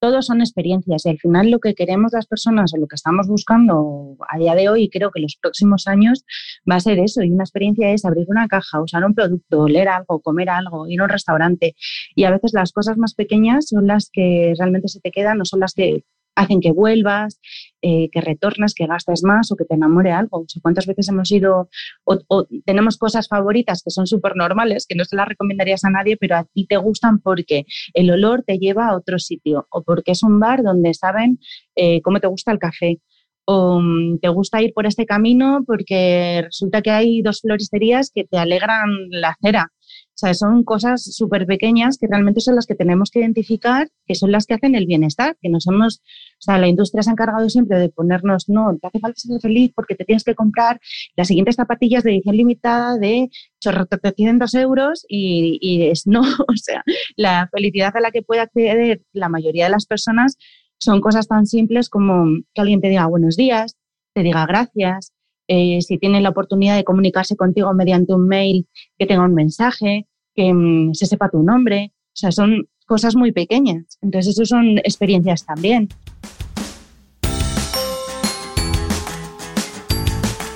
todos 0.00 0.26
son 0.26 0.40
experiencias 0.40 1.04
y 1.04 1.10
al 1.10 1.18
final 1.18 1.50
lo 1.50 1.58
que 1.58 1.74
queremos 1.74 2.12
las 2.12 2.26
personas 2.26 2.72
o 2.74 2.76
lo 2.76 2.86
que 2.86 2.96
estamos 2.96 3.26
buscando 3.26 4.16
a 4.28 4.38
día 4.38 4.54
de 4.54 4.68
hoy 4.68 4.84
y 4.84 4.90
creo 4.90 5.10
que 5.10 5.20
los 5.20 5.36
próximos 5.40 5.86
años 5.86 6.24
va 6.70 6.76
a 6.76 6.80
ser 6.80 6.98
eso. 6.98 7.22
Y 7.22 7.30
una 7.30 7.44
experiencia 7.44 7.90
es 7.90 8.04
abrir 8.04 8.26
una 8.28 8.48
caja, 8.48 8.80
usar 8.80 9.04
un 9.04 9.14
producto, 9.14 9.66
leer 9.66 9.88
algo, 9.88 10.20
comer 10.20 10.50
algo, 10.50 10.86
ir 10.88 11.00
a 11.00 11.04
un 11.04 11.10
restaurante. 11.10 11.74
Y 12.14 12.24
a 12.24 12.30
veces 12.30 12.52
las 12.52 12.72
cosas 12.72 12.96
más 12.96 13.14
pequeñas 13.14 13.68
son 13.68 13.86
las 13.86 14.10
que 14.12 14.54
realmente 14.58 14.88
se 14.88 15.00
te 15.00 15.10
quedan, 15.10 15.38
no 15.38 15.44
son 15.44 15.60
las 15.60 15.74
que 15.74 16.04
hacen 16.38 16.60
que 16.60 16.72
vuelvas, 16.72 17.40
eh, 17.82 18.08
que 18.10 18.20
retornes, 18.20 18.74
que 18.74 18.86
gastes 18.86 19.22
más 19.24 19.50
o 19.50 19.56
que 19.56 19.64
te 19.64 19.74
enamore 19.74 20.12
algo. 20.12 20.44
¿Cuántas 20.62 20.86
veces 20.86 21.08
hemos 21.08 21.30
ido 21.30 21.68
o, 22.04 22.46
tenemos 22.64 22.96
cosas 22.96 23.28
favoritas 23.28 23.82
que 23.82 23.90
son 23.90 24.06
súper 24.06 24.36
normales, 24.36 24.86
que 24.88 24.94
no 24.94 25.04
se 25.04 25.16
las 25.16 25.28
recomendarías 25.28 25.84
a 25.84 25.90
nadie, 25.90 26.16
pero 26.16 26.36
a 26.36 26.44
ti 26.44 26.66
te 26.66 26.76
gustan 26.76 27.18
porque 27.18 27.64
el 27.92 28.10
olor 28.10 28.44
te 28.46 28.58
lleva 28.58 28.88
a 28.88 28.96
otro 28.96 29.18
sitio 29.18 29.66
o 29.70 29.82
porque 29.82 30.12
es 30.12 30.22
un 30.22 30.38
bar 30.38 30.62
donde 30.62 30.94
saben 30.94 31.38
eh, 31.74 32.00
cómo 32.02 32.20
te 32.20 32.28
gusta 32.28 32.52
el 32.52 32.58
café 32.58 33.00
o 33.44 33.80
mm, 33.80 34.18
te 34.20 34.28
gusta 34.28 34.62
ir 34.62 34.72
por 34.74 34.86
este 34.86 35.06
camino 35.06 35.64
porque 35.66 36.42
resulta 36.44 36.82
que 36.82 36.90
hay 36.90 37.22
dos 37.22 37.40
floristerías 37.40 38.10
que 38.14 38.24
te 38.24 38.38
alegran 38.38 38.90
la 39.10 39.36
cera 39.42 39.72
o 40.18 40.20
sea, 40.20 40.34
son 40.34 40.64
cosas 40.64 41.04
súper 41.14 41.46
pequeñas 41.46 41.96
que 41.96 42.08
realmente 42.08 42.40
son 42.40 42.56
las 42.56 42.66
que 42.66 42.74
tenemos 42.74 43.12
que 43.12 43.20
identificar, 43.20 43.88
que 44.04 44.16
son 44.16 44.32
las 44.32 44.46
que 44.46 44.54
hacen 44.54 44.74
el 44.74 44.84
bienestar, 44.84 45.36
que 45.40 45.48
nos 45.48 45.68
hemos, 45.68 46.00
o 46.00 46.40
sea, 46.40 46.58
la 46.58 46.66
industria 46.66 47.04
se 47.04 47.10
ha 47.10 47.12
encargado 47.12 47.48
siempre 47.48 47.78
de 47.78 47.88
ponernos, 47.88 48.48
no, 48.48 48.76
te 48.82 48.88
hace 48.88 48.98
falta 48.98 49.16
ser 49.16 49.40
feliz 49.40 49.70
porque 49.76 49.94
te 49.94 50.04
tienes 50.04 50.24
que 50.24 50.34
comprar 50.34 50.80
las 51.14 51.28
siguientes 51.28 51.54
zapatillas 51.54 52.02
de 52.02 52.10
edición 52.10 52.36
limitada 52.36 52.98
de 52.98 53.30
800 53.64 54.54
euros 54.54 55.06
y, 55.08 55.56
y 55.60 55.86
es 55.86 56.08
no, 56.08 56.22
o 56.48 56.56
sea, 56.56 56.82
la 57.14 57.48
felicidad 57.52 57.96
a 57.96 58.00
la 58.00 58.10
que 58.10 58.22
puede 58.22 58.40
acceder 58.40 59.02
la 59.12 59.28
mayoría 59.28 59.66
de 59.66 59.70
las 59.70 59.86
personas 59.86 60.36
son 60.80 61.00
cosas 61.00 61.28
tan 61.28 61.46
simples 61.46 61.88
como 61.88 62.24
que 62.52 62.60
alguien 62.60 62.80
te 62.80 62.88
diga 62.88 63.06
buenos 63.06 63.36
días, 63.36 63.76
te 64.14 64.24
diga 64.24 64.46
gracias, 64.46 65.12
eh, 65.46 65.80
si 65.80 65.96
tienen 65.96 66.24
la 66.24 66.30
oportunidad 66.30 66.74
de 66.74 66.82
comunicarse 66.82 67.36
contigo 67.36 67.72
mediante 67.72 68.14
un 68.14 68.26
mail, 68.26 68.68
que 68.98 69.06
tenga 69.06 69.24
un 69.24 69.34
mensaje, 69.34 70.07
que 70.38 70.54
mm, 70.54 70.94
se 70.94 71.06
sepa 71.06 71.28
tu 71.28 71.42
nombre. 71.42 71.92
O 72.14 72.16
sea, 72.16 72.30
son 72.30 72.68
cosas 72.86 73.16
muy 73.16 73.32
pequeñas. 73.32 73.98
Entonces, 74.00 74.34
eso 74.34 74.44
son 74.44 74.78
experiencias 74.78 75.44
también. 75.44 75.88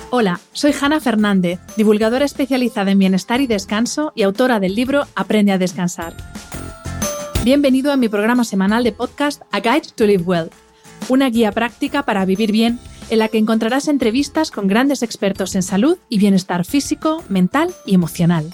Hola, 0.09 0.39
soy 0.53 0.71
Hanna 0.79 1.01
Fernández, 1.01 1.59
divulgadora 1.75 2.23
especializada 2.23 2.91
en 2.91 2.99
bienestar 2.99 3.41
y 3.41 3.47
descanso 3.47 4.13
y 4.15 4.21
autora 4.21 4.61
del 4.61 4.75
libro 4.75 5.03
Aprende 5.15 5.51
a 5.51 5.57
descansar. 5.57 6.15
Bienvenido 7.43 7.91
a 7.91 7.97
mi 7.97 8.07
programa 8.07 8.45
semanal 8.45 8.85
de 8.85 8.93
podcast 8.93 9.41
A 9.51 9.59
Guide 9.59 9.89
to 9.95 10.05
Live 10.05 10.23
Well, 10.23 10.49
una 11.09 11.29
guía 11.29 11.51
práctica 11.51 12.03
para 12.03 12.23
vivir 12.23 12.53
bien 12.53 12.79
en 13.09 13.19
la 13.19 13.27
que 13.27 13.39
encontrarás 13.39 13.89
entrevistas 13.89 14.49
con 14.49 14.67
grandes 14.67 15.03
expertos 15.03 15.55
en 15.55 15.63
salud 15.63 15.97
y 16.07 16.19
bienestar 16.19 16.63
físico, 16.63 17.23
mental 17.27 17.73
y 17.85 17.95
emocional. 17.95 18.53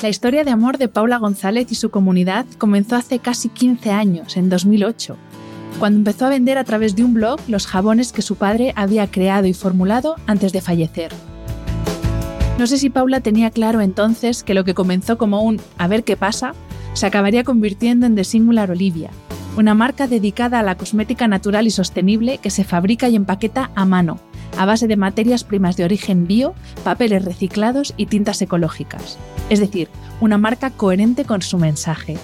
La 0.00 0.08
historia 0.08 0.44
de 0.44 0.52
amor 0.52 0.78
de 0.78 0.86
Paula 0.86 1.18
González 1.18 1.72
y 1.72 1.74
su 1.74 1.90
comunidad 1.90 2.46
comenzó 2.58 2.94
hace 2.94 3.18
casi 3.18 3.48
15 3.48 3.90
años, 3.90 4.36
en 4.36 4.48
2008, 4.48 5.16
cuando 5.80 5.98
empezó 5.98 6.26
a 6.26 6.28
vender 6.28 6.56
a 6.56 6.62
través 6.62 6.94
de 6.94 7.02
un 7.02 7.14
blog 7.14 7.40
los 7.48 7.66
jabones 7.66 8.12
que 8.12 8.22
su 8.22 8.36
padre 8.36 8.72
había 8.76 9.10
creado 9.10 9.48
y 9.48 9.54
formulado 9.54 10.14
antes 10.28 10.52
de 10.52 10.60
fallecer. 10.60 11.10
No 12.60 12.68
sé 12.68 12.78
si 12.78 12.90
Paula 12.90 13.22
tenía 13.22 13.50
claro 13.50 13.80
entonces 13.80 14.44
que 14.44 14.54
lo 14.54 14.62
que 14.62 14.74
comenzó 14.74 15.18
como 15.18 15.42
un 15.42 15.60
a 15.78 15.88
ver 15.88 16.04
qué 16.04 16.16
pasa 16.16 16.54
se 16.92 17.06
acabaría 17.06 17.42
convirtiendo 17.42 18.06
en 18.06 18.14
The 18.14 18.22
Singular 18.22 18.70
Olivia, 18.70 19.10
una 19.56 19.74
marca 19.74 20.06
dedicada 20.06 20.60
a 20.60 20.62
la 20.62 20.76
cosmética 20.76 21.26
natural 21.26 21.66
y 21.66 21.72
sostenible 21.72 22.38
que 22.38 22.50
se 22.50 22.62
fabrica 22.62 23.08
y 23.08 23.16
empaqueta 23.16 23.72
a 23.74 23.84
mano, 23.84 24.20
a 24.56 24.66
base 24.66 24.86
de 24.86 24.96
materias 24.96 25.44
primas 25.44 25.76
de 25.76 25.84
origen 25.84 26.26
bio, 26.26 26.54
papeles 26.84 27.24
reciclados 27.24 27.94
y 27.96 28.06
tintas 28.06 28.40
ecológicas. 28.42 29.18
Es 29.50 29.60
decir, 29.60 29.88
una 30.20 30.38
marca 30.38 30.70
coherente 30.70 31.24
con 31.24 31.42
su 31.42 31.58
mensaje. 31.58 32.16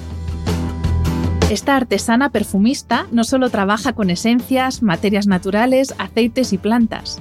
Esta 1.50 1.76
artesana 1.76 2.30
perfumista 2.30 3.06
no 3.12 3.22
solo 3.22 3.50
trabaja 3.50 3.92
con 3.92 4.10
esencias, 4.10 4.82
materias 4.82 5.26
naturales, 5.26 5.94
aceites 5.98 6.52
y 6.52 6.58
plantas. 6.58 7.20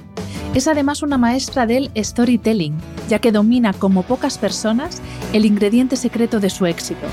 Es 0.54 0.66
además 0.66 1.02
una 1.02 1.18
maestra 1.18 1.66
del 1.66 1.90
storytelling, 1.96 2.76
ya 3.08 3.18
que 3.18 3.32
domina 3.32 3.72
como 3.72 4.02
pocas 4.02 4.38
personas 4.38 5.02
el 5.32 5.44
ingrediente 5.44 5.96
secreto 5.96 6.40
de 6.40 6.48
su 6.48 6.64
éxito, 6.66 7.06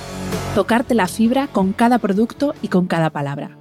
tocarte 0.55 0.95
la 0.95 1.07
fibra 1.07 1.47
con 1.47 1.73
cada 1.73 1.97
producto 1.99 2.53
y 2.61 2.69
con 2.69 2.87
cada 2.87 3.09
palabra. 3.09 3.60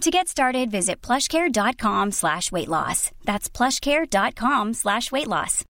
To 0.00 0.10
get 0.10 0.28
started, 0.28 0.70
visit 0.70 1.02
plushcare.com 1.02 2.12
slash 2.12 2.50
weight 2.50 2.68
loss. 2.68 3.10
That's 3.26 3.50
plushcare.com 3.50 4.72
slash 4.72 5.12
weight 5.12 5.28
loss. 5.28 5.66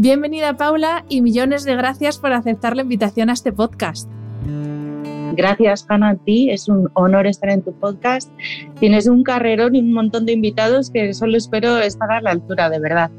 Bienvenida 0.00 0.56
Paula 0.56 1.04
y 1.08 1.22
millones 1.22 1.62
de 1.62 1.76
gracias 1.76 2.18
por 2.18 2.32
aceptar 2.32 2.74
la 2.74 2.82
invitación 2.82 3.30
a 3.30 3.34
este 3.34 3.52
podcast. 3.52 4.10
Gracias, 5.36 5.86
Hanna, 5.88 6.10
a 6.10 6.16
ti. 6.16 6.50
Es 6.50 6.68
un 6.68 6.90
honor 6.94 7.28
estar 7.28 7.50
en 7.50 7.62
tu 7.62 7.72
podcast. 7.78 8.28
Tienes 8.80 9.06
un 9.06 9.22
carrerón 9.22 9.76
y 9.76 9.80
un 9.80 9.92
montón 9.92 10.26
de 10.26 10.32
invitados 10.32 10.90
que 10.90 11.14
solo 11.14 11.36
espero 11.36 11.78
estar 11.78 12.10
a 12.10 12.20
la 12.20 12.32
altura, 12.32 12.70
de 12.70 12.80
verdad. 12.80 13.10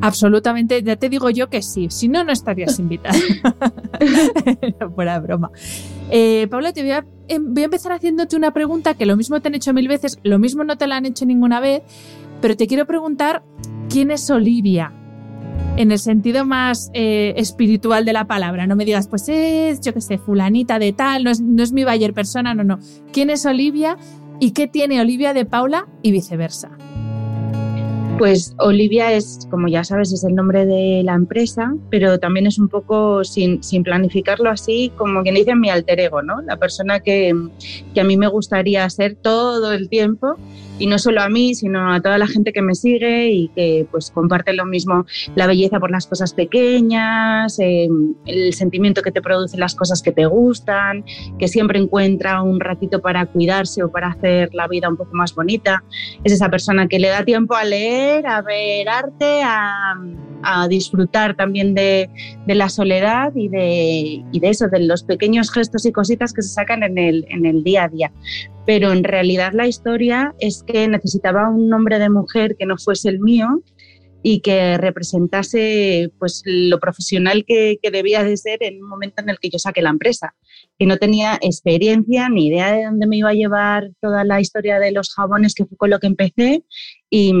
Absolutamente, 0.00 0.82
ya 0.82 0.96
te 0.96 1.08
digo 1.08 1.30
yo 1.30 1.48
que 1.48 1.62
sí, 1.62 1.88
si 1.90 2.08
no, 2.08 2.24
no 2.24 2.32
estarías 2.32 2.78
invitada. 2.78 3.14
Fuera 4.94 5.18
broma. 5.20 5.50
Eh, 6.10 6.46
Paula, 6.50 6.72
te 6.72 6.80
em, 7.28 7.54
voy 7.54 7.62
a, 7.62 7.66
empezar 7.66 7.92
haciéndote 7.92 8.36
una 8.36 8.52
pregunta 8.52 8.94
que 8.94 9.06
lo 9.06 9.16
mismo 9.16 9.40
te 9.40 9.48
han 9.48 9.54
hecho 9.54 9.72
mil 9.72 9.88
veces, 9.88 10.18
lo 10.22 10.38
mismo 10.38 10.64
no 10.64 10.76
te 10.76 10.86
la 10.86 10.96
han 10.96 11.06
hecho 11.06 11.24
ninguna 11.24 11.60
vez, 11.60 11.82
pero 12.40 12.56
te 12.56 12.66
quiero 12.66 12.86
preguntar, 12.86 13.42
¿quién 13.88 14.10
es 14.10 14.28
Olivia? 14.30 14.92
En 15.76 15.90
el 15.90 15.98
sentido 15.98 16.44
más 16.44 16.90
eh, 16.92 17.34
espiritual 17.36 18.04
de 18.04 18.12
la 18.12 18.26
palabra. 18.26 18.66
No 18.66 18.76
me 18.76 18.84
digas, 18.84 19.08
pues 19.08 19.28
es, 19.28 19.80
yo 19.80 19.92
qué 19.92 20.00
sé, 20.00 20.18
fulanita 20.18 20.78
de 20.78 20.92
tal, 20.92 21.24
no 21.24 21.30
es, 21.30 21.40
no 21.40 21.62
es 21.62 21.72
mi 21.72 21.84
Bayer 21.84 22.12
persona, 22.12 22.54
no, 22.54 22.62
no. 22.62 22.78
¿Quién 23.12 23.30
es 23.30 23.44
Olivia 23.46 23.96
y 24.38 24.52
qué 24.52 24.68
tiene 24.68 25.00
Olivia 25.00 25.32
de 25.32 25.44
Paula 25.44 25.88
y 26.02 26.12
viceversa? 26.12 26.70
Pues 28.18 28.54
Olivia 28.58 29.12
es, 29.12 29.46
como 29.50 29.66
ya 29.66 29.82
sabes, 29.82 30.12
es 30.12 30.22
el 30.22 30.36
nombre 30.36 30.66
de 30.66 31.02
la 31.04 31.14
empresa, 31.14 31.74
pero 31.90 32.20
también 32.20 32.46
es 32.46 32.58
un 32.58 32.68
poco, 32.68 33.24
sin, 33.24 33.62
sin 33.62 33.82
planificarlo 33.82 34.50
así, 34.50 34.92
como 34.96 35.22
quien 35.22 35.34
dice 35.34 35.56
mi 35.56 35.68
alter 35.68 35.98
ego, 35.98 36.22
¿no? 36.22 36.40
La 36.42 36.56
persona 36.56 37.00
que, 37.00 37.34
que 37.92 38.00
a 38.00 38.04
mí 38.04 38.16
me 38.16 38.28
gustaría 38.28 38.88
ser 38.88 39.16
todo 39.16 39.72
el 39.72 39.88
tiempo 39.88 40.36
y 40.78 40.86
no 40.86 40.98
solo 40.98 41.20
a 41.20 41.28
mí, 41.28 41.54
sino 41.54 41.92
a 41.92 42.00
toda 42.00 42.18
la 42.18 42.26
gente 42.26 42.52
que 42.52 42.62
me 42.62 42.74
sigue 42.74 43.30
y 43.30 43.48
que 43.48 43.86
pues 43.90 44.10
comparte 44.10 44.52
lo 44.52 44.66
mismo, 44.66 45.06
la 45.34 45.46
belleza 45.46 45.78
por 45.78 45.90
las 45.90 46.06
cosas 46.06 46.34
pequeñas, 46.34 47.58
eh, 47.60 47.88
el 48.26 48.52
sentimiento 48.52 49.02
que 49.02 49.12
te 49.12 49.22
producen 49.22 49.60
las 49.60 49.74
cosas 49.74 50.02
que 50.02 50.12
te 50.12 50.26
gustan, 50.26 51.04
que 51.38 51.48
siempre 51.48 51.78
encuentra 51.78 52.42
un 52.42 52.60
ratito 52.60 53.00
para 53.00 53.26
cuidarse 53.26 53.82
o 53.82 53.90
para 53.90 54.08
hacer 54.08 54.50
la 54.52 54.66
vida 54.66 54.88
un 54.88 54.96
poco 54.96 55.14
más 55.14 55.34
bonita. 55.34 55.84
Es 56.24 56.32
esa 56.32 56.50
persona 56.50 56.88
que 56.88 56.98
le 56.98 57.08
da 57.08 57.24
tiempo 57.24 57.54
a 57.54 57.64
leer, 57.64 58.26
a 58.26 58.42
ver 58.42 58.88
arte, 58.88 59.42
a, 59.44 59.94
disfrutar 60.68 61.36
también 61.36 61.74
de, 61.74 62.10
la 62.46 62.68
soledad 62.68 63.32
y 63.34 63.48
de, 63.48 64.22
y 64.30 64.40
de 64.40 64.48
eso, 64.50 64.68
de 64.68 64.80
los 64.80 65.02
pequeños 65.02 65.50
gestos 65.50 65.86
y 65.86 65.92
cositas 65.92 66.34
que 66.34 66.42
se 66.42 66.50
sacan 66.50 66.82
en 66.82 66.98
el, 66.98 67.24
en 67.30 67.46
el 67.46 67.64
día 67.64 67.84
a 67.84 67.88
día 67.88 68.12
pero 68.66 68.92
en 68.92 69.04
realidad 69.04 69.52
la 69.52 69.66
historia 69.66 70.34
es 70.40 70.63
que 70.66 70.88
necesitaba 70.88 71.50
un 71.50 71.68
nombre 71.68 71.98
de 71.98 72.10
mujer 72.10 72.56
que 72.58 72.66
no 72.66 72.76
fuese 72.78 73.08
el 73.08 73.20
mío 73.20 73.62
y 74.26 74.40
que 74.40 74.78
representase 74.78 76.10
pues 76.18 76.42
lo 76.46 76.80
profesional 76.80 77.44
que, 77.46 77.78
debía 77.92 78.24
de 78.24 78.38
ser 78.38 78.62
en 78.62 78.82
un 78.82 78.88
momento 78.88 79.22
en 79.22 79.28
el 79.28 79.38
que 79.38 79.50
yo 79.50 79.58
saqué 79.58 79.82
la 79.82 79.90
empresa, 79.90 80.34
que 80.78 80.86
no 80.86 80.96
tenía 80.96 81.38
experiencia 81.42 82.30
ni 82.30 82.46
idea 82.46 82.72
de 82.72 82.84
dónde 82.84 83.06
me 83.06 83.18
iba 83.18 83.28
a 83.28 83.34
llevar 83.34 83.90
toda 84.00 84.24
la 84.24 84.40
historia 84.40 84.78
de 84.78 84.92
los 84.92 85.12
jabones, 85.12 85.54
que 85.54 85.66
fue 85.66 85.76
con 85.76 85.90
lo 85.90 86.00
que 86.00 86.06
empecé, 86.06 86.64
y, 87.10 87.34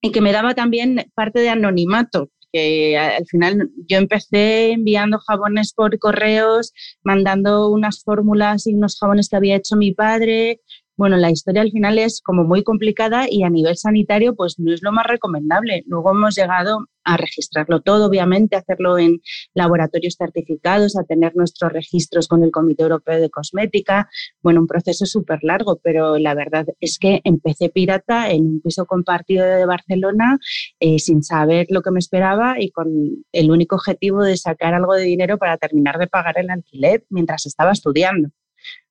y 0.00 0.10
que 0.10 0.20
me 0.20 0.32
daba 0.32 0.54
también 0.54 1.06
parte 1.14 1.38
de 1.38 1.50
anonimato, 1.50 2.30
que 2.52 2.98
al 2.98 3.24
final 3.26 3.70
yo 3.88 3.98
empecé 3.98 4.72
enviando 4.72 5.18
jabones 5.18 5.72
por 5.72 5.98
correos, 6.00 6.72
mandando 7.02 7.70
unas 7.70 8.02
fórmulas 8.02 8.66
y 8.66 8.74
unos 8.74 8.98
jabones 8.98 9.28
que 9.28 9.36
había 9.36 9.56
hecho 9.56 9.76
mi 9.76 9.92
padre, 9.92 10.60
bueno, 10.96 11.16
la 11.16 11.30
historia 11.30 11.62
al 11.62 11.70
final 11.70 11.98
es 11.98 12.20
como 12.20 12.44
muy 12.44 12.62
complicada 12.62 13.26
y 13.28 13.42
a 13.42 13.50
nivel 13.50 13.76
sanitario 13.76 14.34
pues 14.36 14.58
no 14.58 14.72
es 14.72 14.82
lo 14.82 14.92
más 14.92 15.06
recomendable. 15.06 15.82
Luego 15.86 16.10
hemos 16.10 16.34
llegado 16.34 16.86
a 17.04 17.16
registrarlo 17.16 17.80
todo, 17.80 18.06
obviamente, 18.06 18.56
hacerlo 18.56 18.98
en 18.98 19.20
laboratorios 19.54 20.16
certificados, 20.16 20.96
a 20.96 21.04
tener 21.04 21.34
nuestros 21.34 21.72
registros 21.72 22.28
con 22.28 22.44
el 22.44 22.50
Comité 22.50 22.82
Europeo 22.84 23.20
de 23.20 23.30
Cosmética. 23.30 24.08
Bueno, 24.42 24.60
un 24.60 24.66
proceso 24.66 25.06
súper 25.06 25.40
largo, 25.42 25.80
pero 25.82 26.18
la 26.18 26.34
verdad 26.34 26.66
es 26.80 26.98
que 26.98 27.20
empecé 27.24 27.70
pirata 27.70 28.30
en 28.30 28.46
un 28.46 28.60
piso 28.60 28.86
compartido 28.86 29.44
de 29.46 29.66
Barcelona 29.66 30.38
eh, 30.78 30.98
sin 30.98 31.22
saber 31.22 31.66
lo 31.70 31.82
que 31.82 31.90
me 31.90 31.98
esperaba 31.98 32.56
y 32.60 32.70
con 32.70 32.88
el 33.32 33.50
único 33.50 33.76
objetivo 33.76 34.22
de 34.22 34.36
sacar 34.36 34.74
algo 34.74 34.94
de 34.94 35.04
dinero 35.04 35.38
para 35.38 35.56
terminar 35.56 35.98
de 35.98 36.06
pagar 36.06 36.38
el 36.38 36.50
alquiler 36.50 37.04
mientras 37.08 37.46
estaba 37.46 37.72
estudiando. 37.72 38.28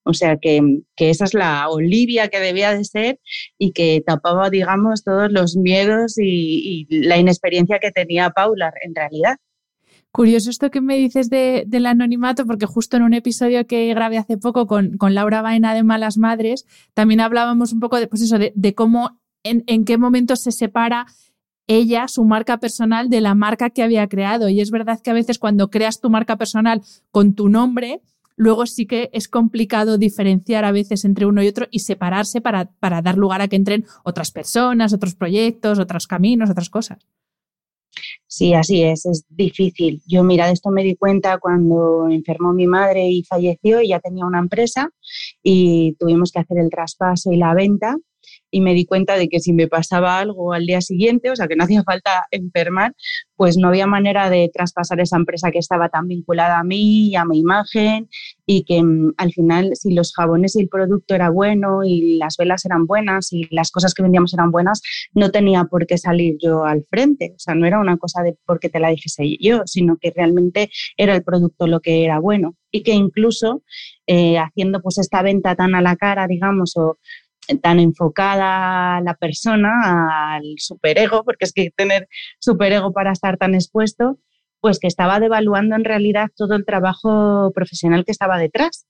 O 0.03 0.13
sea 0.13 0.37
que, 0.37 0.61
esa 0.97 1.25
es 1.25 1.33
la 1.33 1.69
Olivia 1.69 2.27
que 2.29 2.39
debía 2.39 2.73
de 2.75 2.83
ser 2.83 3.19
y 3.57 3.71
que 3.71 4.03
tapaba, 4.05 4.49
digamos, 4.49 5.03
todos 5.03 5.31
los 5.31 5.55
miedos 5.55 6.15
y, 6.17 6.87
la 6.89 7.17
inexperiencia 7.17 7.79
que 7.79 7.91
tenía 7.91 8.31
Paula 8.31 8.73
en 8.83 8.95
realidad. 8.95 9.37
Curioso 10.11 10.49
esto 10.49 10.71
que 10.71 10.81
me 10.81 10.97
dices 10.97 11.29
del 11.29 11.85
anonimato, 11.85 12.45
porque 12.45 12.65
justo 12.65 12.97
en 12.97 13.03
un 13.03 13.13
episodio 13.13 13.65
que 13.65 13.93
grabé 13.93 14.17
hace 14.17 14.37
poco 14.37 14.67
con, 14.67 14.97
Laura 14.99 15.41
Baena 15.41 15.73
de 15.73 15.83
Malas 15.83 16.17
Madres, 16.17 16.65
también 16.93 17.21
hablábamos 17.21 17.71
un 17.71 17.79
poco 17.79 17.97
de, 17.97 18.07
pues 18.07 18.21
eso, 18.21 18.37
de, 18.37 18.75
cómo, 18.75 19.21
en, 19.43 19.63
en 19.67 19.85
qué 19.85 19.97
momento 19.97 20.35
se 20.35 20.51
separa 20.51 21.05
ella, 21.67 22.07
su 22.07 22.25
marca 22.25 22.59
personal, 22.59 23.09
de 23.09 23.21
la 23.21 23.35
marca 23.35 23.69
que 23.69 23.83
había 23.83 24.07
creado. 24.07 24.49
Y 24.49 24.59
es 24.59 24.71
verdad 24.71 24.99
que 25.01 25.11
a 25.11 25.13
veces 25.13 25.39
cuando 25.39 25.69
creas 25.69 26.01
tu 26.01 26.09
marca 26.09 26.37
personal 26.37 26.81
con 27.11 27.33
tu 27.33 27.47
nombre, 27.47 28.01
luego 28.41 28.65
sí 28.65 28.87
que 28.87 29.11
es 29.13 29.27
complicado 29.27 29.99
diferenciar 29.99 30.65
a 30.65 30.71
veces 30.71 31.05
entre 31.05 31.27
uno 31.27 31.43
y 31.43 31.47
otro 31.47 31.67
y 31.69 31.79
separarse 31.79 32.41
para, 32.41 32.71
para 32.79 33.03
dar 33.03 33.15
lugar 33.15 33.39
a 33.39 33.47
que 33.47 33.55
entren 33.55 33.85
otras 34.03 34.31
personas, 34.31 34.93
otros 34.93 35.13
proyectos, 35.13 35.77
otros 35.77 36.07
caminos, 36.07 36.49
otras 36.49 36.71
cosas. 36.71 37.05
Sí, 38.25 38.55
así 38.55 38.81
es, 38.81 39.05
es 39.05 39.25
difícil. 39.29 40.01
Yo, 40.07 40.23
mira, 40.23 40.47
de 40.47 40.53
esto 40.53 40.71
me 40.71 40.83
di 40.83 40.95
cuenta 40.95 41.37
cuando 41.37 42.07
enfermó 42.09 42.51
mi 42.51 42.65
madre 42.65 43.07
y 43.07 43.23
falleció 43.23 43.79
y 43.79 43.89
ya 43.89 43.99
tenía 43.99 44.25
una 44.25 44.39
empresa 44.39 44.89
y 45.43 45.95
tuvimos 45.99 46.31
que 46.31 46.39
hacer 46.39 46.57
el 46.57 46.71
traspaso 46.71 47.31
y 47.31 47.37
la 47.37 47.53
venta 47.53 47.95
y 48.51 48.61
me 48.61 48.73
di 48.73 48.85
cuenta 48.85 49.15
de 49.15 49.29
que 49.29 49.39
si 49.39 49.53
me 49.53 49.67
pasaba 49.67 50.19
algo 50.19 50.53
al 50.53 50.65
día 50.65 50.81
siguiente, 50.81 51.31
o 51.31 51.35
sea, 51.35 51.47
que 51.47 51.55
no 51.55 51.63
hacía 51.63 51.83
falta 51.83 52.27
enfermar, 52.31 52.93
pues 53.35 53.57
no 53.57 53.69
había 53.69 53.87
manera 53.87 54.29
de 54.29 54.51
traspasar 54.53 54.99
esa 54.99 55.17
empresa 55.17 55.49
que 55.49 55.57
estaba 55.57 55.89
tan 55.89 56.07
vinculada 56.07 56.59
a 56.59 56.63
mí 56.63 57.07
y 57.07 57.15
a 57.15 57.25
mi 57.25 57.39
imagen 57.39 58.07
y 58.45 58.63
que 58.63 58.83
mm, 58.83 59.13
al 59.17 59.31
final 59.31 59.71
si 59.75 59.93
los 59.93 60.13
jabones 60.13 60.55
y 60.55 60.61
el 60.61 60.69
producto 60.69 61.15
era 61.15 61.29
bueno 61.29 61.83
y 61.83 62.17
las 62.17 62.37
velas 62.37 62.65
eran 62.65 62.85
buenas 62.85 63.33
y 63.33 63.47
las 63.49 63.71
cosas 63.71 63.93
que 63.93 64.03
vendíamos 64.03 64.33
eran 64.33 64.51
buenas, 64.51 64.81
no 65.13 65.31
tenía 65.31 65.63
por 65.63 65.87
qué 65.87 65.97
salir 65.97 66.35
yo 66.39 66.65
al 66.65 66.85
frente. 66.89 67.33
O 67.35 67.39
sea, 67.39 67.55
no 67.55 67.65
era 67.65 67.79
una 67.79 67.97
cosa 67.97 68.21
de 68.21 68.37
porque 68.45 68.69
te 68.69 68.79
la 68.79 68.89
dijese 68.89 69.37
yo, 69.39 69.61
sino 69.65 69.97
que 69.97 70.13
realmente 70.15 70.69
era 70.97 71.15
el 71.15 71.23
producto 71.23 71.65
lo 71.65 71.79
que 71.79 72.03
era 72.03 72.19
bueno 72.19 72.55
y 72.71 72.83
que 72.83 72.93
incluso 72.93 73.63
eh, 74.07 74.37
haciendo 74.37 74.81
pues 74.81 74.97
esta 74.97 75.21
venta 75.21 75.55
tan 75.55 75.75
a 75.75 75.81
la 75.81 75.95
cara, 75.95 76.27
digamos, 76.27 76.75
o 76.77 76.97
tan 77.61 77.79
enfocada 77.79 79.01
la 79.01 79.15
persona 79.15 80.35
al 80.35 80.55
superego, 80.57 81.23
porque 81.23 81.45
es 81.45 81.53
que 81.53 81.71
tener 81.75 82.07
superego 82.39 82.93
para 82.93 83.11
estar 83.11 83.37
tan 83.37 83.55
expuesto, 83.55 84.19
pues 84.59 84.79
que 84.79 84.87
estaba 84.87 85.19
devaluando 85.19 85.75
en 85.75 85.83
realidad 85.83 86.27
todo 86.35 86.55
el 86.55 86.65
trabajo 86.65 87.51
profesional 87.53 88.05
que 88.05 88.11
estaba 88.11 88.37
detrás. 88.37 88.85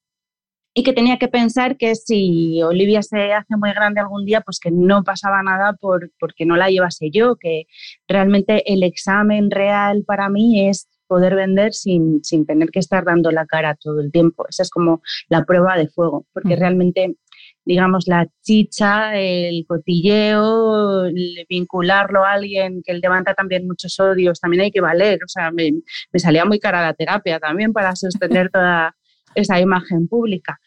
Y 0.74 0.84
que 0.84 0.94
tenía 0.94 1.20
que 1.20 1.28
pensar 1.28 1.76
que 1.76 1.96
si 1.96 2.62
Olivia 2.64 3.02
se 3.02 3.34
hace 3.34 3.58
muy 3.58 3.74
grande 3.74 4.00
algún 4.00 4.24
día, 4.24 4.40
pues 4.40 4.58
que 4.58 4.72
no 4.72 5.04
pasaba 5.04 5.44
nada 5.44 5.74
por, 5.74 6.12
porque 6.18 6.46
no 6.46 6.56
la 6.56 6.70
llevase 6.70 7.10
yo, 7.12 7.36
que 7.36 7.66
realmente 8.08 8.72
el 8.72 8.84
examen 8.84 9.52
real 9.52 10.06
para 10.08 10.30
mí 10.30 10.70
es 10.70 10.88
poder 11.08 11.36
vender 11.36 11.74
sin, 11.74 12.24
sin 12.24 12.46
tener 12.46 12.70
que 12.70 12.80
estar 12.80 13.04
dando 13.04 13.32
la 13.32 13.46
cara 13.46 13.76
todo 13.76 14.00
el 14.00 14.14
tiempo. 14.14 14.46
Esa 14.48 14.64
es 14.64 14.70
como 14.70 15.02
la 15.28 15.44
prueba 15.44 15.76
de 15.76 15.90
fuego, 15.90 16.26
porque 16.32 16.56
realmente 16.56 17.18
digamos, 17.66 18.08
la 18.08 18.28
chicha, 18.42 19.18
el 19.18 19.66
cotilleo, 19.68 21.04
vincularlo 21.50 22.26
a 22.26 22.34
alguien 22.34 22.82
que 22.84 22.94
levanta 22.94 23.34
también 23.34 23.68
muchos 23.68 24.00
odios, 24.00 24.40
también 24.40 24.64
hay 24.64 24.72
que 24.72 24.82
valer. 24.82 25.20
O 25.24 25.28
sea, 25.28 25.52
me, 25.52 25.72
salía 26.16 26.46
muy 26.46 26.60
cara 26.60 26.82
la 26.82 26.94
terapia 26.94 27.40
también 27.40 27.74
para 27.74 27.96
sostener 27.96 28.50
toda 28.54 28.96
esa 29.36 29.60
imagen 29.60 30.08
pública 30.08 30.60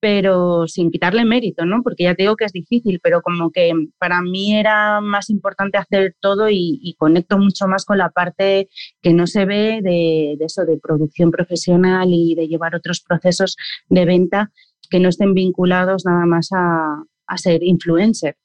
pero 0.00 0.66
sin 0.66 0.90
quitarle 0.90 1.24
mérito, 1.24 1.64
¿no? 1.64 1.80
Porque 1.84 2.02
ya 2.02 2.16
te 2.16 2.24
digo 2.24 2.34
que 2.34 2.44
es 2.44 2.50
difícil, 2.52 2.98
pero 3.00 3.22
como 3.22 3.52
que 3.52 3.72
para 3.98 4.20
mí 4.20 4.56
era 4.56 5.00
más 5.00 5.30
importante 5.30 5.78
hacer 5.78 6.16
todo 6.18 6.48
y, 6.50 6.96
conecto 6.98 7.38
mucho 7.38 7.68
más 7.68 7.84
con 7.84 7.98
la 7.98 8.10
parte 8.10 8.68
que 9.00 9.12
no 9.12 9.28
se 9.28 9.44
ve 9.44 9.78
de, 9.80 10.34
de, 10.40 10.44
eso, 10.44 10.64
de 10.64 10.76
producción 10.78 11.30
profesional 11.30 12.08
y 12.10 12.34
de 12.34 12.48
llevar 12.48 12.74
otros 12.74 13.00
procesos 13.00 13.56
de 13.90 14.04
venta 14.04 14.50
que 14.92 15.00
no 15.00 15.08
estén 15.08 15.32
vinculados 15.32 16.04
nada 16.04 16.26
más 16.26 16.50
a, 16.52 17.02
ser 17.36 17.62
influencer. 17.62 18.36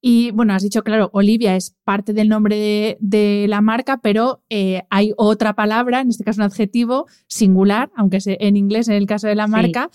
Y 0.00 0.30
bueno, 0.30 0.54
has 0.54 0.62
dicho, 0.62 0.82
claro, 0.82 1.10
Olivia 1.12 1.54
es 1.54 1.76
parte 1.84 2.14
del 2.14 2.30
nombre 2.30 2.96
de, 2.98 3.46
la 3.46 3.60
marca, 3.60 3.98
pero 3.98 4.42
eh, 4.48 4.84
hay 4.88 5.12
otra 5.18 5.54
palabra, 5.54 6.00
en 6.00 6.08
este 6.08 6.24
caso 6.24 6.40
un 6.40 6.46
adjetivo 6.46 7.06
singular, 7.26 7.90
aunque 7.94 8.22
sea 8.22 8.38
en 8.40 8.56
inglés 8.56 8.88
en 8.88 8.94
el 8.94 9.06
caso 9.06 9.26
de 9.26 9.34
la 9.34 9.48
marca. 9.48 9.90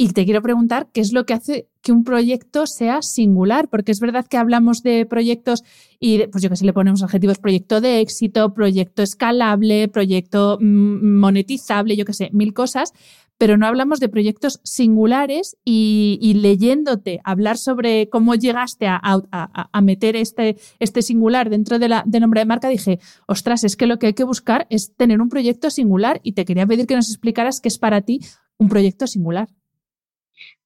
Y 0.00 0.10
te 0.10 0.24
quiero 0.24 0.42
preguntar 0.42 0.90
qué 0.92 1.00
es 1.00 1.12
lo 1.12 1.26
que 1.26 1.34
hace 1.34 1.68
que 1.82 1.90
un 1.90 2.04
proyecto 2.04 2.68
sea 2.68 3.02
singular, 3.02 3.68
porque 3.68 3.90
es 3.90 3.98
verdad 3.98 4.26
que 4.28 4.36
hablamos 4.36 4.84
de 4.84 5.06
proyectos 5.06 5.64
y, 5.98 6.24
pues 6.28 6.40
yo 6.40 6.50
que 6.50 6.56
sé, 6.56 6.64
le 6.64 6.72
ponemos 6.72 7.02
adjetivos 7.02 7.38
proyecto 7.38 7.80
de 7.80 7.98
éxito, 7.98 8.54
proyecto 8.54 9.02
escalable, 9.02 9.88
proyecto 9.88 10.58
mm, 10.60 11.18
monetizable, 11.18 11.96
yo 11.96 12.04
que 12.04 12.12
sé, 12.12 12.30
mil 12.32 12.54
cosas, 12.54 12.92
pero 13.38 13.56
no 13.56 13.66
hablamos 13.66 14.00
de 14.00 14.08
proyectos 14.08 14.60
singulares 14.64 15.56
y, 15.64 16.34
leyéndote 16.34 17.20
hablar 17.24 17.56
sobre 17.56 18.08
cómo 18.08 18.34
llegaste 18.34 18.86
a, 18.88 19.80
meter 19.80 20.16
este, 20.16 20.56
este, 20.80 21.02
singular 21.02 21.48
dentro 21.48 21.78
de 21.78 21.88
la, 21.88 22.04
nombre 22.04 22.40
de 22.40 22.46
marca, 22.46 22.68
dije, 22.68 22.98
ostras, 23.26 23.62
es 23.64 23.76
que 23.76 23.86
lo 23.86 23.98
que 23.98 24.08
hay 24.08 24.14
que 24.14 24.24
buscar 24.24 24.66
es 24.70 24.94
tener 24.96 25.20
un 25.20 25.28
proyecto 25.28 25.70
singular 25.70 26.20
y 26.24 26.32
te 26.32 26.44
quería 26.44 26.66
pedir 26.66 26.86
que 26.86 26.96
nos 26.96 27.08
explicaras 27.08 27.60
qué 27.60 27.68
es 27.68 27.78
para 27.78 28.02
ti 28.02 28.20
un 28.58 28.68
proyecto 28.68 29.06
singular. 29.06 29.48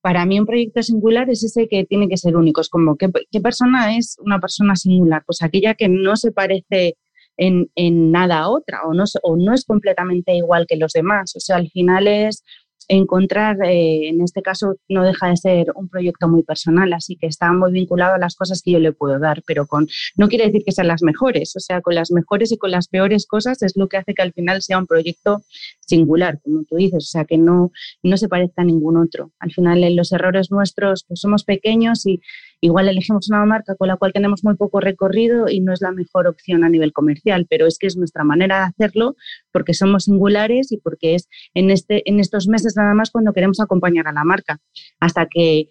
Para 0.00 0.26
mí 0.26 0.40
un 0.40 0.46
proyecto 0.46 0.82
singular 0.82 1.30
es 1.30 1.44
ese 1.44 1.68
que 1.68 1.84
tiene 1.84 2.08
que 2.08 2.16
ser 2.16 2.36
único. 2.36 2.60
Es 2.60 2.68
como, 2.68 2.96
¿qué, 2.96 3.08
persona 3.40 3.96
es 3.96 4.16
una 4.18 4.40
persona 4.40 4.74
singular? 4.74 5.22
Pues 5.24 5.42
aquella 5.42 5.74
que 5.74 5.88
no 5.88 6.16
se 6.16 6.32
parece 6.32 6.96
en, 7.36 7.70
nada 8.10 8.40
a 8.40 8.48
otra 8.48 8.82
o 8.84 8.94
no, 8.94 9.04
o 9.22 9.36
no 9.36 9.54
es 9.54 9.64
completamente 9.64 10.34
igual 10.34 10.66
que 10.66 10.76
los 10.76 10.92
demás. 10.92 11.34
O 11.36 11.40
sea, 11.40 11.56
al 11.56 11.70
final 11.70 12.06
es 12.08 12.44
encontrar, 12.88 13.56
eh, 13.64 14.08
en 14.08 14.20
este 14.22 14.42
caso 14.42 14.76
no 14.88 15.04
deja 15.04 15.28
de 15.28 15.36
ser 15.36 15.66
un 15.74 15.88
proyecto 15.88 16.28
muy 16.28 16.42
personal, 16.42 16.92
así 16.92 17.16
que 17.16 17.26
está 17.26 17.52
muy 17.52 17.72
vinculado 17.72 18.14
a 18.14 18.18
las 18.18 18.36
cosas 18.36 18.62
que 18.62 18.72
yo 18.72 18.78
le 18.78 18.92
puedo 18.92 19.18
dar, 19.18 19.42
pero 19.46 19.66
con 19.66 19.86
no 20.16 20.28
quiere 20.28 20.46
decir 20.46 20.62
que 20.64 20.72
sean 20.72 20.88
las 20.88 21.02
mejores, 21.02 21.54
o 21.56 21.60
sea, 21.60 21.80
con 21.80 21.94
las 21.94 22.10
mejores 22.10 22.52
y 22.52 22.58
con 22.58 22.70
las 22.70 22.88
peores 22.88 23.26
cosas 23.26 23.62
es 23.62 23.72
lo 23.76 23.88
que 23.88 23.96
hace 23.96 24.14
que 24.14 24.22
al 24.22 24.32
final 24.32 24.62
sea 24.62 24.78
un 24.78 24.86
proyecto 24.86 25.42
singular, 25.80 26.40
como 26.42 26.64
tú 26.64 26.76
dices, 26.76 27.04
o 27.04 27.10
sea, 27.10 27.24
que 27.24 27.38
no, 27.38 27.70
no 28.02 28.16
se 28.16 28.28
parezca 28.28 28.62
a 28.62 28.64
ningún 28.64 28.96
otro. 28.96 29.32
Al 29.38 29.52
final, 29.52 29.84
en 29.84 29.96
los 29.96 30.12
errores 30.12 30.50
nuestros, 30.50 31.04
pues 31.06 31.20
somos 31.20 31.44
pequeños 31.44 32.06
y 32.06 32.20
igual 32.62 32.88
elegimos 32.88 33.28
una 33.28 33.44
marca 33.44 33.74
con 33.74 33.88
la 33.88 33.96
cual 33.96 34.12
tenemos 34.12 34.44
muy 34.44 34.54
poco 34.54 34.80
recorrido 34.80 35.48
y 35.48 35.60
no 35.60 35.72
es 35.72 35.82
la 35.82 35.90
mejor 35.90 36.28
opción 36.28 36.64
a 36.64 36.68
nivel 36.68 36.92
comercial, 36.92 37.46
pero 37.50 37.66
es 37.66 37.76
que 37.76 37.88
es 37.88 37.96
nuestra 37.96 38.24
manera 38.24 38.58
de 38.58 38.64
hacerlo 38.64 39.16
porque 39.52 39.74
somos 39.74 40.04
singulares 40.04 40.70
y 40.70 40.78
porque 40.78 41.16
es 41.16 41.28
en, 41.54 41.70
este, 41.70 42.08
en 42.08 42.20
estos 42.20 42.46
meses 42.46 42.74
nada 42.76 42.94
más 42.94 43.10
cuando 43.10 43.32
queremos 43.32 43.60
acompañar 43.60 44.06
a 44.06 44.12
la 44.12 44.24
marca, 44.24 44.60
hasta 45.00 45.26
que 45.26 45.68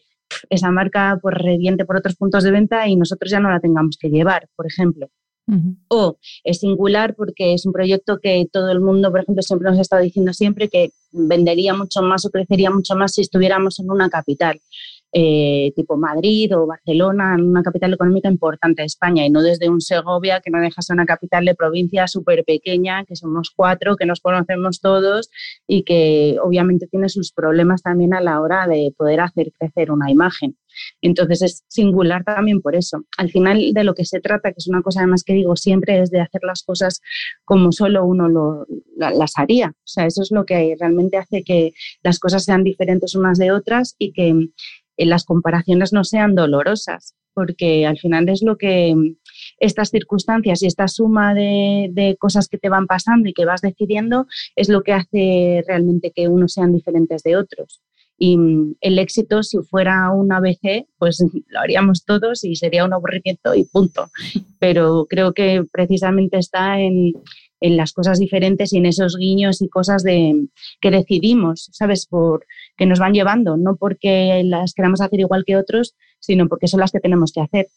esa 0.50 0.70
marca 0.72 1.18
pues 1.22 1.36
reviente 1.36 1.86
por 1.86 1.96
otros 1.96 2.16
puntos 2.16 2.44
de 2.44 2.52
venta 2.52 2.88
y 2.88 2.98
nosotros 2.98 3.32
ya 3.32 3.40
no 3.40 3.50
la 3.50 3.62
tengamos 3.62 3.98
que 3.98 4.10
llevar, 4.10 4.50
por 4.56 4.68
ejemplo. 4.68 5.10
O 5.90 6.18
es 6.46 6.60
singular 6.60 7.14
porque 7.16 7.54
es 7.54 7.66
un 7.66 7.74
proyecto 7.74 8.20
que 8.22 8.48
todo 8.50 8.72
el 8.72 8.80
mundo, 8.80 9.12
por 9.12 9.22
ejemplo, 9.22 9.42
siempre 9.42 9.70
nos 9.70 9.80
ha 9.80 9.82
estado 9.82 10.02
diciendo 10.02 10.32
siempre 10.32 10.70
que 10.70 10.92
vendería 11.12 11.74
mucho 11.74 12.02
más 12.02 12.26
o 12.26 12.30
crecería 12.30 12.72
mucho 12.72 12.96
más 12.96 13.14
si 13.14 13.22
estuviéramos 13.22 13.80
en 13.80 13.92
una 13.92 14.10
capital. 14.10 14.62
Eh, 15.14 15.74
tipo 15.76 15.98
Madrid 15.98 16.56
o 16.56 16.66
Barcelona, 16.66 17.36
una 17.38 17.64
capital 17.64 17.94
económica 17.94 18.30
importante 18.30 18.82
de 18.82 18.86
España 18.86 19.26
y 19.26 19.30
no 19.30 19.42
desde 19.42 19.68
un 19.68 19.82
Segovia 19.82 20.40
que 20.40 20.50
no 20.52 20.62
deja 20.62 20.82
ser 20.82 20.94
una 20.94 21.06
capital 21.06 21.44
de 21.44 21.54
provincia 21.54 22.08
súper 22.08 22.46
pequeña, 22.46 23.04
que 23.04 23.18
somos 23.18 23.52
cuatro, 23.54 23.98
que 23.98 24.06
nos 24.06 24.22
conocemos 24.22 24.80
todos 24.80 25.30
y 25.68 25.84
que 25.84 26.38
obviamente 26.42 26.88
tiene 26.88 27.10
sus 27.10 27.34
problemas 27.34 27.82
también 27.82 28.14
a 28.14 28.22
la 28.22 28.40
hora 28.40 28.68
de 28.68 28.94
poder 28.98 29.20
hacer 29.20 29.52
crecer 29.60 29.92
una 29.92 30.10
imagen. 30.10 30.56
Entonces 31.02 31.42
es 31.42 31.66
singular 31.68 32.24
también 32.24 32.62
por 32.62 32.76
eso. 32.76 33.04
Al 33.18 33.30
final 33.30 33.74
de 33.74 33.84
lo 33.84 33.94
que 33.94 34.06
se 34.06 34.22
trata, 34.22 34.52
que 34.52 34.60
es 34.60 34.68
una 34.68 34.82
cosa 34.82 35.02
además 35.02 35.24
que 35.24 35.34
digo 35.34 35.56
siempre, 35.56 36.02
es 36.02 36.12
de 36.12 36.22
hacer 36.22 36.42
las 36.44 36.64
cosas 36.64 37.02
como 37.44 37.72
solo 37.72 38.06
uno 38.06 38.66
las 38.96 39.34
haría. 39.36 39.70
O 39.70 39.88
sea, 39.88 40.06
eso 40.06 40.22
es 40.22 40.32
lo 40.32 40.46
que 40.46 40.76
realmente 40.80 41.18
hace 41.18 41.44
que 41.44 41.74
las 42.04 42.20
cosas 42.20 42.46
sean 42.46 42.64
diferentes 42.64 43.16
unas 43.16 43.38
de 43.38 43.52
otras 43.52 43.96
y 43.98 44.14
que 44.14 44.48
las 45.06 45.26
comparaciones 45.26 45.94
no 45.94 46.04
sean 46.04 46.36
dolorosas, 46.36 47.16
porque 47.34 47.86
al 47.86 47.98
final 47.98 48.30
es 48.30 48.42
lo 48.44 48.58
que 48.58 48.94
mm, 48.96 49.16
estas 49.60 49.90
circunstancias 49.90 50.62
y 50.62 50.68
esta 50.68 50.88
suma 50.88 51.34
de, 51.34 52.16
cosas 52.20 52.48
que 52.48 52.58
te 52.58 52.70
van 52.70 52.88
pasando 52.88 53.30
y 53.30 53.34
que 53.34 53.46
vas 53.46 53.62
decidiendo 53.62 54.28
es 54.56 54.70
lo 54.70 54.84
que 54.84 54.94
hace 54.94 55.64
realmente 55.68 56.12
que 56.14 56.28
unos 56.28 56.54
sean 56.54 56.74
diferentes 56.74 57.24
de 57.24 57.38
otros. 57.38 57.82
Y 58.18 58.38
mm, 58.38 58.76
el 58.82 59.00
éxito, 59.00 59.44
si 59.44 59.60
fuera 59.60 60.12
un 60.12 60.32
ABC, 60.32 60.86
pues 60.98 61.24
lo 61.48 61.60
haríamos 61.60 62.06
todos 62.06 62.44
y 62.44 62.56
sería 62.56 62.86
un 62.86 62.94
aburrimiento 62.94 63.56
y 63.56 63.64
punto. 63.66 64.10
Pero 64.60 65.06
creo 65.10 65.34
que 65.34 65.64
precisamente 65.72 66.38
está 66.38 66.80
en, 66.80 67.14
en 67.62 67.78
las 67.78 67.94
cosas 67.94 68.20
diferentes 68.20 68.74
y 68.74 68.78
en 68.78 68.88
esos 68.88 69.16
guiños 69.18 69.62
y 69.62 69.70
cosas 69.70 70.04
de, 70.04 70.48
que 70.82 70.92
decidimos, 70.92 71.70
¿sabes? 71.72 72.08
Por, 72.08 72.46
que 72.76 72.86
nos 72.86 73.00
van 73.00 73.14
llevando, 73.14 73.56
no 73.56 73.76
porque 73.78 74.42
las 74.44 74.74
queramos 74.74 75.00
hacer 75.00 75.20
igual 75.20 75.46
que 75.46 75.56
otros, 75.56 75.96
sino 76.20 76.50
porque 76.50 76.68
son 76.68 76.80
las 76.80 76.92
que 76.92 77.00
tenemos 77.00 77.32
que 77.32 77.42
hacer. 77.42 77.68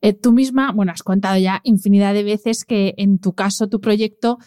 Eh, 0.00 0.12
tú 0.12 0.32
misma, 0.32 0.72
bueno, 0.72 0.92
has 0.92 1.02
contado 1.02 1.38
ya 1.38 1.60
infinidad 1.64 2.14
de 2.14 2.22
veces 2.22 2.64
que 2.64 2.94
en 2.98 3.18
tu 3.18 3.32
caso 3.32 3.68
tu 3.68 3.80
proyecto 3.80 4.38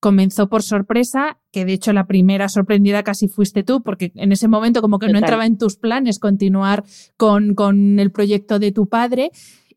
comenzó 0.00 0.50
por 0.50 0.62
sorpresa, 0.62 1.38
que 1.50 1.64
de 1.64 1.72
hecho 1.72 1.94
la 1.94 2.06
primera 2.06 2.50
sorprendida 2.50 3.02
casi 3.04 3.26
fuiste 3.26 3.62
tú, 3.62 3.82
porque 3.82 4.12
en 4.16 4.32
ese 4.32 4.48
momento 4.48 4.82
como 4.82 4.98
que 4.98 5.08
no 5.08 5.18
entraba 5.18 5.46
en 5.46 5.56
tus 5.56 5.76
planes 5.76 6.18
continuar 6.18 6.84
con, 7.16 7.54
con 7.54 7.98
el 7.98 8.10
proyecto 8.10 8.58
de 8.58 8.70
tu 8.70 8.86
padre. 8.86 9.30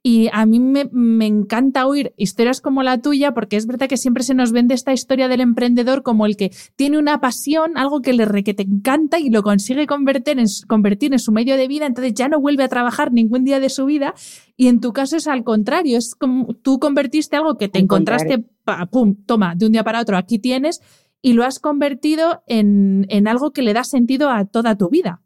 Y 0.09 0.29
a 0.31 0.45
mí 0.45 0.61
me, 0.61 1.25
encanta 1.25 1.85
oír 1.85 2.13
historias 2.15 2.61
como 2.61 2.81
la 2.81 3.01
tuya, 3.01 3.33
porque 3.33 3.57
es 3.57 3.67
verdad 3.67 3.89
que 3.89 3.97
siempre 3.97 4.23
se 4.23 4.35
nos 4.35 4.53
vende 4.53 4.73
esta 4.73 4.93
historia 4.93 5.27
del 5.27 5.41
emprendedor 5.41 6.01
como 6.01 6.25
el 6.25 6.37
que 6.37 6.53
tiene 6.77 6.97
una 6.97 7.19
pasión, 7.19 7.77
algo 7.77 8.01
que 8.01 8.13
le 8.13 8.23
re, 8.23 8.45
que 8.45 8.53
te 8.53 8.63
encanta 8.63 9.19
y 9.19 9.29
lo 9.29 9.43
consigue 9.43 9.85
convertir 9.85 10.39
en, 10.39 10.45
convertir 10.65 11.11
en 11.11 11.19
su 11.19 11.33
medio 11.33 11.57
de 11.57 11.67
vida, 11.67 11.87
entonces 11.87 12.13
ya 12.13 12.29
no 12.29 12.39
vuelve 12.39 12.63
a 12.63 12.69
trabajar 12.69 13.11
ningún 13.11 13.43
día 13.43 13.59
de 13.59 13.67
su 13.67 13.83
vida. 13.83 14.13
Y 14.55 14.67
en 14.67 14.79
tu 14.79 14.93
caso 14.93 15.17
es 15.17 15.27
al 15.27 15.43
contrario, 15.43 15.97
es 15.97 16.15
como 16.15 16.53
tú 16.53 16.79
convertiste 16.79 17.35
algo 17.35 17.57
que 17.57 17.67
te 17.67 17.79
encontraste, 17.79 18.45
pum, 18.89 19.17
toma, 19.25 19.55
de 19.55 19.65
un 19.65 19.73
día 19.73 19.83
para 19.83 19.99
otro, 19.99 20.15
aquí 20.15 20.39
tienes, 20.39 20.79
y 21.21 21.33
lo 21.33 21.43
has 21.43 21.59
convertido 21.59 22.43
en, 22.47 23.07
en 23.09 23.27
algo 23.27 23.51
que 23.51 23.61
le 23.61 23.73
da 23.73 23.83
sentido 23.83 24.29
a 24.29 24.45
toda 24.45 24.77
tu 24.77 24.89
vida. 24.89 25.21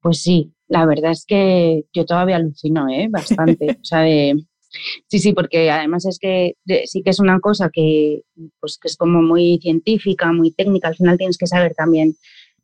Pues 0.00 0.22
sí, 0.22 0.54
la 0.68 0.86
verdad 0.86 1.12
es 1.12 1.24
que 1.26 1.84
yo 1.92 2.04
todavía 2.04 2.36
alucino, 2.36 2.88
¿eh? 2.88 3.08
Bastante. 3.10 3.78
o 3.80 3.84
sea, 3.84 4.04
sí, 5.06 5.18
sí, 5.18 5.32
porque 5.32 5.70
además 5.70 6.06
es 6.06 6.18
que 6.18 6.54
sí 6.84 7.02
que 7.02 7.10
es 7.10 7.20
una 7.20 7.40
cosa 7.40 7.70
que, 7.72 8.22
pues, 8.60 8.78
que 8.78 8.88
es 8.88 8.96
como 8.96 9.22
muy 9.22 9.58
científica, 9.60 10.32
muy 10.32 10.52
técnica. 10.52 10.88
Al 10.88 10.96
final 10.96 11.18
tienes 11.18 11.38
que 11.38 11.46
saber 11.46 11.74
también 11.74 12.16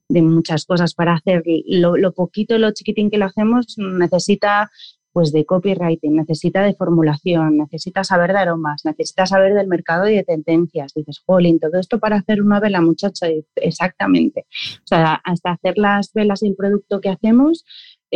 de 0.08 0.22
muchas 0.22 0.66
cosas 0.66 0.94
para 0.94 1.14
hacer 1.14 1.42
lo, 1.66 1.96
lo 1.96 2.12
poquito, 2.12 2.58
lo 2.58 2.72
chiquitín 2.72 3.10
que 3.10 3.18
lo 3.18 3.24
hacemos 3.24 3.78
necesita 3.78 4.70
pues 5.14 5.30
de 5.30 5.46
copywriting, 5.46 6.16
necesita 6.16 6.62
de 6.62 6.74
formulación, 6.74 7.56
necesita 7.56 8.02
saber 8.02 8.32
de 8.32 8.40
aromas, 8.40 8.84
necesita 8.84 9.26
saber 9.26 9.54
del 9.54 9.68
mercado 9.68 10.08
y 10.08 10.16
de 10.16 10.24
tendencias. 10.24 10.92
Dices, 10.92 11.22
jolín, 11.24 11.60
todo 11.60 11.78
esto 11.78 12.00
para 12.00 12.16
hacer 12.16 12.42
una 12.42 12.58
vela, 12.58 12.80
muchacha, 12.80 13.28
exactamente. 13.54 14.46
O 14.78 14.86
sea, 14.86 15.20
hasta 15.22 15.52
hacer 15.52 15.78
las 15.78 16.12
velas 16.12 16.42
y 16.42 16.48
el 16.48 16.56
producto 16.56 17.00
que 17.00 17.10
hacemos, 17.10 17.64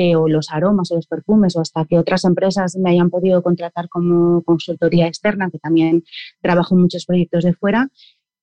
eh, 0.00 0.14
o 0.14 0.28
los 0.28 0.50
aromas 0.52 0.92
o 0.92 0.94
los 0.94 1.08
perfumes, 1.08 1.56
o 1.56 1.60
hasta 1.60 1.84
que 1.84 1.98
otras 1.98 2.24
empresas 2.24 2.76
me 2.76 2.90
hayan 2.90 3.10
podido 3.10 3.42
contratar 3.42 3.88
como 3.88 4.44
consultoría 4.44 5.08
externa, 5.08 5.50
que 5.50 5.58
también 5.58 6.04
trabajo 6.40 6.76
en 6.76 6.82
muchos 6.82 7.04
proyectos 7.04 7.42
de 7.42 7.52
fuera, 7.52 7.88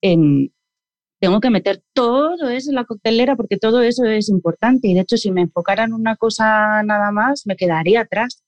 em, 0.02 0.50
tengo 1.18 1.40
que 1.40 1.48
meter 1.48 1.82
todo 1.94 2.50
eso 2.50 2.70
en 2.70 2.74
la 2.74 2.84
coctelera 2.84 3.36
porque 3.36 3.56
todo 3.56 3.80
eso 3.80 4.04
es 4.04 4.28
importante. 4.28 4.88
Y 4.88 4.94
de 4.94 5.00
hecho 5.00 5.16
si 5.16 5.30
me 5.32 5.40
enfocara 5.42 5.84
en 5.84 5.94
una 5.94 6.16
cosa 6.16 6.82
nada 6.82 7.10
más 7.10 7.46
me 7.46 7.56
quedaría 7.56 8.02
atrás 8.02 8.44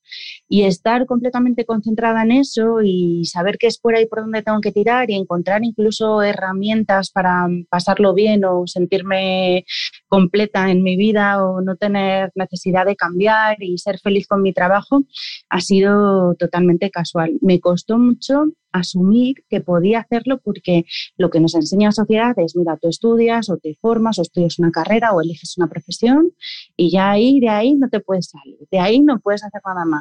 y 0.49 0.62
estar 0.62 1.07
completamente 1.07 1.65
concentrada 1.65 2.23
en 2.23 2.33
eso 2.33 2.81
y 2.83 3.25
saber 3.25 3.59
qué 3.59 3.67
es 3.67 3.79
por 3.79 3.95
ahí 3.95 4.07
por 4.07 4.21
donde 4.21 4.43
tengo 4.43 4.61
que 4.61 4.73
tirar 4.73 5.11
y 5.11 5.15
encontrar 5.15 5.65
incluso 5.65 6.23
herramientas 6.23 7.11
para 7.11 7.47
pasarlo 7.69 8.15
bien 8.15 8.45
o 8.45 8.67
sentirme 8.67 9.65
completa 10.09 10.71
en 10.71 10.83
mi 10.83 10.97
vida 10.97 11.45
o 11.45 11.61
no 11.61 11.77
tener 11.77 12.33
necesidad 12.35 12.87
de 12.87 12.97
cambiar 12.97 13.62
y 13.62 13.79
ser 13.79 13.99
feliz 13.99 14.27
con 14.27 14.43
mi 14.43 14.53
trabajo 14.53 15.05
ha 15.49 15.61
sido 15.61 16.35
totalmente 16.35 16.91
casual. 16.91 17.38
Me 17.41 17.61
costó 17.61 17.99
mucho 17.99 18.45
asumir 18.73 19.37
que 19.49 19.61
podía 19.61 20.00
hacerlo 20.00 20.41
porque 20.43 20.85
lo 21.17 21.31
que 21.31 21.41
nos 21.41 21.55
enseña 21.55 21.88
la 21.88 21.93
sociedad 21.93 22.38
es, 22.38 22.57
mira, 22.57 22.77
tú 22.77 22.88
estudias 22.88 23.49
o 23.50 23.57
te 23.57 23.75
formas 23.81 24.19
o 24.19 24.23
estudias 24.23 24.59
una 24.59 24.71
carrera 24.71 25.12
o 25.12 25.21
eliges 25.21 25.57
una 25.57 25.69
profesión 25.69 26.33
y 26.77 26.91
ya 26.91 27.11
ahí, 27.11 27.41
de 27.41 27.49
ahí 27.49 27.75
no 27.75 27.88
te 27.88 28.00
puedes 28.00 28.29
salir, 28.29 28.59
de 28.71 28.79
ahí 28.79 29.00
no 29.00 29.21
puedes 29.21 29.45
hacer 29.45 29.61
nada 29.65 29.85
más. 29.85 29.98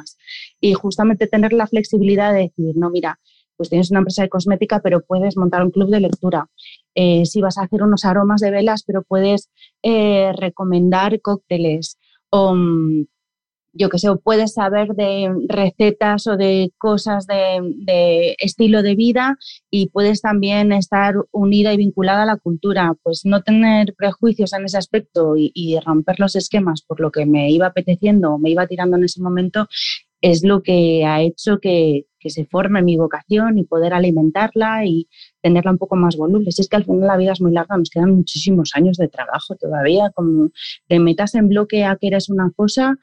Y 0.60 0.74
justamente 0.74 1.26
tener 1.26 1.52
la 1.52 1.66
flexibilidad 1.66 2.32
de 2.32 2.50
decir, 2.56 2.76
no, 2.76 2.90
mira, 2.90 3.18
pues 3.56 3.68
tienes 3.70 3.90
una 3.90 4.00
empresa 4.00 4.22
de 4.22 4.28
cosmética, 4.28 4.80
pero 4.80 5.04
puedes 5.04 5.36
montar 5.36 5.64
un 5.64 5.70
club 5.70 5.90
de 5.90 6.00
lectura. 6.00 6.48
Eh, 6.94 7.26
si 7.26 7.40
vas 7.40 7.58
a 7.58 7.62
hacer 7.62 7.82
unos 7.82 8.04
aromas 8.04 8.40
de 8.40 8.50
velas, 8.50 8.84
pero 8.86 9.02
puedes 9.02 9.50
eh, 9.82 10.32
recomendar 10.36 11.20
cócteles. 11.20 11.98
Mm, 12.32 13.02
yo 13.78 13.88
que 13.88 13.98
sé, 13.98 14.08
puedes 14.22 14.54
saber 14.54 14.88
de 14.88 15.32
recetas 15.48 16.26
o 16.26 16.36
de 16.36 16.72
cosas 16.78 17.26
de, 17.26 18.34
estilo 18.38 18.82
de 18.82 18.96
vida 18.96 19.38
y 19.70 19.88
puedes 19.88 20.20
también 20.20 20.72
estar 20.72 21.14
unida 21.30 21.72
y 21.72 21.76
vinculada 21.76 22.24
a 22.24 22.26
la 22.26 22.36
cultura. 22.36 22.94
Pues 23.02 23.22
no 23.24 23.42
tener 23.42 23.94
prejuicios 23.94 24.52
en 24.52 24.64
ese 24.64 24.78
aspecto 24.78 25.34
y, 25.36 25.78
romper 25.84 26.18
los 26.18 26.34
esquemas 26.34 26.82
por 26.82 27.00
lo 27.00 27.12
que 27.12 27.24
me 27.24 27.50
iba 27.50 27.66
apeteciendo 27.66 28.32
o 28.32 28.38
me 28.38 28.50
iba 28.50 28.66
tirando 28.66 28.96
en 28.96 29.04
ese 29.04 29.22
momento 29.22 29.68
es 30.20 30.42
lo 30.44 30.62
que 30.62 31.04
ha 31.04 31.22
hecho 31.22 31.58
que, 31.60 32.04
se 32.28 32.44
forme 32.44 32.82
mi 32.82 32.98
vocación 32.98 33.56
y 33.56 33.64
poder 33.64 33.94
alimentarla 33.94 34.84
y 34.84 35.08
tenerla 35.40 35.70
un 35.70 35.78
poco 35.78 35.96
más 35.96 36.14
voluble. 36.16 36.52
Si 36.52 36.60
es 36.60 36.68
que 36.68 36.76
al 36.76 36.84
final 36.84 37.06
la 37.06 37.16
vida 37.16 37.32
es 37.32 37.40
muy 37.40 37.52
larga, 37.52 37.78
nos 37.78 37.88
quedan 37.88 38.14
muchísimos 38.14 38.72
años 38.74 38.98
de 38.98 39.08
trabajo 39.08 39.54
todavía, 39.56 40.10
como 40.14 40.50
te 40.88 40.98
metas 40.98 41.34
en 41.36 41.48
bloque 41.48 41.84
a 41.84 41.96
que 41.96 42.08
eres 42.08 42.28
una 42.28 42.50
cosa, 42.54 42.98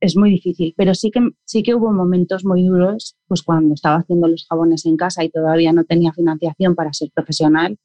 es 0.00 0.16
muy 0.16 0.30
difícil, 0.30 0.74
pero 0.76 0.94
sí 0.94 1.10
que, 1.10 1.20
sí 1.44 1.62
que 1.62 1.74
hubo 1.74 1.92
momentos 1.92 2.44
muy 2.44 2.64
duros, 2.64 3.16
pues 3.26 3.42
cuando 3.42 3.74
estaba 3.74 3.96
haciendo 3.96 4.28
los 4.28 4.46
jabones 4.48 4.86
en 4.86 4.96
casa 4.96 5.24
y 5.24 5.30
todavía 5.30 5.72
no 5.72 5.84
tenía 5.84 6.12
financiación 6.12 6.74
para 6.74 6.92
ser 6.92 7.10
profesional, 7.14 7.78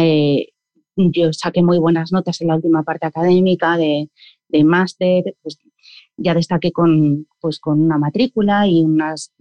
eh, 0.00 0.48
yo 0.96 1.32
saqué 1.32 1.62
muy 1.62 1.78
buenas 1.78 2.12
notas 2.12 2.40
en 2.40 2.48
la 2.48 2.56
última 2.56 2.82
parte 2.82 3.06
académica 3.06 3.76
de, 3.76 4.10
de 4.48 4.64
máster, 4.64 5.24
pues 5.42 5.58
ya 6.16 6.34
destaqué 6.34 6.72
con, 6.72 7.26
pues 7.40 7.58
con 7.58 7.80
una 7.80 7.98
matrícula 7.98 8.66
y 8.66 8.82
unas 8.82 9.32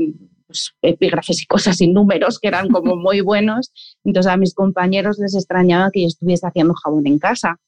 pues, 0.47 0.75
epígrafes 0.81 1.41
y 1.41 1.45
cosas 1.45 1.77
sin 1.77 1.93
números 1.93 2.39
que 2.39 2.47
eran 2.47 2.69
como 2.69 2.95
muy 2.95 3.21
buenos. 3.21 3.71
Entonces 4.03 4.31
a 4.31 4.37
mis 4.37 4.53
compañeros 4.53 5.17
les 5.19 5.35
extrañaba 5.35 5.91
que 5.91 6.01
yo 6.01 6.07
estuviese 6.07 6.47
haciendo 6.47 6.73
jabón 6.73 7.07
en 7.07 7.19
casa. 7.19 7.59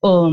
O, 0.00 0.30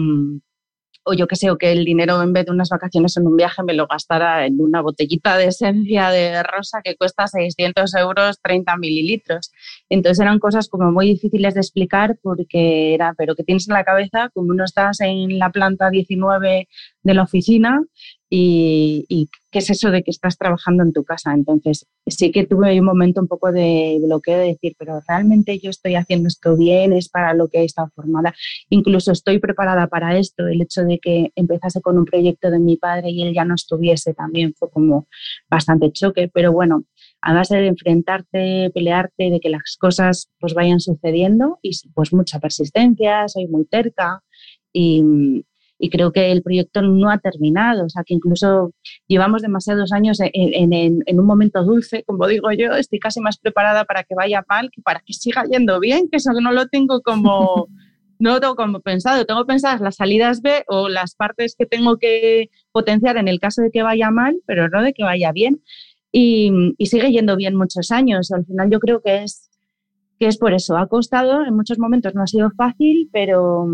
o 1.05 1.13
yo 1.13 1.27
que 1.27 1.35
sé, 1.35 1.49
o 1.51 1.57
que 1.57 1.71
el 1.71 1.85
dinero 1.85 2.21
en 2.21 2.33
vez 2.33 2.45
de 2.45 2.51
unas 2.51 2.69
vacaciones 2.69 3.15
en 3.17 3.27
un 3.27 3.37
viaje 3.37 3.63
me 3.63 3.73
lo 3.73 3.87
gastara 3.87 4.45
en 4.45 4.59
una 4.59 4.81
botellita 4.81 5.37
de 5.37 5.45
esencia 5.47 6.09
de 6.09 6.41
rosa 6.43 6.81
que 6.83 6.95
cuesta 6.95 7.27
600 7.27 7.93
euros 7.95 8.39
30 8.41 8.75
mililitros. 8.77 9.51
Entonces 9.89 10.19
eran 10.19 10.39
cosas 10.39 10.67
como 10.67 10.91
muy 10.91 11.07
difíciles 11.07 11.53
de 11.53 11.61
explicar 11.61 12.17
porque 12.21 12.95
era, 12.95 13.13
pero 13.17 13.35
que 13.35 13.43
tienes 13.43 13.67
en 13.67 13.75
la 13.75 13.83
cabeza, 13.83 14.29
como 14.33 14.53
no 14.53 14.65
estás 14.65 14.99
en 15.01 15.37
la 15.37 15.51
planta 15.51 15.89
19 15.89 16.67
de 17.05 17.13
la 17.13 17.23
oficina 17.23 17.81
y, 18.29 19.29
qué 19.51 19.59
es 19.59 19.69
eso 19.69 19.91
de 19.91 20.03
que 20.03 20.11
estás 20.11 20.37
trabajando 20.37 20.83
en 20.83 20.91
tu 20.91 21.05
casa. 21.05 21.33
Entonces, 21.33 21.85
sí 22.07 22.31
que 22.31 22.45
tuve 22.45 22.77
un 22.77 22.85
momento 22.85 23.21
un 23.21 23.27
poco 23.27 23.51
de 23.51 23.97
bloqueo 24.03 24.39
de 24.39 24.47
decir, 24.47 24.75
pero 24.77 24.99
realmente 25.07 25.57
yo 25.59 25.69
estoy 25.69 25.95
haciendo 25.95 26.27
esto 26.27 26.57
bien, 26.57 26.91
es 26.91 27.07
para 27.07 27.33
lo 27.33 27.47
que 27.47 27.59
he 27.59 27.63
estado 27.63 27.89
formada, 27.95 28.33
incluso 28.69 29.11
estoy 29.11 29.39
preparada 29.39 29.87
para 29.87 30.17
esto. 30.17 30.47
El 30.47 30.61
hecho 30.61 30.81
de 30.81 30.99
que 30.99 31.31
empezase 31.35 31.79
con 31.81 31.97
un 31.97 32.05
proyecto 32.05 32.49
de 32.51 32.59
mi 32.59 32.75
padre 32.75 33.11
y 33.11 33.21
él 33.21 33.33
ya 33.33 33.45
no 33.45 33.55
estuviese 33.55 34.13
también 34.13 34.53
fue 34.55 34.69
como 34.71 35.07
bastante 35.49 35.91
choque, 35.91 36.29
pero 36.33 36.51
bueno, 36.51 36.83
a 37.21 37.33
base 37.33 37.55
de 37.57 37.67
enfrentarte, 37.67 38.71
pelearte, 38.73 39.29
de 39.29 39.39
que 39.39 39.49
las 39.49 39.77
cosas 39.79 40.29
pues 40.39 40.53
vayan 40.55 40.79
sucediendo 40.79 41.59
y 41.61 41.71
pues 41.93 42.11
mucha 42.11 42.39
persistencia, 42.39 43.27
soy 43.27 43.47
muy 43.47 43.65
terca 43.65 44.23
y, 44.73 45.45
y 45.77 45.89
creo 45.89 46.11
que 46.11 46.31
el 46.31 46.41
proyecto 46.41 46.81
no 46.81 47.09
ha 47.09 47.17
terminado, 47.17 47.85
o 47.85 47.89
sea 47.89 48.03
que 48.05 48.13
incluso 48.13 48.73
llevamos 49.07 49.41
demasiados 49.41 49.91
años 49.91 50.19
en, 50.21 51.19
un 51.19 51.25
momento 51.25 51.63
dulce, 51.63 52.03
como 52.03 52.27
digo 52.27 52.51
yo, 52.51 52.73
estoy 52.73 52.99
casi 52.99 53.19
más 53.19 53.37
preparada 53.37 53.85
para 53.85 54.03
que 54.03 54.15
vaya 54.15 54.43
mal 54.47 54.69
que 54.71 54.81
para 54.81 55.01
que 55.05 55.13
siga 55.13 55.43
yendo 55.45 55.79
bien, 55.79 56.07
que 56.09 56.17
eso 56.17 56.31
no 56.33 56.51
lo 56.51 56.67
tengo 56.67 57.01
como... 57.01 57.67
No 58.17 58.31
lo 58.31 58.39
tengo 58.39 58.55
como 58.55 58.79
pensado, 58.79 59.25
tengo 59.25 59.45
pensadas 59.45 59.81
las 59.81 59.97
salidas 59.97 60.41
B 60.41 60.63
o 60.69 60.87
las 60.87 61.15
partes 61.15 61.53
que 61.59 61.65
tengo 61.65 61.97
que 61.97 62.49
potenciar 62.71 63.17
en 63.17 63.27
el 63.27 63.41
caso 63.41 63.61
de 63.61 63.71
que 63.71 63.83
vaya 63.83 64.09
mal, 64.09 64.37
pero 64.45 64.69
no 64.69 64.81
de 64.81 64.93
que 64.93 65.03
vaya 65.03 65.33
bien. 65.33 65.61
Y, 66.13 66.49
y 66.77 66.85
sigue 66.85 67.11
yendo 67.11 67.35
bien 67.35 67.57
muchos 67.57 67.91
años. 67.91 68.31
Al 68.31 68.45
final 68.45 68.69
yo 68.71 68.79
creo 68.79 69.01
que 69.01 69.23
es, 69.23 69.49
que 70.19 70.27
es 70.27 70.37
por 70.37 70.53
eso. 70.53 70.77
Ha 70.77 70.87
costado, 70.87 71.43
en 71.45 71.55
muchos 71.55 71.79
momentos 71.79 72.15
no 72.15 72.23
ha 72.23 72.27
sido 72.27 72.51
fácil, 72.51 73.09
pero, 73.11 73.67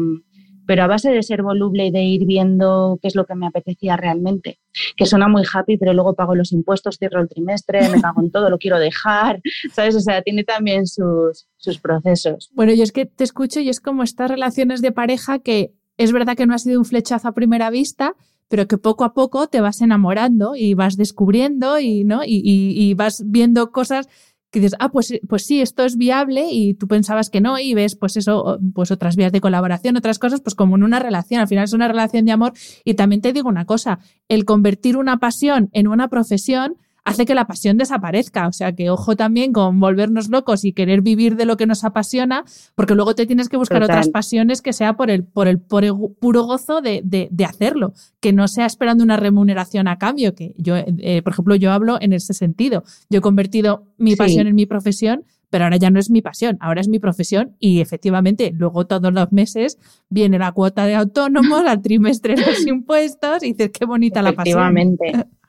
pero 0.72 0.84
a 0.84 0.88
base 0.88 1.12
de 1.12 1.22
ser 1.22 1.44
voluble 1.44 1.88
y 1.88 1.92
de 1.92 2.02
ir 2.02 2.26
viendo 2.26 2.98
qué 3.02 3.10
es 3.10 3.16
lo 3.16 3.26
que 3.26 3.36
me 3.36 3.46
apetecía 3.46 3.98
realmente, 3.98 4.58
que 4.96 5.06
suena 5.06 5.28
muy 5.28 5.44
happy, 5.44 5.76
pero 5.76 5.94
luego 5.94 6.14
pago 6.14 6.34
los 6.34 6.54
impuestos, 6.54 6.98
cierro 6.98 7.20
el 7.20 7.28
trimestre, 7.28 7.90
me 7.90 8.00
cago 8.00 8.22
en 8.22 8.32
todo, 8.32 8.50
lo 8.50 8.58
quiero 8.58 8.80
dejar, 8.80 9.42
¿sabes? 9.74 9.98
O 9.98 10.00
sea, 10.00 10.22
tiene 10.22 10.46
también 10.46 10.88
sus, 10.88 11.50
sus 11.58 11.78
procesos. 11.78 12.52
Bueno, 12.54 12.74
yo 12.74 12.84
es 12.84 12.94
que 12.94 13.06
te 13.06 13.26
escucho 13.26 13.60
y 13.60 13.68
es 13.68 13.82
como 13.82 14.04
estas 14.04 14.32
relaciones 14.32 14.82
de 14.82 14.94
pareja 14.94 15.40
que 15.40 15.74
es 15.98 16.14
verdad 16.14 16.38
que 16.38 16.46
no 16.46 16.56
ha 16.56 16.58
sido 16.58 16.80
un 16.80 16.86
flechazo 16.86 17.28
a 17.28 17.34
primera 17.34 17.70
vista, 17.70 18.16
pero 18.48 18.70
que 18.70 18.78
poco 18.78 19.04
a 19.04 19.14
poco 19.14 19.48
te 19.48 19.60
vas 19.60 19.82
enamorando 19.82 20.56
y 20.56 20.74
vas 20.74 20.96
descubriendo 20.96 21.80
y, 21.80 22.06
¿no? 22.06 22.22
y 22.24 22.94
vas 22.94 23.24
viendo 23.26 23.74
cosas 23.74 24.08
que 24.52 24.60
dices, 24.60 24.76
ah, 24.80 24.90
pues, 24.90 25.14
pues 25.28 25.46
sí, 25.46 25.62
esto 25.62 25.84
es 25.86 25.98
viable 25.98 26.48
y 26.52 26.74
tú 26.74 26.88
pensabas 26.88 27.30
que 27.30 27.42
no 27.42 27.58
y 27.58 27.74
ves 27.74 27.96
pues 27.96 28.18
eso, 28.18 28.60
pues 28.76 28.92
otras 28.92 29.16
vías 29.16 29.32
de 29.32 29.42
colaboración, 29.42 29.96
otras 29.96 30.20
cosas, 30.20 30.42
pues 30.42 30.56
como 30.56 30.76
en 30.76 30.84
una 30.84 31.00
relación, 31.00 31.40
al 31.42 31.48
final 31.48 31.64
es 31.64 31.74
una 31.74 31.88
relación 31.88 32.26
de 32.26 32.34
amor. 32.34 32.54
Y 32.84 32.96
también 32.96 33.22
te 33.22 33.32
digo 33.32 33.48
una 33.48 33.66
cosa, 33.66 34.00
el 34.28 34.46
convertir 34.46 34.98
una 34.98 35.18
pasión 35.18 35.70
en 35.72 35.88
una 35.88 36.10
profesión 36.10 36.76
hace 37.04 37.26
que 37.26 37.36
la 37.36 37.46
pasión 37.46 37.78
desaparezca. 37.78 38.48
O 38.48 38.52
sea 38.52 38.74
que 38.74 38.90
ojo 38.90 39.16
también 39.16 39.54
con 39.54 39.80
volvernos 39.80 40.30
locos 40.30 40.66
y 40.66 40.74
querer 40.74 41.02
vivir 41.02 41.36
de 41.36 41.46
lo 41.46 41.58
que 41.58 41.66
nos 41.66 41.84
apasiona, 41.84 42.44
porque 42.76 42.96
luego 42.96 43.16
te 43.16 43.26
tienes 43.26 43.50
que 43.50 43.58
buscar 43.58 43.84
otras 43.84 44.10
pasiones 44.10 44.62
que 44.62 44.74
sea 44.74 44.96
por 44.96 45.10
el, 45.10 45.24
por 45.24 45.48
el, 45.48 45.60
por 45.60 45.84
el 45.84 45.94
puro 46.20 46.44
gozo 46.44 46.82
de, 46.82 47.02
de, 47.04 47.46
hacerlo, 47.46 47.94
que 48.20 48.34
no 48.34 48.48
sea 48.48 48.66
esperando 48.66 49.04
una 49.04 49.18
remuneración 49.18 49.88
a 49.88 49.98
cambio, 49.98 50.36
que 50.36 50.54
yo, 50.58 50.76
eh, 50.78 51.22
por 51.24 51.34
ejemplo, 51.34 51.56
yo 51.56 51.72
hablo 51.72 51.98
en 52.00 52.14
ese 52.14 52.34
sentido. 52.34 52.84
Yo 53.10 53.20
he 53.20 53.22
convertido 53.22 53.86
mi 53.98 54.16
pasión 54.16 54.48
en 54.48 54.56
mi 54.56 54.66
profesión, 54.66 55.26
pero 55.52 55.66
ahora 55.66 55.78
ya 55.78 55.92
no 55.92 56.00
es 56.00 56.10
mi 56.10 56.22
pasión, 56.22 56.58
ahora 56.62 56.82
es 56.82 56.88
mi 56.88 56.98
profesión 56.98 57.56
y 57.60 57.82
efectivamente 57.82 58.54
luego 58.56 58.88
todos 58.88 59.14
los 59.14 59.32
meses 59.32 59.78
viene 60.10 60.40
la 60.40 60.52
cuota 60.54 60.86
de 60.86 60.96
autónomos, 60.96 61.64
al 61.68 61.82
trimestre 61.82 62.38
los 62.38 62.66
impuestos 62.66 63.44
y 63.44 63.52
dices 63.52 63.72
qué 63.72 63.86
bonita 63.86 64.22
la 64.22 64.32
pasión. 64.32 64.60
Efectivamente. 64.60 65.26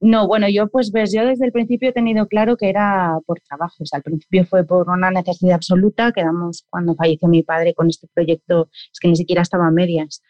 No, 0.00 0.26
bueno, 0.26 0.48
yo 0.48 0.68
pues 0.68 0.90
ves, 0.92 1.12
yo 1.12 1.24
desde 1.24 1.46
el 1.46 1.52
principio 1.52 1.90
he 1.90 1.92
tenido 1.92 2.26
claro 2.26 2.56
que 2.56 2.68
era 2.68 3.18
por 3.26 3.40
trabajo. 3.40 3.84
al 3.92 4.02
principio 4.02 4.44
fue 4.46 4.64
por 4.64 4.88
una 4.88 5.10
necesidad 5.10 5.54
absoluta. 5.54 6.12
Quedamos 6.12 6.64
cuando 6.70 6.94
falleció 6.94 7.28
mi 7.28 7.42
padre 7.42 7.74
con 7.74 7.88
este 7.88 8.08
proyecto, 8.12 8.68
es 8.92 8.98
que 9.00 9.08
ni 9.08 9.16
siquiera 9.16 9.42
estaba 9.42 9.66
a 9.66 9.70
medias. 9.70 10.22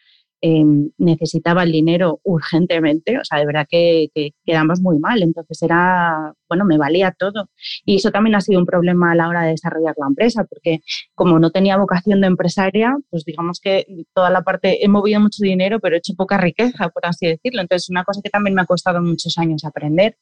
Em, 0.45 0.91
necesitaba 0.97 1.63
el 1.63 1.71
dinero 1.71 2.19
urgentemente, 2.23 3.17
o 3.17 3.23
sea, 3.23 3.39
de 3.39 3.45
verdad 3.45 3.65
que, 3.69 4.09
quedamos 4.45 4.81
muy 4.81 4.99
mal, 4.99 5.23
entonces 5.23 5.61
era, 5.61 6.33
bueno, 6.53 6.65
me 6.65 6.77
valía 6.77 7.11
todo. 7.17 7.49
Y 7.83 7.95
eso 7.95 8.11
también 8.11 8.35
ha 8.35 8.41
sido 8.41 8.59
un 8.59 8.65
problema 8.65 9.11
a 9.11 9.15
la 9.15 9.27
hora 9.27 9.41
de 9.43 9.51
desarrollar 9.51 9.95
la 9.97 10.07
empresa, 10.07 10.45
porque 10.45 10.81
como 11.15 11.39
no 11.39 11.49
tenía 11.49 11.77
vocación 11.77 12.21
de 12.21 12.27
empresaria, 12.27 12.95
pues 13.09 13.25
digamos 13.25 13.59
que 13.59 13.85
toda 14.13 14.29
la 14.29 14.43
parte, 14.43 14.85
he 14.85 14.87
movido 14.87 15.19
mucho 15.19 15.41
dinero, 15.41 15.79
pero 15.79 15.95
he 15.95 15.99
hecho 15.99 16.13
poca 16.15 16.37
riqueza, 16.37 16.89
por 16.89 17.05
así 17.05 17.27
decirlo. 17.27 17.61
Entonces, 17.61 17.89
una 17.89 18.03
cosa 18.03 18.21
que 18.23 18.29
también 18.29 18.55
me 18.55 18.61
ha 18.61 18.65
costado 18.65 19.01
muchos 19.01 19.37
años 19.37 19.65
aprender. 19.65 20.17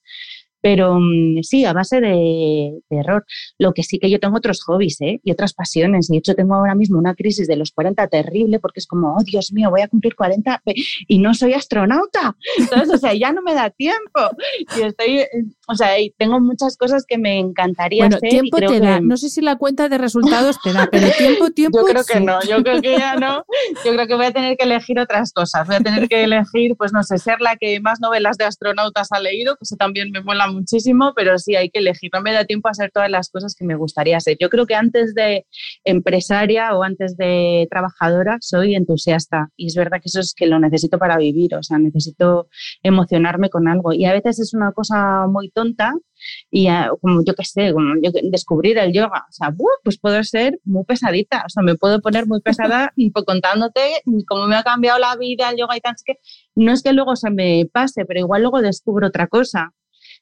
Pero 0.62 1.00
mm, 1.00 1.42
sí, 1.42 1.66
a 1.66 1.74
base 1.74 2.00
de, 2.00 2.80
error. 2.90 3.26
Lo 3.58 3.74
que 3.74 3.84
sí 3.84 4.00
que 4.00 4.10
yo 4.10 4.20
tengo 4.20 4.38
otros 4.38 4.64
hobbies 4.64 5.02
¿eh? 5.02 5.20
y 5.24 5.32
otras 5.32 5.54
pasiones. 5.54 6.08
De 6.08 6.18
hecho, 6.18 6.36
tengo 6.36 6.56
ahora 6.56 6.76
mismo 6.76 7.00
una 7.00 7.16
crisis 7.16 7.48
de 7.48 7.56
los 7.56 7.72
40 7.72 8.08
terrible 8.08 8.60
porque 8.60 8.80
es 8.80 8.88
como, 8.88 9.16
oh 9.16 9.24
Dios 9.24 9.52
mío, 9.52 9.70
voy 9.72 9.82
a 9.82 9.88
cumplir 9.88 10.16
40 10.16 10.62
y 11.08 11.18
no 11.18 11.34
soy 11.34 11.54
astronauta. 11.54 12.36
Entonces, 12.58 12.94
o 12.94 12.98
sea, 12.98 13.14
ya 13.14 13.34
no 13.34 13.42
me 13.42 13.54
da 13.54 13.70
tiempo. 13.72 14.22
Y 14.78 14.82
estoy, 14.82 15.26
o 15.68 15.76
sea, 15.76 16.00
tengo 16.22 16.40
muchas 16.40 16.78
cosas 16.78 17.04
que 17.08 17.18
me 17.18 17.40
encantaría 17.40 18.04
bueno, 18.04 18.18
hacer. 18.18 18.30
tiempo 18.30 18.58
te 18.60 18.80
da. 18.80 19.02
No 19.02 19.18
sé 19.18 19.30
si 19.30 19.42
la 19.42 19.56
cuenta 19.56 19.90
de 19.90 19.98
resultados 19.98 20.62
te 20.62 20.72
da, 20.72 20.88
pero 20.92 21.08
tiempo, 21.18 21.50
tiempo. 21.56 21.80
Yo 21.80 21.86
creo 21.86 22.04
que 22.04 22.20
no, 22.20 22.40
yo 22.44 22.62
creo 22.62 22.80
que 22.80 22.96
ya 22.96 23.16
no. 23.16 23.44
Yo 23.84 23.94
creo 23.94 24.06
que 24.06 24.14
voy 24.14 24.26
a 24.26 24.32
tener 24.32 24.56
que 24.56 24.66
elegir 24.66 25.00
otras 25.00 25.34
cosas. 25.34 25.66
Voy 25.66 25.78
a 25.78 25.80
tener 25.80 26.08
que 26.08 26.24
elegir, 26.24 26.76
pues 26.78 26.94
no 26.94 27.02
sé, 27.02 27.18
ser 27.18 27.42
la 27.42 27.56
que 27.56 27.80
más 27.80 28.00
novelas 28.00 28.38
de 28.38 28.46
astronautas 28.46 29.12
ha 29.12 29.20
leído, 29.20 29.56
que 29.56 29.64
eso 29.64 29.76
también 29.78 30.12
me 30.12 30.22
mola 30.22 30.46
muchísimo, 30.46 31.14
pero 31.16 31.40
sí 31.40 31.56
hay 31.56 31.72
que 31.72 31.80
elegir. 31.80 32.12
No 32.14 32.22
me 32.22 32.34
da 32.34 32.46
tiempo 32.46 32.68
a 32.68 32.72
hacer 32.72 32.92
todas 32.94 33.10
las 33.10 33.32
cosas 33.32 33.56
que 33.56 33.66
me 33.66 33.76
gustaría 33.76 34.18
hacer. 34.18 34.38
Yo 34.40 34.50
creo 34.50 34.68
que 34.68 34.76
antes 34.76 35.16
de 35.16 35.48
empresaria 35.86 36.76
o 36.76 36.84
antes 36.84 37.18
de 37.18 37.68
trabajadora 37.72 38.38
soy 38.42 38.76
entusiasta 38.76 39.50
y 39.58 39.68
es 39.68 39.76
verdad 39.76 39.98
que 39.98 40.10
eso 40.10 40.20
es 40.20 40.36
que 40.36 40.46
lo 40.46 40.60
necesito 40.60 41.00
para 41.00 41.18
vivir, 41.18 41.56
o 41.56 41.64
sea, 41.64 41.80
necesito 41.80 42.48
emocionarme 42.84 43.50
con 43.50 43.68
algo 43.68 43.92
y 43.94 44.06
a 44.06 44.14
veces 44.14 44.40
es 44.40 44.54
una 44.54 44.72
cosa 44.72 45.26
muy 45.28 45.50
tonta 45.50 45.94
y 46.50 46.68
como 47.02 47.24
yo 47.24 47.34
qué 47.36 47.44
sé, 47.44 47.74
como 47.74 47.94
descubrir 48.24 48.78
el 48.78 48.94
yoga, 48.94 49.26
o 49.30 49.32
sea, 49.32 49.54
pues 49.84 49.98
puedo 49.98 50.24
ser 50.24 50.60
muy 50.64 50.84
pesadita, 50.86 51.44
o 51.46 51.50
sea, 51.50 51.64
me 51.64 51.76
puedo 51.76 52.02
poner 52.02 52.28
muy 52.28 52.42
pesada 52.42 52.94
contándote 53.26 54.02
cómo 54.28 54.48
me 54.48 54.56
ha 54.56 54.64
cambiado 54.64 55.00
la 55.00 55.16
vida 55.16 55.50
el 55.50 55.58
yoga 55.58 55.78
y 55.78 55.82
tal, 55.82 55.96
es 55.96 56.04
que 56.04 56.20
no 56.56 56.72
es 56.72 56.84
que 56.84 56.94
luego 56.94 57.16
se 57.16 57.30
me 57.30 57.68
pase, 57.72 58.06
pero 58.06 58.20
igual 58.20 58.42
luego 58.42 58.62
descubro 58.62 59.08
otra 59.08 59.28
cosa. 59.28 59.74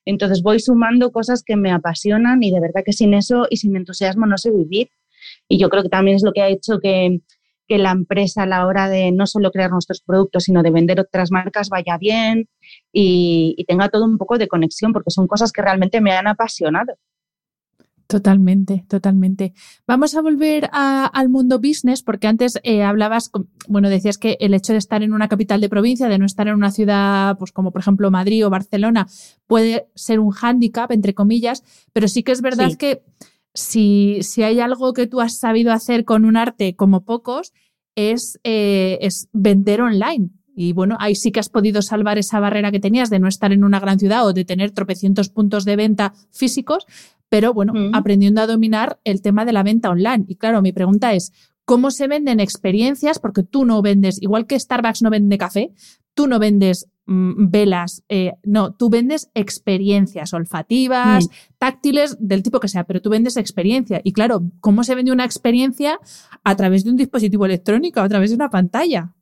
Entonces 0.06 0.42
voy 0.42 0.60
sumando 0.60 1.12
cosas 1.12 1.44
que 1.44 1.56
me 1.56 1.72
apasionan 1.72 2.42
y 2.42 2.52
de 2.52 2.60
verdad 2.60 2.82
que 2.86 2.94
sin 2.94 3.14
eso 3.14 3.48
y 3.50 3.58
sin 3.58 3.76
entusiasmo 3.76 4.26
no 4.26 4.38
sé 4.38 4.52
vivir. 4.52 4.90
Y 5.48 5.60
yo 5.60 5.70
creo 5.70 5.84
que 5.84 5.90
también 5.90 6.16
es 6.16 6.24
lo 6.24 6.32
que 6.32 6.42
ha 6.42 6.48
hecho 6.48 6.80
que, 6.82 7.20
que 7.70 7.78
la 7.78 7.92
empresa 7.92 8.44
a 8.44 8.46
la 8.48 8.66
hora 8.66 8.90
de 8.90 9.12
no 9.12 9.28
solo 9.28 9.52
crear 9.52 9.70
nuestros 9.70 10.02
productos, 10.02 10.46
sino 10.46 10.64
de 10.64 10.72
vender 10.72 11.00
otras 11.00 11.32
marcas 11.32 11.70
vaya 11.70 11.98
bien 12.00 12.50
y, 12.92 13.64
tenga 13.68 13.90
todo 13.90 14.06
un 14.06 14.18
poco 14.18 14.40
de 14.40 14.48
conexión, 14.48 14.92
porque 14.92 15.12
son 15.12 15.28
cosas 15.28 15.52
que 15.52 15.62
realmente 15.62 16.02
me 16.02 16.12
han 16.12 16.28
apasionado. 16.28 16.96
Totalmente, 18.08 18.86
totalmente. 18.88 19.54
Vamos 19.86 20.16
a 20.16 20.22
volver 20.24 20.68
al 20.74 21.30
mundo 21.30 21.60
business, 21.60 22.02
porque 22.02 22.26
antes 22.26 22.60
eh, 22.64 22.82
hablabas, 22.82 23.30
bueno, 23.68 23.88
decías 23.88 24.18
que 24.18 24.36
el 24.40 24.56
hecho 24.56 24.74
de 24.74 24.80
estar 24.80 25.04
en 25.04 25.14
una 25.14 25.28
capital 25.28 25.62
de 25.62 25.70
provincia, 25.70 26.10
de 26.10 26.18
no 26.18 26.26
estar 26.26 26.48
en 26.48 26.56
una 26.56 26.72
ciudad, 26.72 27.38
pues 27.38 27.52
como 27.52 27.72
por 27.72 27.82
ejemplo 27.82 28.10
Madrid 28.10 28.44
o 28.48 28.50
Barcelona, 28.50 29.06
puede 29.46 29.90
ser 29.94 30.20
un 30.20 30.32
hándicap, 30.32 30.92
entre 30.92 31.14
comillas, 31.14 31.64
pero 31.94 32.08
sí 32.08 32.24
que 32.24 32.32
es 32.32 32.42
verdad 32.42 32.76
que 32.80 33.04
si, 33.60 34.20
si, 34.22 34.44
hay 34.44 34.60
algo 34.60 34.94
que 34.94 35.08
tú 35.08 35.22
has 35.22 35.38
sabido 35.38 35.72
hacer 35.72 36.06
con 36.06 36.26
un 36.26 36.38
arte 36.38 36.76
como 36.76 37.06
pocos, 37.06 37.54
es, 37.96 38.40
eh, 38.44 38.98
es 39.02 39.28
vender 39.34 39.82
online. 39.82 40.30
Y 40.56 40.74
bueno, 40.74 40.98
ahí 41.00 41.16
sí 41.16 41.32
que 41.32 41.40
has 41.40 41.50
podido 41.50 41.82
salvar 41.82 42.18
esa 42.18 42.40
barrera 42.40 42.72
que 42.72 42.80
tenías 42.80 43.10
de 43.10 43.20
no 43.20 43.28
estar 43.28 43.54
en 43.54 43.64
una 43.64 43.80
gran 43.80 43.98
ciudad 43.98 44.28
o 44.28 44.34
de 44.34 44.44
tener 44.44 44.72
tropecientos 44.72 45.30
puntos 45.30 45.64
de 45.64 45.76
venta 45.76 46.14
físicos, 46.32 46.86
pero 47.30 47.54
bueno, 47.54 47.74
mm. 47.74 47.96
aprendiendo 47.96 48.42
a 48.42 48.48
dominar 48.48 49.00
el 49.06 49.22
tema 49.22 49.46
de 49.46 49.54
la 49.54 49.64
venta 49.64 49.90
online. 49.90 50.26
Y 50.28 50.36
claro, 50.36 50.62
mi 50.62 50.74
pregunta 50.74 51.14
es, 51.14 51.32
¿cómo 51.64 51.92
se 51.92 52.08
venden 52.08 52.40
experiencias? 52.40 53.20
Porque 53.20 53.44
tú 53.44 53.64
no 53.64 53.82
vendes, 53.82 54.22
igual 54.22 54.48
que 54.48 54.60
Starbucks 54.60 55.02
no 55.02 55.10
vende 55.10 55.38
café, 55.38 55.72
tú 56.14 56.28
no 56.28 56.40
vendes 56.40 56.90
velas, 57.10 58.04
eh, 58.08 58.34
no, 58.44 58.74
tú 58.74 58.90
vendes 58.90 59.30
experiencias 59.34 60.34
olfativas, 60.34 61.26
mm. 61.26 61.32
táctiles, 61.58 62.18
del 62.20 62.44
tipo 62.44 62.60
que 62.60 62.68
sea, 62.68 62.84
pero 62.86 63.02
tú 63.02 63.10
vendes 63.10 63.38
experiencia. 63.38 64.02
Y 64.04 64.14
claro, 64.14 64.44
¿cómo 64.60 64.84
se 64.84 64.96
vende 64.96 65.12
una 65.12 65.26
experiencia 65.26 66.00
a 66.44 66.56
través 66.56 66.84
de 66.84 66.92
un 66.92 66.98
dispositivo 66.98 67.46
electrónico, 67.46 68.00
a 68.00 68.10
través 68.10 68.30
de 68.30 68.36
una 68.36 68.50
pantalla? 68.50 69.14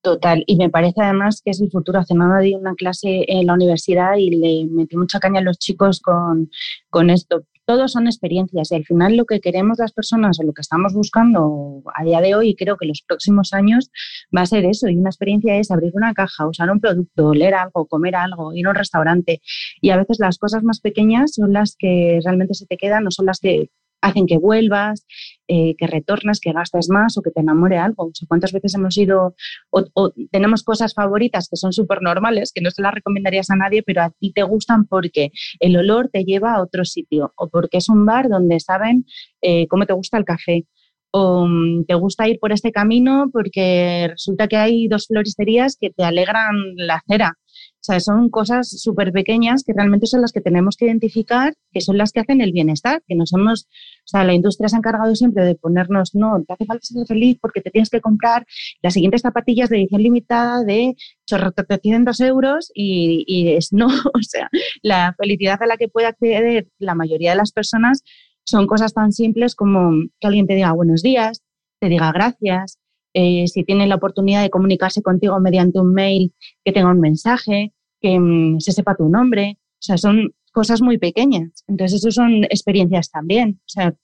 Total, 0.00 0.44
y 0.46 0.56
me 0.56 0.70
parece 0.70 1.02
además 1.02 1.42
que 1.44 1.50
es 1.50 1.60
el 1.60 1.70
futuro. 1.70 1.98
Hace 1.98 2.14
nada 2.14 2.38
di 2.38 2.54
una 2.54 2.74
clase 2.74 3.24
en 3.26 3.46
la 3.46 3.54
universidad 3.54 4.16
y 4.16 4.30
le 4.30 4.66
metí 4.70 4.96
mucha 4.96 5.18
caña 5.18 5.40
a 5.40 5.42
los 5.42 5.58
chicos 5.58 6.00
con, 6.00 6.50
con 6.88 7.10
esto. 7.10 7.42
Todos 7.68 7.92
son 7.92 8.06
experiencias 8.06 8.72
y 8.72 8.76
al 8.76 8.86
final 8.86 9.14
lo 9.14 9.26
que 9.26 9.40
queremos 9.40 9.78
las 9.78 9.92
personas 9.92 10.40
o 10.40 10.42
lo 10.42 10.54
que 10.54 10.62
estamos 10.62 10.94
buscando 10.94 11.82
a 11.94 12.02
día 12.02 12.22
de 12.22 12.34
hoy, 12.34 12.48
y 12.48 12.56
creo 12.56 12.78
que 12.78 12.86
los 12.86 13.02
próximos 13.06 13.52
años 13.52 13.90
va 14.34 14.40
a 14.40 14.46
ser 14.46 14.64
eso. 14.64 14.88
Y 14.88 14.96
una 14.96 15.10
experiencia 15.10 15.54
es 15.58 15.70
abrir 15.70 15.92
una 15.94 16.14
caja, 16.14 16.48
usar 16.48 16.70
un 16.70 16.80
producto, 16.80 17.34
leer 17.34 17.52
algo, 17.52 17.84
comer 17.84 18.16
algo, 18.16 18.54
ir 18.54 18.66
a 18.66 18.70
un 18.70 18.74
restaurante. 18.74 19.42
Y 19.82 19.90
a 19.90 19.98
veces 19.98 20.18
las 20.18 20.38
cosas 20.38 20.62
más 20.62 20.80
pequeñas 20.80 21.34
son 21.34 21.52
las 21.52 21.76
que 21.78 22.20
realmente 22.24 22.54
se 22.54 22.64
te 22.64 22.78
quedan, 22.78 23.04
no 23.04 23.10
son 23.10 23.26
las 23.26 23.38
que 23.38 23.68
hacen 24.00 24.26
que 24.26 24.38
vuelvas, 24.38 25.06
eh, 25.48 25.74
que 25.76 25.86
retornes, 25.86 26.40
que 26.40 26.52
gastes 26.52 26.88
más 26.90 27.16
o 27.18 27.22
que 27.22 27.30
te 27.30 27.40
enamore 27.40 27.78
algo. 27.78 28.10
¿Cuántas 28.28 28.52
veces 28.52 28.74
hemos 28.74 28.96
ido 28.96 29.34
o, 29.70 30.12
tenemos 30.30 30.62
cosas 30.62 30.94
favoritas 30.94 31.48
que 31.48 31.56
son 31.56 31.72
súper 31.72 32.02
normales, 32.02 32.52
que 32.52 32.60
no 32.60 32.70
se 32.70 32.82
las 32.82 32.94
recomendarías 32.94 33.50
a 33.50 33.56
nadie, 33.56 33.82
pero 33.82 34.02
a 34.02 34.10
ti 34.10 34.32
te 34.32 34.42
gustan 34.42 34.86
porque 34.86 35.30
el 35.60 35.76
olor 35.76 36.08
te 36.12 36.24
lleva 36.24 36.54
a 36.54 36.62
otro 36.62 36.84
sitio 36.84 37.32
o 37.36 37.48
porque 37.48 37.78
es 37.78 37.88
un 37.88 38.06
bar 38.06 38.28
donde 38.28 38.60
saben 38.60 39.04
eh, 39.42 39.66
cómo 39.68 39.86
te 39.86 39.92
gusta 39.92 40.18
el 40.18 40.24
café 40.24 40.66
o 41.10 41.46
mm, 41.46 41.84
te 41.86 41.94
gusta 41.94 42.28
ir 42.28 42.38
por 42.38 42.52
este 42.52 42.72
camino 42.72 43.30
porque 43.32 44.08
resulta 44.10 44.48
que 44.48 44.56
hay 44.56 44.88
dos 44.88 45.06
floristerías 45.06 45.76
que 45.80 45.90
te 45.90 46.04
alegran 46.04 46.54
la 46.76 46.96
acera 46.96 47.38
o 47.80 47.84
sea, 47.88 48.00
son 48.00 48.28
cosas 48.28 48.68
súper 48.68 49.12
pequeñas 49.12 49.62
que 49.64 49.72
realmente 49.72 50.06
son 50.06 50.20
las 50.20 50.32
que 50.32 50.40
tenemos 50.40 50.76
que 50.76 50.86
identificar, 50.86 51.54
que 51.72 51.80
son 51.80 51.96
las 51.96 52.12
que 52.12 52.20
hacen 52.20 52.40
el 52.40 52.52
bienestar, 52.52 53.02
que 53.06 53.14
nos 53.14 53.32
hemos, 53.32 53.68
o 54.04 54.06
sea, 54.06 54.24
la 54.24 54.34
industria 54.34 54.68
se 54.68 54.76
ha 54.76 54.78
encargado 54.78 55.14
siempre 55.14 55.44
de 55.44 55.54
ponernos, 55.54 56.14
no, 56.14 56.42
te 56.46 56.52
hace 56.52 56.66
falta 56.66 56.84
ser 56.84 57.06
feliz 57.06 57.38
porque 57.40 57.60
te 57.60 57.70
tienes 57.70 57.88
que 57.88 58.00
comprar 58.00 58.44
las 58.82 58.94
siguientes 58.94 59.22
zapatillas 59.22 59.68
de 59.70 59.78
edición 59.78 60.02
limitada 60.02 60.64
de 60.64 60.96
800 61.30 62.20
euros 62.20 62.70
y, 62.74 63.24
y 63.26 63.52
es 63.52 63.72
no, 63.72 63.86
o 64.14 64.22
sea, 64.22 64.48
la 64.82 65.14
felicidad 65.16 65.62
a 65.62 65.66
la 65.66 65.76
que 65.76 65.88
puede 65.88 66.08
acceder 66.08 66.68
la 66.78 66.94
mayoría 66.94 67.30
de 67.30 67.36
las 67.36 67.52
personas 67.52 68.02
son 68.44 68.66
cosas 68.66 68.92
tan 68.92 69.12
simples 69.12 69.54
como 69.54 69.92
que 70.18 70.26
alguien 70.26 70.46
te 70.46 70.54
diga 70.54 70.72
buenos 70.72 71.02
días, 71.02 71.42
te 71.80 71.88
diga 71.88 72.10
gracias, 72.12 72.78
eh, 73.14 73.46
si 73.46 73.64
tiene 73.64 73.86
la 73.86 73.96
oportunidad 73.96 74.42
de 74.42 74.50
comunicarse 74.50 75.02
contigo 75.02 75.40
mediante 75.40 75.80
un 75.80 75.92
mail, 75.92 76.34
que 76.64 76.72
tenga 76.72 76.90
un 76.90 77.00
mensaje, 77.00 77.72
que 78.00 78.18
mm, 78.18 78.60
se 78.60 78.72
sepa 78.72 78.96
tu 78.96 79.08
nombre. 79.08 79.58
O 79.58 79.82
sea, 79.82 79.96
son 79.96 80.34
cosas 80.52 80.82
muy 80.82 80.98
pequeñas. 80.98 81.64
Entonces, 81.66 82.00
eso 82.00 82.10
son 82.10 82.44
experiencias 82.44 83.10
también. 83.10 83.60
O 83.60 83.68
sea, 83.68 83.94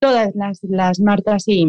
todas 0.00 0.32
las, 0.34 1.00
marcas 1.00 1.44
y 1.46 1.62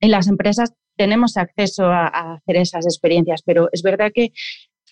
en 0.00 0.10
las 0.10 0.28
empresas 0.28 0.74
tenemos 0.96 1.36
acceso 1.36 1.86
a, 1.86 2.34
hacer 2.34 2.56
esas 2.56 2.86
experiencias, 2.86 3.42
pero 3.44 3.68
es 3.72 3.82
verdad 3.82 4.12
que 4.14 4.32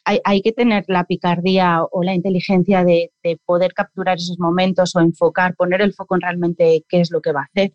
hay, 0.05 0.43
que 0.43 0.53
tener 0.53 0.85
la 0.89 1.05
picardía 1.05 1.83
o 1.85 2.03
la 2.03 2.15
inteligencia 2.15 2.85
de, 2.85 3.13
de, 3.23 3.39
poder 3.45 3.73
capturar 3.73 4.17
esos 4.17 4.39
momentos 4.39 4.97
o 4.97 5.01
enfocar, 5.01 5.55
poner 5.55 5.81
el 5.81 5.95
foco 5.95 6.17
en 6.17 6.23
realmente 6.23 6.85
qué 6.89 7.01
es 7.01 7.13
lo 7.13 7.21
que 7.21 7.31
va 7.31 7.43
a 7.43 7.45
hacer. 7.45 7.73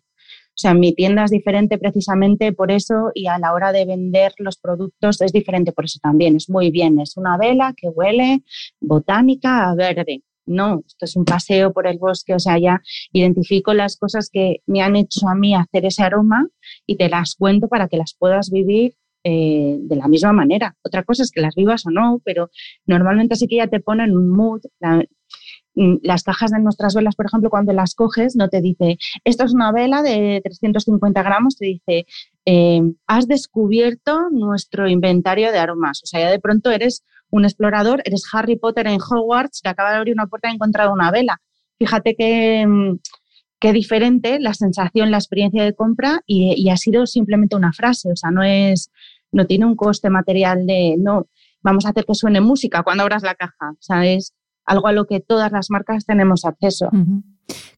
O 0.58 0.60
sea, 0.60 0.74
mi 0.74 0.92
tienda 0.92 1.22
es 1.22 1.30
diferente 1.30 1.78
precisamente 1.78 2.52
por 2.52 2.72
eso 2.72 3.12
y 3.14 3.28
a 3.28 3.38
la 3.38 3.52
hora 3.52 3.70
de 3.70 3.86
vender 3.86 4.32
los 4.38 4.56
productos 4.58 5.20
es 5.20 5.32
diferente 5.32 5.70
por 5.70 5.84
eso 5.84 6.00
también. 6.02 6.34
Es 6.34 6.50
muy 6.50 6.72
bien, 6.72 6.98
es 6.98 7.16
una 7.16 7.38
vela 7.38 7.74
que 7.76 7.88
huele 7.88 8.42
botánica 8.80 9.70
a 9.70 9.76
verde. 9.76 10.24
No, 10.46 10.82
esto 10.84 11.04
es 11.04 11.14
un 11.14 11.24
paseo 11.24 11.72
por 11.72 11.86
el 11.86 11.98
bosque, 11.98 12.34
o 12.34 12.40
sea, 12.40 12.58
ya 12.58 12.80
identifico 13.12 13.72
las 13.72 13.96
cosas 13.96 14.30
que 14.32 14.62
me 14.66 14.82
han 14.82 14.96
hecho 14.96 15.28
a 15.28 15.36
mí 15.36 15.54
hacer 15.54 15.84
ese 15.84 16.02
aroma 16.02 16.48
y 16.86 16.96
te 16.96 17.08
las 17.08 17.36
cuento 17.36 17.68
para 17.68 17.86
que 17.86 17.96
las 17.96 18.16
puedas 18.18 18.50
vivir 18.50 18.94
eh, 19.22 19.76
de 19.78 19.94
la 19.94 20.08
misma 20.08 20.32
manera. 20.32 20.76
Otra 20.82 21.04
cosa 21.04 21.22
es 21.22 21.30
que 21.30 21.40
las 21.40 21.54
vivas 21.54 21.86
o 21.86 21.90
no, 21.90 22.20
pero 22.24 22.50
normalmente 22.84 23.36
sí 23.36 23.46
que 23.46 23.56
ya 23.56 23.68
te 23.68 23.78
ponen 23.78 24.16
un 24.16 24.28
mood. 24.28 24.62
Mm, 24.80 25.02
las 26.02 26.24
cajas 26.24 26.50
de 26.50 26.58
nuestras 26.58 26.94
velas, 26.94 27.14
por 27.14 27.26
ejemplo, 27.26 27.50
cuando 27.50 27.72
las 27.72 27.94
coges, 27.94 28.34
no 28.36 28.48
te 28.48 28.60
dice, 28.60 28.98
esto 29.24 29.44
es 29.44 29.54
una 29.54 29.72
vela 29.72 30.02
de 30.02 30.40
350 30.42 31.22
gramos, 31.22 31.56
te 31.56 31.66
dice, 31.66 32.06
eh, 32.44 32.82
has 33.06 33.28
descubierto 33.28 34.30
nuestro 34.30 34.88
inventario 34.88 35.52
de 35.52 35.58
aromas. 35.58 36.02
O 36.02 36.06
sea, 36.06 36.20
ya 36.20 36.30
de 36.30 36.40
pronto 36.40 36.70
eres 36.70 37.04
un 37.30 37.44
explorador, 37.44 38.02
eres 38.04 38.24
Harry 38.32 38.56
Potter 38.56 38.86
en 38.88 38.98
Hogwarts 39.00 39.60
que 39.62 39.68
acaba 39.68 39.90
de 39.90 39.98
abrir 39.98 40.14
una 40.14 40.26
puerta 40.26 40.48
y 40.48 40.52
ha 40.52 40.54
encontrado 40.54 40.92
una 40.92 41.10
vela. 41.10 41.40
Fíjate 41.78 42.16
qué, 42.16 42.66
mm, 42.66 42.98
qué 43.60 43.72
diferente 43.72 44.40
la 44.40 44.54
sensación, 44.54 45.10
la 45.10 45.18
experiencia 45.18 45.62
de 45.62 45.74
compra 45.74 46.20
y, 46.26 46.54
y, 46.56 46.70
ha 46.70 46.76
sido 46.76 47.06
simplemente 47.06 47.56
una 47.56 47.72
frase. 47.72 48.10
O 48.10 48.16
sea, 48.16 48.30
no 48.30 48.42
es, 48.42 48.90
no 49.32 49.46
tiene 49.46 49.66
un 49.66 49.76
coste 49.76 50.10
material 50.10 50.66
de, 50.66 50.96
no, 50.98 51.28
vamos 51.62 51.86
a 51.86 51.90
hacer 51.90 52.04
que 52.04 52.14
suene 52.14 52.40
música 52.40 52.82
cuando 52.82 53.02
abras 53.02 53.22
la 53.22 53.34
caja. 53.34 53.72
O 53.72 53.82
sea, 53.82 54.06
es 54.06 54.34
algo 54.68 54.86
a 54.86 54.92
lo 54.92 55.06
que 55.06 55.20
todas 55.20 55.50
las 55.50 55.70
marcas 55.70 56.04
tenemos 56.04 56.44
acceso. 56.44 56.90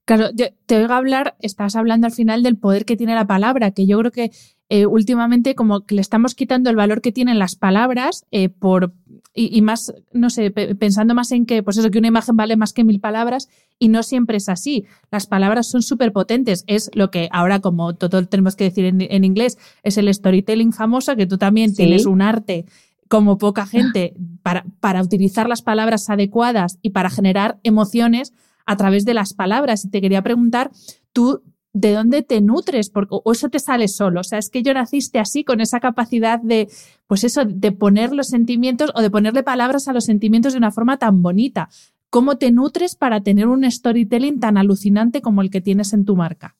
Claro, 0.04 0.30
te 0.66 0.76
oigo 0.76 0.92
hablar, 0.92 1.36
estás 1.40 1.76
hablando 1.76 2.06
al 2.06 2.12
final 2.12 2.42
del 2.42 2.58
poder 2.58 2.84
que 2.84 2.96
tiene 2.96 3.14
la 3.14 3.26
palabra, 3.26 3.70
que 3.70 3.86
yo 3.86 3.98
creo 4.00 4.10
que 4.10 4.30
eh, 4.68 4.86
últimamente 4.86 5.54
como 5.54 5.86
que 5.86 5.94
le 5.94 6.00
estamos 6.00 6.34
quitando 6.34 6.70
el 6.70 6.76
valor 6.76 7.00
que 7.00 7.12
tienen 7.12 7.38
las 7.38 7.56
palabras 7.56 8.24
eh, 8.30 8.48
por 8.48 8.92
y, 9.32 9.62
más, 9.62 9.94
no 10.12 10.28
sé, 10.28 10.50
pensando 10.50 11.14
más 11.14 11.30
en 11.30 11.46
que, 11.46 11.62
pues 11.62 11.76
eso, 11.76 11.90
que 11.90 11.98
una 11.98 12.08
imagen 12.08 12.36
vale 12.36 12.56
más 12.56 12.72
que 12.72 12.82
mil 12.82 12.98
palabras 12.98 13.48
y 13.78 13.88
no 13.88 14.02
siempre 14.02 14.36
es 14.38 14.48
así. 14.48 14.86
Las 15.12 15.26
palabras 15.26 15.70
son 15.70 15.82
súper 15.82 16.12
potentes. 16.12 16.64
Es 16.66 16.90
lo 16.94 17.10
que 17.10 17.28
ahora, 17.30 17.60
como 17.60 17.94
todo 17.94 18.26
tenemos 18.26 18.56
que 18.56 18.64
decir 18.64 18.84
en, 18.84 19.24
inglés, 19.24 19.56
es 19.84 19.98
el 19.98 20.12
storytelling 20.12 20.72
famoso, 20.72 21.14
que 21.14 21.26
tú 21.26 21.38
también 21.38 21.74
tienes 21.74 22.06
un 22.06 22.22
arte 22.22 22.64
como 23.08 23.38
poca 23.38 23.66
gente 23.66 24.14
para, 24.42 24.64
para 24.80 25.02
utilizar 25.02 25.48
las 25.48 25.62
palabras 25.62 26.08
adecuadas 26.10 26.78
y 26.82 26.90
para 26.90 27.10
generar 27.10 27.58
emociones 27.62 28.32
a 28.66 28.76
través 28.76 29.04
de 29.04 29.14
las 29.14 29.34
palabras. 29.34 29.84
Y 29.84 29.90
te 29.90 30.00
quería 30.00 30.22
preguntar, 30.22 30.70
tú, 31.12 31.42
¿de 31.72 31.92
dónde 31.92 32.22
te 32.22 32.40
nutres? 32.40 32.90
Porque, 32.90 33.16
o 33.24 33.32
eso 33.32 33.48
te 33.48 33.58
sale 33.58 33.88
solo. 33.88 34.20
O 34.20 34.24
sea, 34.24 34.38
es 34.38 34.50
que 34.50 34.62
yo 34.62 34.74
naciste 34.74 35.18
así, 35.18 35.44
con 35.44 35.60
esa 35.60 35.80
capacidad 35.80 36.40
de, 36.40 36.68
pues 37.06 37.24
eso, 37.24 37.44
de 37.44 37.72
poner 37.72 38.12
los 38.12 38.28
sentimientos 38.28 38.92
o 38.94 39.00
de 39.00 39.10
ponerle 39.10 39.42
palabras 39.42 39.88
a 39.88 39.92
los 39.92 40.04
sentimientos 40.04 40.52
de 40.52 40.58
una 40.58 40.70
forma 40.70 40.98
tan 40.98 41.22
bonita. 41.22 41.68
¿Cómo 42.10 42.38
te 42.38 42.50
nutres 42.50 42.96
para 42.96 43.22
tener 43.22 43.46
un 43.46 43.70
storytelling 43.70 44.40
tan 44.40 44.56
alucinante 44.56 45.22
como 45.22 45.42
el 45.42 45.50
que 45.50 45.60
tienes 45.60 45.92
en 45.92 46.04
tu 46.04 46.16
marca? 46.16 46.56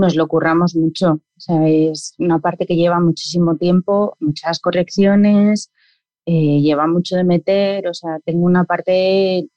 nos 0.00 0.16
lo 0.16 0.26
curramos 0.26 0.74
mucho. 0.74 1.20
Es 1.36 2.14
una 2.18 2.38
parte 2.38 2.66
que 2.66 2.76
lleva 2.76 3.00
muchísimo 3.00 3.56
tiempo, 3.56 4.16
muchas 4.18 4.58
correcciones, 4.58 5.70
eh, 6.26 6.60
lleva 6.60 6.86
mucho 6.86 7.16
de 7.16 7.24
meter, 7.24 7.88
o 7.88 7.94
sea, 7.94 8.18
tengo 8.24 8.44
una 8.44 8.64
parte 8.64 9.48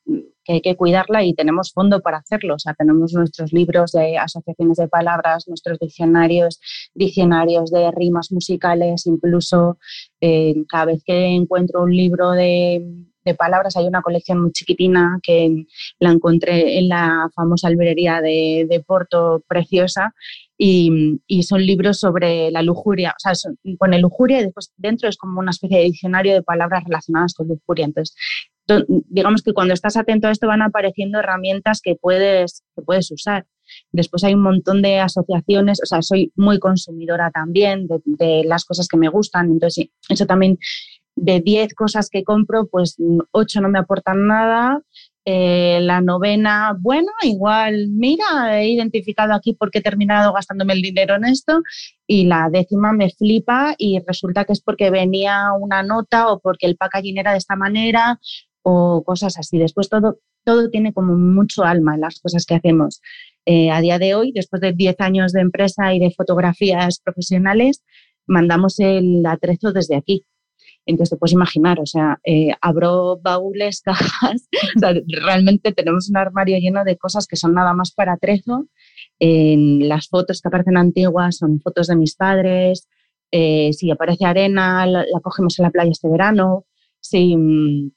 que 0.44 0.54
hay 0.54 0.62
que 0.62 0.76
cuidarla 0.76 1.24
y 1.24 1.34
tenemos 1.34 1.72
fondo 1.74 2.02
para 2.02 2.18
hacerlo. 2.18 2.56
O 2.56 2.60
sea, 2.60 2.74
tenemos 2.74 3.14
nuestros 3.14 3.54
libros 3.54 3.92
de 3.92 4.18
asociaciones 4.18 4.78
de 4.78 4.88
palabras, 4.88 5.48
nuestros 5.48 5.80
diccionarios, 5.80 6.60
diccionarios 6.94 7.72
de 7.72 7.92
rimas 7.92 8.32
musicales, 8.32 9.06
incluso 9.08 9.78
eh, 10.22 10.56
cada 10.68 10.86
vez 10.86 11.04
que 11.06 11.28
encuentro 11.28 11.84
un 11.84 11.96
libro 11.96 12.32
de 12.32 12.84
palabras. 13.38 13.78
Hay 13.78 13.86
una 13.88 14.02
colección 14.02 14.42
muy 14.42 14.52
chiquitina 14.52 15.20
que 15.24 15.66
la 16.00 16.12
encontré 16.12 16.78
en 16.78 16.90
la 16.90 17.30
famosa 17.34 17.70
librería 17.70 18.20
de, 18.20 18.68
de 18.70 18.80
Porto, 18.82 19.44
preciosa, 19.48 20.14
y, 20.58 21.20
y, 21.28 21.44
son 21.44 21.66
libros 21.66 22.00
sobre 22.00 22.52
la 22.52 22.62
lujuria, 22.62 23.12
o 23.12 23.20
sea, 23.20 23.36
son, 23.36 23.58
pone 23.78 24.00
lujuria 24.00 24.40
y 24.40 24.44
después 24.44 24.72
dentro 24.78 25.10
es 25.10 25.18
como 25.18 25.40
una 25.40 25.52
especie 25.52 25.80
de 25.80 25.86
diccionario 25.86 26.34
de 26.34 26.44
palabras 26.44 26.84
relacionadas 26.84 27.34
con 27.34 27.48
lujuria. 27.48 27.86
Entonces, 27.86 28.16
digamos 28.88 29.42
que 29.42 29.54
cuando 29.54 29.74
estás 29.74 29.98
atento 29.98 30.28
a 30.28 30.32
esto 30.32 30.48
van 30.48 30.62
apareciendo 30.62 31.20
herramientas 31.20 31.82
que 31.82 31.96
puedes, 31.96 32.64
que 32.76 32.82
puedes 32.82 33.12
usar. 33.12 33.46
Después 33.92 34.24
hay 34.24 34.36
un 34.36 34.44
montón 34.44 34.82
de 34.82 35.00
asociaciones, 35.00 35.82
o 35.82 35.86
sea, 35.86 36.02
soy 36.02 36.32
muy 36.36 36.60
consumidora 36.60 37.32
también 37.32 37.88
de, 37.88 38.02
de 38.06 38.44
las 38.46 38.66
cosas 38.66 38.88
que 38.88 38.98
me 38.98 39.10
gustan, 39.10 39.52
entonces 39.52 39.88
eso 40.10 40.26
también 40.26 40.60
de 41.16 41.42
10 41.42 41.74
cosas 41.76 42.10
que 42.10 42.24
compro, 42.24 42.68
pues 42.68 42.98
8 43.32 43.62
no 43.62 43.70
me 43.70 43.80
aportan 43.80 44.28
nada. 44.28 44.82
Eh, 45.26 45.80
la 45.82 46.02
novena, 46.02 46.78
bueno, 46.78 47.08
igual, 47.22 47.88
mira, 47.90 48.60
he 48.60 48.70
identificado 48.70 49.34
aquí 49.34 49.54
porque 49.54 49.80
he 49.80 49.82
terminado 49.82 50.34
gastándome 50.34 50.74
el 50.74 50.82
dinero 50.82 51.16
en 51.16 51.26
esto. 51.26 51.62
Y 52.08 52.26
la 52.26 52.50
décima 52.52 52.92
me 52.94 53.10
flipa 53.10 53.76
y 53.78 54.00
resulta 54.06 54.46
que 54.46 54.54
es 54.54 54.62
porque 54.62 54.90
venía 54.90 55.54
una 55.60 55.84
nota 55.84 56.28
o 56.30 56.40
porque 56.40 56.66
el 56.66 56.76
packaging 56.76 57.18
era 57.18 57.32
de 57.32 57.38
esta 57.38 57.56
manera 57.56 58.20
o 58.64 59.04
cosas 59.06 59.38
así. 59.38 59.58
Después 59.58 59.90
todo, 59.90 60.20
todo 60.44 60.70
tiene 60.70 60.94
como 60.94 61.16
mucho 61.16 61.64
alma 61.64 61.96
en 61.96 62.02
las 62.02 62.20
cosas 62.20 62.46
que 62.46 62.56
hacemos. 62.56 63.02
Eh, 63.46 63.72
a 63.72 63.82
día 63.82 64.00
de 64.00 64.16
hoy, 64.16 64.32
después 64.34 64.62
de 64.62 64.74
10 64.74 64.96
años 65.00 65.34
de 65.34 65.42
empresa 65.42 65.94
y 65.94 66.00
de 66.00 66.12
fotografías 66.12 67.00
profesionales, 67.00 67.84
mandamos 68.28 68.80
el 68.80 69.26
atrezo 69.26 69.72
desde 69.74 69.96
aquí 69.96 70.26
Entonces 70.86 71.12
te 71.12 71.18
puedes 71.18 71.34
imaginar, 71.34 71.80
o 71.80 71.86
sea, 71.86 72.20
eh, 72.26 72.52
abro 72.62 73.20
baúles, 73.22 73.82
cajas, 73.86 74.50
realmente 75.08 75.72
tenemos 75.72 76.10
un 76.10 76.18
armario 76.18 76.58
lleno 76.58 76.84
de 76.84 76.98
cosas 76.98 77.28
que 77.28 77.36
son 77.36 77.54
nada 77.54 77.74
más 77.74 77.92
para 77.92 78.18
trezo. 78.18 78.68
Las 79.20 80.10
fotos 80.10 80.42
que 80.42 80.50
aparecen 80.50 80.76
antiguas 80.76 81.38
son 81.38 81.62
fotos 81.62 81.88
de 81.88 81.96
mis 81.96 82.16
padres, 82.16 82.90
eh, 83.36 83.74
si 83.74 83.90
aparece 83.90 84.26
arena, 84.26 84.86
la, 84.86 85.06
cogemos 85.24 85.58
en 85.58 85.64
la 85.64 85.72
playa 85.72 85.90
este 85.90 86.08
verano, 86.08 86.66
si, 87.00 87.36
mm, 87.36 87.92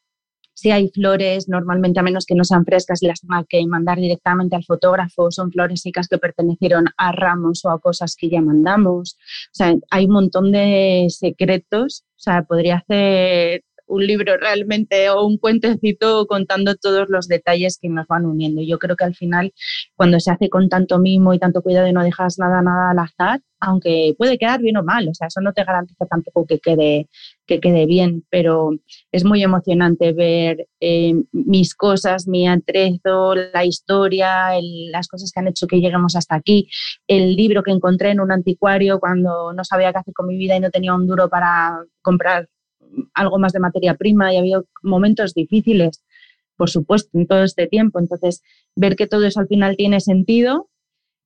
si 0.57 0.71
hay 0.71 0.89
flores, 0.89 1.49
normalmente 1.49 2.01
a 2.01 2.03
menos 2.03 2.25
que 2.25 2.35
no 2.35 2.43
sean 2.43 2.65
frescas 2.65 3.03
y 3.03 3.07
las 3.07 3.21
que 3.47 3.67
mandar 3.67 3.99
directamente 3.99 4.57
al 4.57 4.65
fotógrafo, 4.65 5.31
son 5.31 5.53
flores 5.53 5.83
secas 5.83 6.09
que 6.09 6.17
pertenecieron 6.17 6.87
a 6.97 7.13
ramos 7.13 7.63
o 7.67 7.71
a 7.71 7.79
cosas 7.79 8.17
que 8.17 8.31
ya 8.31 8.41
mandamos. 8.41 9.19
O 9.53 9.55
sea, 9.55 9.75
hay 9.91 10.07
un 10.07 10.13
montón 10.13 10.53
de 10.53 11.09
secretos. 11.11 12.05
O 12.17 12.19
sea, 12.19 12.43
podría 12.45 12.77
hacer 12.77 13.63
un 13.87 14.07
libro 14.07 14.37
realmente 14.37 15.11
o 15.11 15.25
un 15.25 15.39
cuentecito 15.39 16.27
contando 16.27 16.75
todos 16.77 17.09
los 17.09 17.29
detalles 17.29 17.79
que 17.81 17.89
nos 17.89 18.07
van 18.07 18.27
uniendo. 18.27 18.63
Yo 18.63 18.79
creo 18.79 18.97
que 18.97 19.05
al 19.05 19.15
final, 19.15 19.53
cuando 19.95 20.21
se 20.21 20.31
hace 20.31 20.49
con 20.49 20.69
tanto 20.69 20.99
mimo 20.99 21.35
y 21.35 21.39
tanto 21.39 21.63
cuidado 21.63 21.87
y 21.87 21.93
no 21.93 22.03
dejas 22.03 22.39
nada, 22.39 22.63
nada 22.63 22.91
al 22.91 22.99
azar, 22.99 23.41
aunque 23.61 24.15
puede 24.19 24.39
quedar 24.39 24.61
bien 24.61 24.77
o 24.77 24.83
mal, 24.83 25.09
o 25.09 25.15
sea, 25.15 25.29
eso 25.29 25.41
no 25.41 25.53
te 25.53 25.65
garantiza 25.65 26.07
tampoco 26.07 26.47
que 26.47 26.59
quede, 26.59 27.09
que 27.47 27.59
quede 27.59 27.87
bien, 27.87 28.25
pero 28.31 28.71
es 29.13 29.25
muy 29.25 29.43
emocionante 29.43 30.13
ver 30.13 30.69
eh, 30.81 31.15
mis 31.33 31.75
cosas, 31.75 32.29
mi 32.29 32.47
atrezo, 32.47 33.35
la 33.35 33.65
historia, 33.65 34.51
las 34.91 35.09
cosas 35.09 35.33
que 35.33 35.41
han 35.41 35.49
hecho 35.49 35.67
que 35.67 35.81
lleguemos 35.81 36.17
hasta 36.17 36.35
aquí, 36.35 36.69
el 37.07 37.35
libro 37.35 37.63
que 37.63 37.71
encontré 37.71 38.11
en 38.11 38.21
un 38.21 38.31
anticuario 38.31 39.01
cuando 39.01 39.53
no 39.53 39.65
sabía 39.65 39.93
qué 39.93 39.99
hacer 39.99 40.15
con 40.15 40.27
mi 40.27 40.37
vida 40.37 40.57
y 40.57 40.61
no 40.61 40.71
tenía 40.71 40.95
un 40.95 41.07
duro 41.07 41.29
para 41.31 41.83
comprar 42.03 42.49
algo 43.15 43.39
más 43.39 43.53
de 43.53 43.61
materia 43.61 43.95
prima 43.95 44.33
y 44.33 44.37
ha 44.37 44.41
habido 44.41 44.67
momentos 44.83 45.35
difíciles, 45.35 46.05
por 46.57 46.71
supuesto, 46.71 47.19
en 47.19 47.27
todo 47.27 47.43
este 47.43 47.67
tiempo. 47.67 47.99
Entonces, 47.99 48.43
ver 48.75 48.97
que 48.97 49.07
todo 49.07 49.25
eso 49.27 49.41
al 49.41 49.49
final 49.49 49.77
tiene 49.77 50.01
sentido 50.01 50.69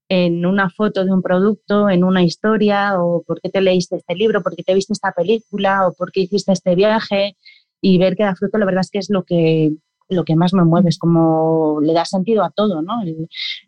en 0.08 0.44
una 0.44 0.70
foto 0.70 1.04
de 1.04 1.12
un 1.12 1.22
producto, 1.22 1.88
en 1.88 2.02
una 2.02 2.24
historia, 2.24 3.00
o 3.00 3.22
por 3.22 3.40
qué 3.40 3.48
te 3.48 3.60
leíste 3.60 3.96
este 3.96 4.16
libro, 4.16 4.42
por 4.42 4.56
qué 4.56 4.64
te 4.64 4.74
viste 4.74 4.92
esta 4.92 5.12
película, 5.12 5.86
o 5.86 5.92
por 5.92 6.10
qué 6.10 6.22
hiciste 6.22 6.52
este 6.52 6.74
viaje, 6.74 7.36
y 7.80 7.98
ver 7.98 8.16
que 8.16 8.24
da 8.24 8.34
fruto, 8.34 8.58
la 8.58 8.66
verdad 8.66 8.80
es 8.80 8.90
que 8.90 8.98
es 8.98 9.08
lo 9.08 9.22
que, 9.22 9.70
lo 10.10 10.24
que 10.24 10.36
más 10.36 10.52
me 10.52 10.64
mueve, 10.64 10.88
es 10.88 10.98
como 10.98 11.80
le 11.80 11.92
da 11.92 12.04
sentido 12.04 12.44
a 12.44 12.50
todo, 12.50 12.82
¿no? 12.82 13.00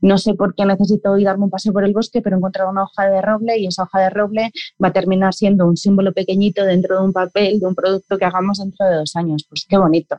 no 0.00 0.18
sé 0.18 0.34
por 0.34 0.54
qué 0.54 0.64
necesito 0.64 1.16
ir 1.18 1.26
darme 1.26 1.44
un 1.44 1.50
paseo 1.50 1.72
por 1.72 1.84
el 1.84 1.92
bosque, 1.92 2.20
pero 2.20 2.36
encontrar 2.36 2.68
una 2.68 2.84
hoja 2.84 3.06
de 3.06 3.22
roble 3.22 3.58
y 3.58 3.66
esa 3.66 3.84
hoja 3.84 4.00
de 4.00 4.10
roble 4.10 4.50
va 4.82 4.88
a 4.88 4.92
terminar 4.92 5.34
siendo 5.34 5.66
un 5.66 5.76
símbolo 5.76 6.12
pequeñito 6.12 6.64
dentro 6.64 6.98
de 6.98 7.04
un 7.04 7.12
papel 7.12 7.60
de 7.60 7.66
un 7.66 7.74
producto 7.74 8.18
que 8.18 8.24
hagamos 8.24 8.58
dentro 8.58 8.86
de 8.86 8.96
dos 8.96 9.16
años. 9.16 9.44
Pues 9.48 9.66
qué 9.68 9.78
bonito. 9.78 10.18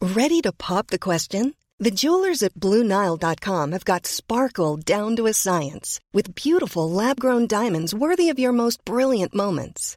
Ready 0.00 0.40
to 0.42 0.52
pop 0.52 0.88
the 0.88 0.98
question? 0.98 1.54
The 1.78 1.90
jewelers 1.90 2.42
at 2.42 2.54
BlueNile.com 2.54 3.72
have 3.72 3.84
got 3.84 4.06
sparkle 4.06 4.76
down 4.76 5.16
to 5.16 5.26
a 5.26 5.32
science 5.32 5.98
with 6.12 6.34
beautiful 6.34 6.90
lab-grown 6.90 7.46
diamonds 7.46 7.94
worthy 7.94 8.28
of 8.28 8.38
your 8.38 8.52
most 8.52 8.84
brilliant 8.84 9.34
moments. 9.34 9.96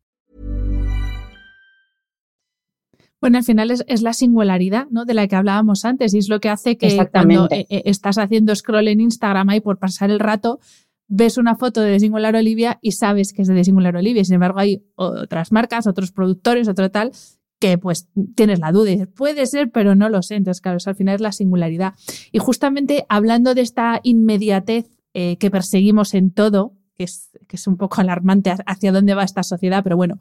Bueno, 3.21 3.37
al 3.37 3.43
final 3.43 3.69
es, 3.69 3.83
es, 3.87 4.01
la 4.01 4.13
singularidad 4.13 4.87
¿no? 4.89 5.05
de 5.05 5.13
la 5.13 5.27
que 5.27 5.35
hablábamos 5.35 5.85
antes 5.85 6.13
y 6.13 6.17
es 6.17 6.27
lo 6.27 6.39
que 6.39 6.49
hace 6.49 6.75
que 6.77 7.07
cuando 7.11 7.47
eh, 7.51 7.67
eh, 7.69 7.83
estás 7.85 8.17
haciendo 8.17 8.55
scroll 8.55 8.87
en 8.87 8.99
Instagram 8.99 9.47
ahí 9.49 9.61
por 9.61 9.77
pasar 9.77 10.09
el 10.09 10.19
rato, 10.19 10.59
ves 11.07 11.37
una 11.37 11.55
foto 11.55 11.81
de 11.81 11.99
Singular 11.99 12.35
Olivia 12.35 12.79
y 12.81 12.93
sabes 12.93 13.31
que 13.31 13.43
es 13.43 13.47
de 13.47 13.63
Singular 13.63 13.95
Olivia. 13.95 14.23
Sin 14.25 14.35
embargo, 14.35 14.59
hay 14.59 14.83
otras 14.95 15.51
marcas, 15.51 15.85
otros 15.85 16.11
productores, 16.11 16.67
otro 16.67 16.89
tal, 16.89 17.11
que 17.59 17.77
pues 17.77 18.09
tienes 18.35 18.59
la 18.59 18.71
duda 18.71 18.89
y 18.89 18.93
dices, 18.93 19.13
puede 19.15 19.45
ser, 19.45 19.69
pero 19.71 19.93
no 19.93 20.09
lo 20.09 20.23
sé. 20.23 20.35
Entonces, 20.35 20.59
claro, 20.59 20.79
al 20.83 20.95
final 20.95 21.15
es 21.15 21.21
la 21.21 21.31
singularidad. 21.31 21.93
Y 22.31 22.39
justamente 22.39 23.05
hablando 23.07 23.53
de 23.53 23.61
esta 23.61 23.99
inmediatez 24.03 24.89
eh, 25.13 25.37
que 25.37 25.51
perseguimos 25.51 26.15
en 26.15 26.31
todo, 26.31 26.73
que 26.95 27.03
es, 27.03 27.29
que 27.47 27.57
es 27.57 27.67
un 27.67 27.77
poco 27.77 28.01
alarmante 28.01 28.51
hacia 28.65 28.91
dónde 28.91 29.13
va 29.13 29.23
esta 29.23 29.43
sociedad, 29.43 29.83
pero 29.83 29.95
bueno, 29.95 30.17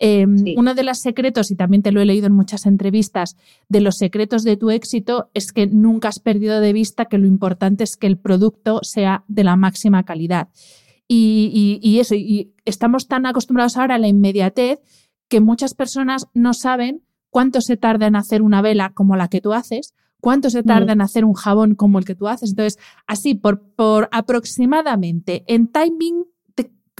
Em, 0.00 0.44
uno 0.56 0.74
de 0.74 0.84
los 0.84 0.98
secretos, 0.98 1.50
y 1.50 1.56
también 1.56 1.82
te 1.82 1.90
lo 1.90 2.00
he 2.00 2.04
leído 2.04 2.28
en 2.28 2.32
muchas 2.32 2.66
entrevistas, 2.66 3.36
de 3.68 3.80
los 3.80 3.96
secretos 3.96 4.44
de 4.44 4.56
tu 4.56 4.70
éxito 4.70 5.28
es 5.34 5.52
que 5.52 5.66
nunca 5.66 6.08
has 6.08 6.20
perdido 6.20 6.60
de 6.60 6.72
vista 6.72 7.06
que 7.06 7.18
lo 7.18 7.26
importante 7.26 7.82
es 7.82 7.96
que 7.96 8.06
el 8.06 8.16
producto 8.16 8.80
sea 8.82 9.24
de 9.26 9.44
la 9.44 9.56
máxima 9.56 10.04
calidad. 10.04 10.48
Y, 11.10 11.98
eso, 11.98 12.14
y 12.14 12.52
estamos 12.66 13.08
tan 13.08 13.24
acostumbrados 13.24 13.76
ahora 13.78 13.94
a 13.94 13.98
la 13.98 14.08
inmediatez 14.08 14.80
que 15.28 15.40
muchas 15.40 15.74
personas 15.74 16.26
no 16.34 16.52
saben 16.52 17.02
cuánto 17.30 17.60
se 17.60 17.76
tarda 17.76 18.06
en 18.06 18.16
hacer 18.16 18.42
una 18.42 18.62
vela 18.62 18.90
como 18.90 19.16
la 19.16 19.28
que 19.28 19.40
tú 19.40 19.54
haces, 19.54 19.94
cuánto 20.20 20.50
se 20.50 20.62
tarda 20.62 20.92
en 20.92 21.00
hacer 21.00 21.24
un 21.24 21.32
jabón 21.32 21.74
como 21.74 21.98
el 21.98 22.04
que 22.04 22.14
tú 22.14 22.28
haces. 22.28 22.50
Entonces, 22.50 22.78
así, 23.06 23.34
por, 23.34 23.62
por 23.62 24.08
aproximadamente 24.12 25.44
en 25.46 25.68
timing 25.68 26.24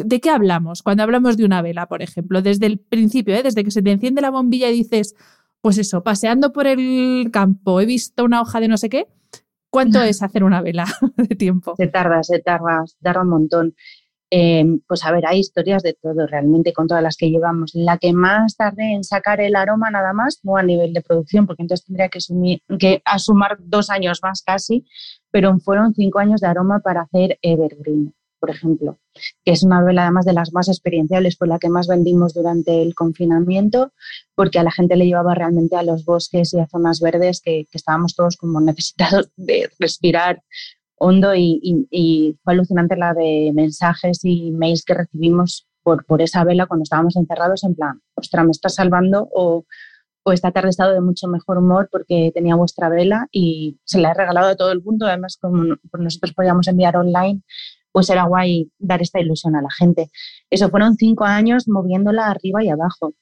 ¿De 0.05 0.21
qué 0.21 0.31
hablamos 0.31 0.83
cuando 0.83 1.03
hablamos 1.03 1.37
de 1.37 1.45
una 1.45 1.63
vela, 1.63 1.87
por 1.87 2.03
ejemplo? 2.03 2.43
Desde 2.43 2.67
el 2.67 2.79
principio, 2.79 3.35
¿eh? 3.35 3.43
desde 3.43 3.65
que 3.65 3.71
se 3.71 3.83
te 3.83 3.91
enciende 3.91 4.21
la 4.21 4.31
bombilla 4.31 4.69
y 4.71 4.75
dices, 4.75 5.15
pues 5.61 5.79
eso, 5.79 6.03
paseando 6.03 6.53
por 6.53 6.67
el 6.67 7.31
campo, 7.33 7.81
he 7.81 7.87
visto 7.87 8.25
una 8.25 8.41
hoja 8.41 8.61
de 8.61 8.69
no 8.69 8.77
sé 8.77 8.89
qué. 8.89 9.07
¿Cuánto 9.71 10.01
es 10.03 10.23
hacer 10.23 10.45
una 10.45 10.63
vela 10.63 10.87
de 11.17 11.37
tiempo? 11.37 11.75
Se 11.77 11.89
tarda, 11.89 12.23
se 12.23 12.39
tarda, 12.39 12.87
se 12.87 12.97
tarda 13.03 13.23
un 13.23 13.29
montón. 13.29 13.75
Eh, 14.31 14.65
pues 14.87 15.05
a 15.05 15.13
ver, 15.13 15.27
hay 15.27 15.39
historias 15.39 15.83
de 15.83 15.95
todo 15.95 16.27
realmente 16.27 16.73
con 16.73 16.87
todas 16.87 17.03
las 17.03 17.17
que 17.17 17.31
llevamos. 17.31 17.73
La 17.75 17.99
que 17.99 18.13
más 18.13 18.57
tardé 18.57 18.93
en 18.93 19.05
sacar 19.05 19.41
el 19.41 19.57
aroma 19.57 19.91
nada 19.91 20.13
más, 20.13 20.41
no 20.43 20.57
a 20.57 20.63
nivel 20.63 20.93
de 20.93 21.03
producción, 21.03 21.47
porque 21.47 21.63
entonces 21.63 21.87
tendría 21.87 22.09
que, 22.09 22.19
asumir, 22.19 22.63
que 22.79 23.03
dos 23.61 23.91
años 23.91 24.21
más 24.23 24.43
casi, 24.43 24.85
pero 25.31 25.59
fueron 25.59 25.95
cinco 25.95 26.19
años 26.19 26.41
de 26.41 26.47
aroma 26.47 26.81
para 26.81 27.03
hacer 27.03 27.39
Evergreen 27.43 28.15
por 28.39 28.51
ejemplo, 28.51 28.99
que 29.45 29.53
es 29.53 29.63
una 29.63 29.83
vela 29.83 30.03
además 30.03 30.25
de 30.25 30.33
las 30.33 30.53
más 30.53 30.69
experienciables, 30.69 31.37
fue 31.37 31.49
la 31.49 31.59
que 31.59 31.69
más 31.69 31.87
vendimos 31.87 32.35
durante 32.35 32.83
el 32.83 32.95
confinamiento, 32.95 33.93
porque 34.35 34.59
a 34.59 34.63
la 34.63 34.71
gente 34.71 34.97
le 34.97 35.07
llevaba 35.07 35.35
realmente 35.35 35.77
a 35.77 35.83
los 35.83 36.05
bosques 36.05 36.55
y 36.55 36.61
a 36.61 36.67
zonas 36.67 37.01
verdes 37.01 37.41
que, 37.41 37.67
estábamos 37.73 38.15
todos 38.15 38.37
como 38.37 38.61
necesitados 38.61 39.31
de 39.37 39.71
respirar 39.79 40.43
hondo 40.97 41.35
y, 41.35 41.87
fue 42.43 42.53
alucinante 42.53 42.97
la 42.97 43.15
de 43.15 43.53
mensajes 43.55 44.21
y 44.25 44.51
mails 44.51 44.85
que 44.85 44.95
recibimos 44.95 45.69
por, 45.83 46.05
por 46.05 46.23
esa 46.23 46.45
vela 46.45 46.67
cuando 46.67 46.83
estábamos 46.83 47.17
encerrados 47.17 47.65
en 47.65 47.75
plan, 47.75 48.03
ostra, 48.15 48.43
me 48.45 48.51
está 48.51 48.69
salvando 48.69 49.29
o, 49.33 49.65
o 50.29 50.33
esta 50.33 50.53
tarde 50.53 50.69
he 50.69 50.71
estado 50.71 50.93
de 50.93 51.01
mucho 51.01 51.27
mejor 51.29 51.59
humor 51.59 51.89
porque 51.91 52.31
tenía 52.35 52.55
vuestra 52.55 52.89
vela 52.89 53.29
y 53.33 53.79
se 53.85 53.99
la 53.99 54.11
he 54.11 54.15
regalado 54.15 54.49
a 54.49 54.57
todo 54.57 54.73
el 54.73 54.83
mundo. 54.83 55.07
Además, 55.07 55.39
como 55.41 55.77
nosotros 55.99 56.35
podíamos 56.35 56.69
enviar 56.69 56.97
online, 56.97 57.43
pues 57.93 58.11
era 58.11 58.25
guay 58.25 58.71
dar 58.79 59.03
esta 59.03 59.21
ilusión 59.21 59.57
a 59.57 59.63
la 59.63 59.71
gente. 59.71 60.11
Eso 60.51 60.69
fueron 60.71 60.97
cinco 60.97 61.25
años 61.25 61.69
moviéndola 61.69 62.31
arriba 62.31 62.63
y 62.65 62.69
abajo. 62.69 63.15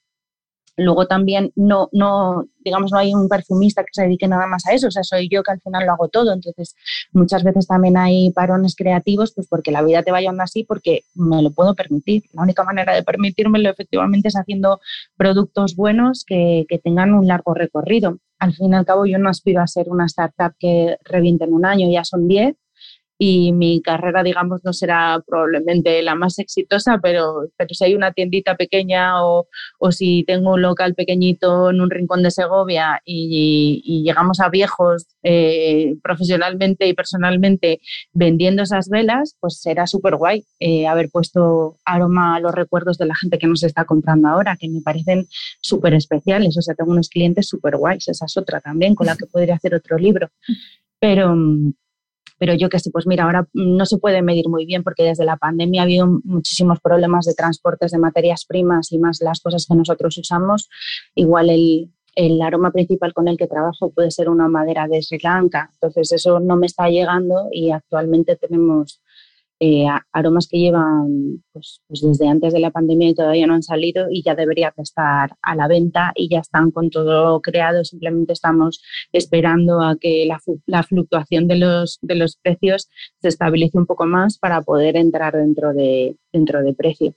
Luego 0.78 1.06
también 1.06 1.52
no, 1.56 1.88
no, 1.92 2.44
digamos, 2.62 2.92
no 2.92 2.98
hay 2.98 3.14
un 3.14 3.28
perfumista 3.28 3.82
que 3.82 3.88
se 3.92 4.02
dedique 4.02 4.28
nada 4.28 4.46
más 4.46 4.66
a 4.66 4.74
eso, 4.74 4.88
o 4.88 4.90
sea, 4.90 5.02
soy 5.04 5.28
yo 5.30 5.42
que 5.42 5.52
al 5.52 5.60
final 5.62 5.86
lo 5.86 5.92
hago 5.92 6.08
todo. 6.08 6.34
Entonces, 6.34 6.74
muchas 7.12 7.44
veces 7.44 7.66
también 7.66 7.96
hay 7.96 8.30
parones 8.32 8.76
creativos, 8.76 9.32
pues 9.34 9.48
porque 9.48 9.70
la 9.70 9.82
vida 9.82 10.02
te 10.02 10.12
va 10.12 10.20
llevando 10.20 10.42
así, 10.42 10.64
porque 10.64 11.04
me 11.14 11.40
lo 11.42 11.50
puedo 11.50 11.74
permitir. 11.74 12.24
La 12.34 12.42
única 12.42 12.62
manera 12.62 12.94
de 12.94 13.02
permitírmelo 13.02 13.70
efectivamente 13.70 14.28
es 14.28 14.36
haciendo 14.36 14.80
productos 15.16 15.76
buenos 15.76 16.24
que, 16.26 16.66
que 16.68 16.78
tengan 16.78 17.14
un 17.14 17.26
largo 17.26 17.54
recorrido. 17.54 18.18
Al 18.38 18.52
fin 18.52 18.74
y 18.74 18.76
al 18.76 18.84
cabo, 18.84 19.06
yo 19.06 19.18
no 19.18 19.30
aspiro 19.30 19.62
a 19.62 19.66
ser 19.66 19.88
una 19.88 20.04
startup 20.04 20.54
que 20.58 20.98
reviente 21.04 21.44
en 21.44 21.54
un 21.54 21.64
año, 21.64 21.88
ya 21.90 22.04
son 22.04 22.28
diez, 22.28 22.54
y 23.18 23.52
mi 23.52 23.80
carrera, 23.80 24.22
digamos, 24.22 24.60
no 24.64 24.72
será 24.72 25.22
probablemente 25.26 26.02
la 26.02 26.14
más 26.14 26.38
exitosa, 26.38 26.98
pero, 27.02 27.48
pero 27.56 27.74
si 27.74 27.84
hay 27.84 27.94
una 27.94 28.12
tiendita 28.12 28.56
pequeña 28.56 29.24
o, 29.24 29.48
o 29.78 29.92
si 29.92 30.24
tengo 30.26 30.52
un 30.52 30.62
local 30.62 30.94
pequeñito 30.94 31.70
en 31.70 31.80
un 31.80 31.90
rincón 31.90 32.22
de 32.22 32.30
Segovia 32.30 33.00
y, 33.04 34.02
llegamos 34.06 34.40
a 34.40 34.50
viejos 34.50 35.06
eh, 35.22 35.96
profesionalmente 36.02 36.86
y 36.86 36.94
personalmente 36.94 37.80
vendiendo 38.12 38.62
esas 38.62 38.88
velas, 38.88 39.36
pues 39.40 39.60
será 39.60 39.86
súper 39.86 40.16
guay 40.16 40.44
eh, 40.60 40.86
haber 40.86 41.10
puesto 41.10 41.76
aroma 41.84 42.36
a 42.36 42.40
los 42.40 42.54
recuerdos 42.54 42.98
de 42.98 43.06
la 43.06 43.16
gente 43.16 43.38
que 43.38 43.46
nos 43.46 43.62
está 43.62 43.84
comprando 43.84 44.28
ahora, 44.28 44.56
que 44.56 44.68
me 44.68 44.80
parecen 44.80 45.26
súper 45.60 45.94
especiales. 45.94 46.56
O 46.56 46.62
sea, 46.62 46.74
tengo 46.74 46.92
unos 46.92 47.08
clientes 47.08 47.48
súper 47.48 47.76
guays, 47.76 48.06
esa 48.08 48.26
es 48.26 48.36
otra 48.36 48.60
también 48.60 48.94
con 48.94 49.06
la 49.06 49.16
que 49.16 49.26
podría 49.26 49.56
hacer 49.56 49.74
otro 49.74 49.98
libro. 49.98 50.28
Pero 51.00 51.34
pero 52.38 52.54
yo 52.54 52.68
que 52.68 52.78
sé, 52.78 52.90
pues 52.90 53.06
mira, 53.06 53.24
ahora 53.24 53.48
no 53.52 53.86
se 53.86 53.98
puede 53.98 54.22
medir 54.22 54.48
muy 54.48 54.66
bien 54.66 54.82
porque 54.82 55.04
desde 55.04 55.24
la 55.24 55.36
pandemia 55.36 55.82
ha 55.82 55.84
habido 55.84 56.06
muchísimos 56.24 56.80
problemas 56.80 57.24
de 57.26 57.34
transportes 57.34 57.92
de 57.92 57.98
materias 57.98 58.44
primas 58.44 58.92
y 58.92 58.98
más 58.98 59.20
las 59.20 59.40
cosas 59.40 59.66
que 59.66 59.74
nosotros 59.74 60.16
usamos. 60.18 60.68
Igual 61.14 61.50
el, 61.50 61.90
el 62.14 62.40
aroma 62.42 62.72
principal 62.72 63.12
con 63.12 63.28
el 63.28 63.36
que 63.36 63.46
trabajo 63.46 63.90
puede 63.90 64.10
ser 64.10 64.28
una 64.28 64.48
madera 64.48 64.88
de 64.88 65.02
Sri 65.02 65.18
Lanka, 65.22 65.70
entonces 65.74 66.12
eso 66.12 66.40
no 66.40 66.56
me 66.56 66.66
está 66.66 66.88
llegando 66.88 67.48
y 67.52 67.70
actualmente 67.70 68.36
tenemos 68.36 69.00
eh, 69.60 69.86
aromas 70.12 70.48
que 70.48 70.58
llevan 70.58 71.42
pues, 71.52 71.80
pues, 71.86 72.02
desde 72.02 72.28
antes 72.28 72.52
de 72.52 72.60
la 72.60 72.70
pandemia 72.70 73.08
y 73.08 73.14
todavía 73.14 73.46
no 73.46 73.54
han 73.54 73.62
salido 73.62 74.06
y 74.10 74.22
ya 74.22 74.34
debería 74.34 74.74
estar 74.76 75.30
a 75.42 75.54
la 75.54 75.68
venta 75.68 76.12
y 76.14 76.28
ya 76.28 76.40
están 76.40 76.70
con 76.70 76.90
todo 76.90 77.40
creado, 77.40 77.84
simplemente 77.84 78.32
estamos 78.32 78.82
esperando 79.12 79.80
a 79.80 79.96
que 79.96 80.26
la, 80.26 80.38
la 80.66 80.82
fluctuación 80.82 81.48
de 81.48 81.56
los, 81.56 81.98
de 82.02 82.16
los 82.16 82.36
precios 82.36 82.88
se 83.20 83.28
estabilice 83.28 83.78
un 83.78 83.86
poco 83.86 84.06
más 84.06 84.38
para 84.38 84.62
poder 84.62 84.96
entrar 84.96 85.34
dentro 85.34 85.72
de, 85.72 86.16
dentro 86.32 86.62
de 86.62 86.74
precio. 86.74 87.14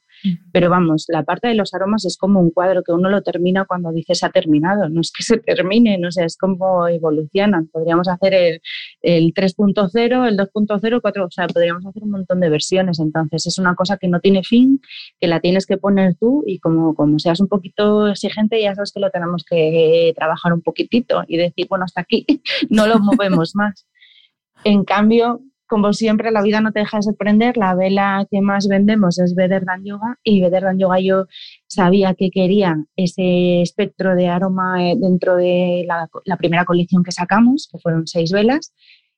Pero 0.52 0.70
vamos, 0.70 1.06
la 1.08 1.24
parte 1.24 1.48
de 1.48 1.56
los 1.56 1.74
aromas 1.74 2.06
es 2.06 2.18
como 2.18 2.40
un 2.40 2.52
cuadro 2.52 2.84
que 2.84 2.92
uno 2.92 3.10
lo 3.10 3.22
termina 3.22 3.66
cuando 3.66 3.92
dice 3.92 4.16
se 4.16 4.26
ha 4.26 4.30
terminado, 4.30 4.90
no 4.90 5.02
es 5.02 5.12
que 5.12 5.24
se 5.24 5.38
termine, 5.38 5.98
no 5.98 6.12
sé, 6.12 6.26
es 6.26 6.38
como 6.38 6.88
evolucionan. 6.88 7.68
Podríamos 7.68 8.08
hacer 8.08 8.34
el, 8.34 8.62
el 9.02 9.34
3.0, 9.34 10.28
el 10.28 10.38
2.0, 10.38 11.02
4, 11.02 11.26
o 11.26 11.32
sea, 11.32 11.48
podríamos 11.48 11.86
hacer 11.86 12.04
un 12.04 12.12
montón 12.12 12.40
de 12.40 12.50
versiones. 12.50 13.00
Entonces 13.00 13.48
es 13.48 13.58
una 13.58 13.76
cosa 13.76 13.98
que 13.98 14.08
no 14.08 14.20
tiene 14.20 14.44
fin, 14.44 14.82
que 15.20 15.28
la 15.28 15.40
tienes 15.40 15.66
que 15.66 15.78
poner 15.78 16.16
tú 16.16 16.44
y 16.46 16.60
como, 16.60 16.96
como 16.96 17.20
seas 17.20 17.40
un 17.40 17.48
poquito 17.48 18.08
exigente, 18.08 18.62
ya 18.62 18.76
sabes 18.76 18.92
que 18.92 19.00
lo 19.00 19.10
tenemos 19.10 19.44
que 19.44 20.14
trabajar 20.16 20.54
un 20.54 20.62
poquitito 20.62 21.24
y 21.28 21.38
decir, 21.38 21.68
bueno, 21.70 21.86
hasta 21.86 22.02
aquí 22.02 22.26
no 22.70 22.88
lo 22.88 23.00
movemos 23.00 23.56
más. 23.56 23.88
En 24.66 24.84
cambio, 24.84 25.42
como 25.70 25.94
siempre, 25.94 26.32
la 26.32 26.42
vida 26.42 26.62
no 26.62 26.72
te 26.72 26.80
deja 26.80 26.98
de 26.98 27.04
sorprender. 27.04 27.56
La 27.56 27.76
vela 27.76 28.26
que 28.30 28.42
más 28.42 28.68
vendemos 28.68 29.20
es 29.20 29.36
Better 29.36 29.64
Yoga 29.84 30.18
y 30.24 30.42
Better 30.42 30.76
Yoga 30.76 31.00
yo 31.00 31.26
sabía 31.68 32.16
que 32.16 32.32
quería 32.32 32.76
ese 32.96 33.62
espectro 33.62 34.16
de 34.16 34.28
aroma 34.28 34.84
eh, 34.84 34.96
dentro 34.98 35.36
de 35.36 35.86
la, 35.88 36.38
primera 36.38 36.66
colección 36.66 37.04
que 37.04 37.12
sacamos, 37.12 37.70
que 37.72 37.78
fueron 37.78 38.08
seis 38.08 38.32
velas, 38.32 38.74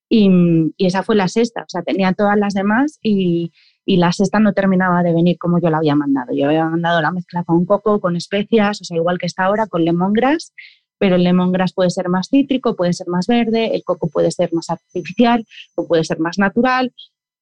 y, 0.09 0.29
esa 0.77 1.03
fue 1.03 1.15
la 1.15 1.29
sexta. 1.29 1.61
O 1.61 1.69
sea, 1.69 1.83
tenía 1.83 2.13
todas 2.13 2.37
las 2.37 2.53
demás 2.53 2.99
y, 3.01 3.53
y 3.85 3.97
la 3.97 4.11
sexta 4.11 4.39
no 4.39 4.53
terminaba 4.53 5.03
de 5.03 5.13
venir 5.13 5.37
como 5.39 5.59
yo 5.59 5.69
la 5.69 5.77
había 5.77 5.95
mandado. 5.95 6.35
Yo 6.35 6.47
había 6.47 6.65
mandado 6.65 7.01
la 7.01 7.11
mezcla 7.11 7.45
con 7.45 7.65
coco, 7.65 8.01
con 8.01 8.17
especias, 8.17 8.81
o 8.81 8.83
sea, 8.83 8.97
igual 8.97 9.17
que 9.19 9.25
está 9.25 9.45
ahora, 9.45 9.67
con 9.67 9.85
lemongrass 9.85 10.53
pero 11.01 11.15
el 11.15 11.23
lemongrass 11.23 11.73
puede 11.73 11.89
ser 11.89 12.09
más 12.09 12.27
cítrico, 12.29 12.75
puede 12.75 12.93
ser 12.93 13.07
más 13.07 13.25
verde, 13.25 13.73
el 13.73 13.83
coco 13.83 14.07
puede 14.07 14.29
ser 14.29 14.53
más 14.53 14.69
artificial 14.69 15.43
o 15.73 15.87
puede 15.87 16.03
ser 16.03 16.19
más 16.19 16.37
natural. 16.37 16.93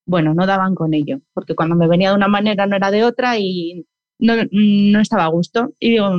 Bueno, 0.06 0.34
no 0.34 0.45
daban 0.45 0.76
con 0.76 0.93
ello, 0.93 1.19
porque 1.34 1.56
cuando 1.56 1.76
me 1.76 1.89
venía 1.89 2.12
de 2.12 2.15
una 2.15 2.30
manera 2.30 2.67
no 2.67 2.78
era 2.78 2.89
de 2.89 3.04
otra 3.04 3.38
y 3.38 3.86
no, 4.17 4.36
no 4.50 5.02
estaba 5.02 5.26
a 5.26 5.28
gusto. 5.28 5.74
Y 5.78 5.89
digo, 5.89 6.10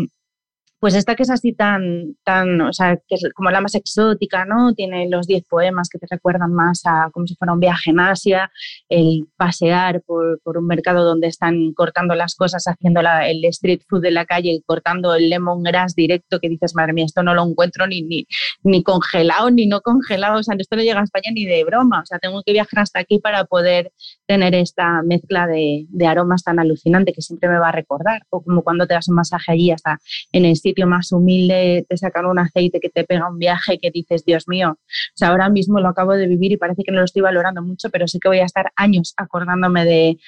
pues 0.80 0.94
esta 0.94 1.14
que 1.14 1.24
es 1.24 1.30
así 1.30 1.52
tan, 1.52 2.16
tan, 2.24 2.58
o 2.62 2.72
sea, 2.72 2.96
que 2.96 3.14
es 3.14 3.28
como 3.34 3.50
la 3.50 3.60
más 3.60 3.74
exótica, 3.74 4.46
¿no? 4.46 4.72
Tiene 4.72 5.08
los 5.10 5.26
10 5.26 5.44
poemas 5.44 5.90
que 5.90 5.98
te 5.98 6.06
recuerdan 6.10 6.54
más 6.54 6.80
a 6.86 7.10
como 7.12 7.26
si 7.26 7.34
fuera 7.34 7.52
un 7.52 7.60
viaje 7.60 7.90
en 7.90 8.00
Asia, 8.00 8.50
el 8.88 9.28
pasear 9.36 10.02
por, 10.06 10.40
un 10.42 10.66
mercado 10.66 11.04
donde 11.04 11.28
están 11.28 11.74
cortando 11.74 12.14
las 12.14 12.34
cosas, 12.34 12.64
haciendo 12.66 13.00
el 13.00 13.44
street 13.44 13.82
food 13.88 14.00
de 14.00 14.10
la 14.10 14.24
calle, 14.24 14.62
cortando 14.64 15.14
el 15.14 15.28
lemongrass 15.28 15.94
directo, 15.94 16.40
que 16.40 16.48
dices, 16.48 16.74
madre 16.74 16.94
mía, 16.94 17.04
esto 17.04 17.22
no 17.22 17.34
lo 17.34 17.46
encuentro 17.46 17.86
ni, 17.86 18.00
ni, 18.02 18.26
ni 18.62 18.82
congelado, 18.82 19.50
ni 19.50 19.66
no 19.66 19.82
congelado, 19.82 20.38
o 20.38 20.42
sea, 20.42 20.56
esto 20.58 20.76
no 20.76 20.82
llega 20.82 21.00
a 21.00 21.04
España 21.04 21.30
ni 21.32 21.44
de 21.44 21.62
broma, 21.62 22.00
o 22.00 22.06
sea, 22.06 22.18
tengo 22.18 22.42
que 22.42 22.52
viajar 22.52 22.80
hasta 22.80 23.00
aquí 23.00 23.18
para 23.18 23.44
poder 23.44 23.92
tener 24.26 24.54
esta 24.54 25.02
mezcla 25.02 25.46
de, 25.46 25.84
de 25.88 26.06
aromas 26.06 26.42
tan 26.42 26.58
alucinante 26.58 27.12
que 27.12 27.20
siempre 27.20 27.50
me 27.50 27.58
va 27.58 27.68
a 27.68 27.72
recordar, 27.72 28.22
o 28.30 28.42
como 28.42 28.62
cuando 28.62 28.86
te 28.86 28.94
das 28.94 29.08
un 29.08 29.16
masaje 29.16 29.52
allí 29.52 29.70
hasta 29.70 29.98
en 30.32 30.46
el 30.46 30.56
sitio 30.70 30.86
más 30.86 31.12
humilde 31.12 31.84
te 31.88 31.96
sacan 31.96 32.26
un 32.26 32.38
aceite 32.38 32.80
que 32.80 32.88
te 32.88 33.04
pega 33.04 33.28
un 33.28 33.38
viaje 33.38 33.78
que 33.78 33.90
dices, 33.90 34.24
Dios 34.24 34.48
mío, 34.48 34.70
o 34.70 35.16
sea, 35.16 35.28
ahora 35.28 35.48
mismo 35.48 35.80
lo 35.80 35.88
acabo 35.88 36.12
de 36.12 36.26
vivir 36.26 36.52
y 36.52 36.56
parece 36.56 36.82
que 36.84 36.92
no 36.92 36.98
lo 36.98 37.04
estoy 37.04 37.22
valorando 37.22 37.62
mucho, 37.62 37.90
pero 37.90 38.06
sí 38.06 38.18
que 38.20 38.28
voy 38.28 38.38
a 38.38 38.44
estar 38.44 38.72
años 38.76 39.14
acordándome 39.16 39.84
de, 39.84 40.18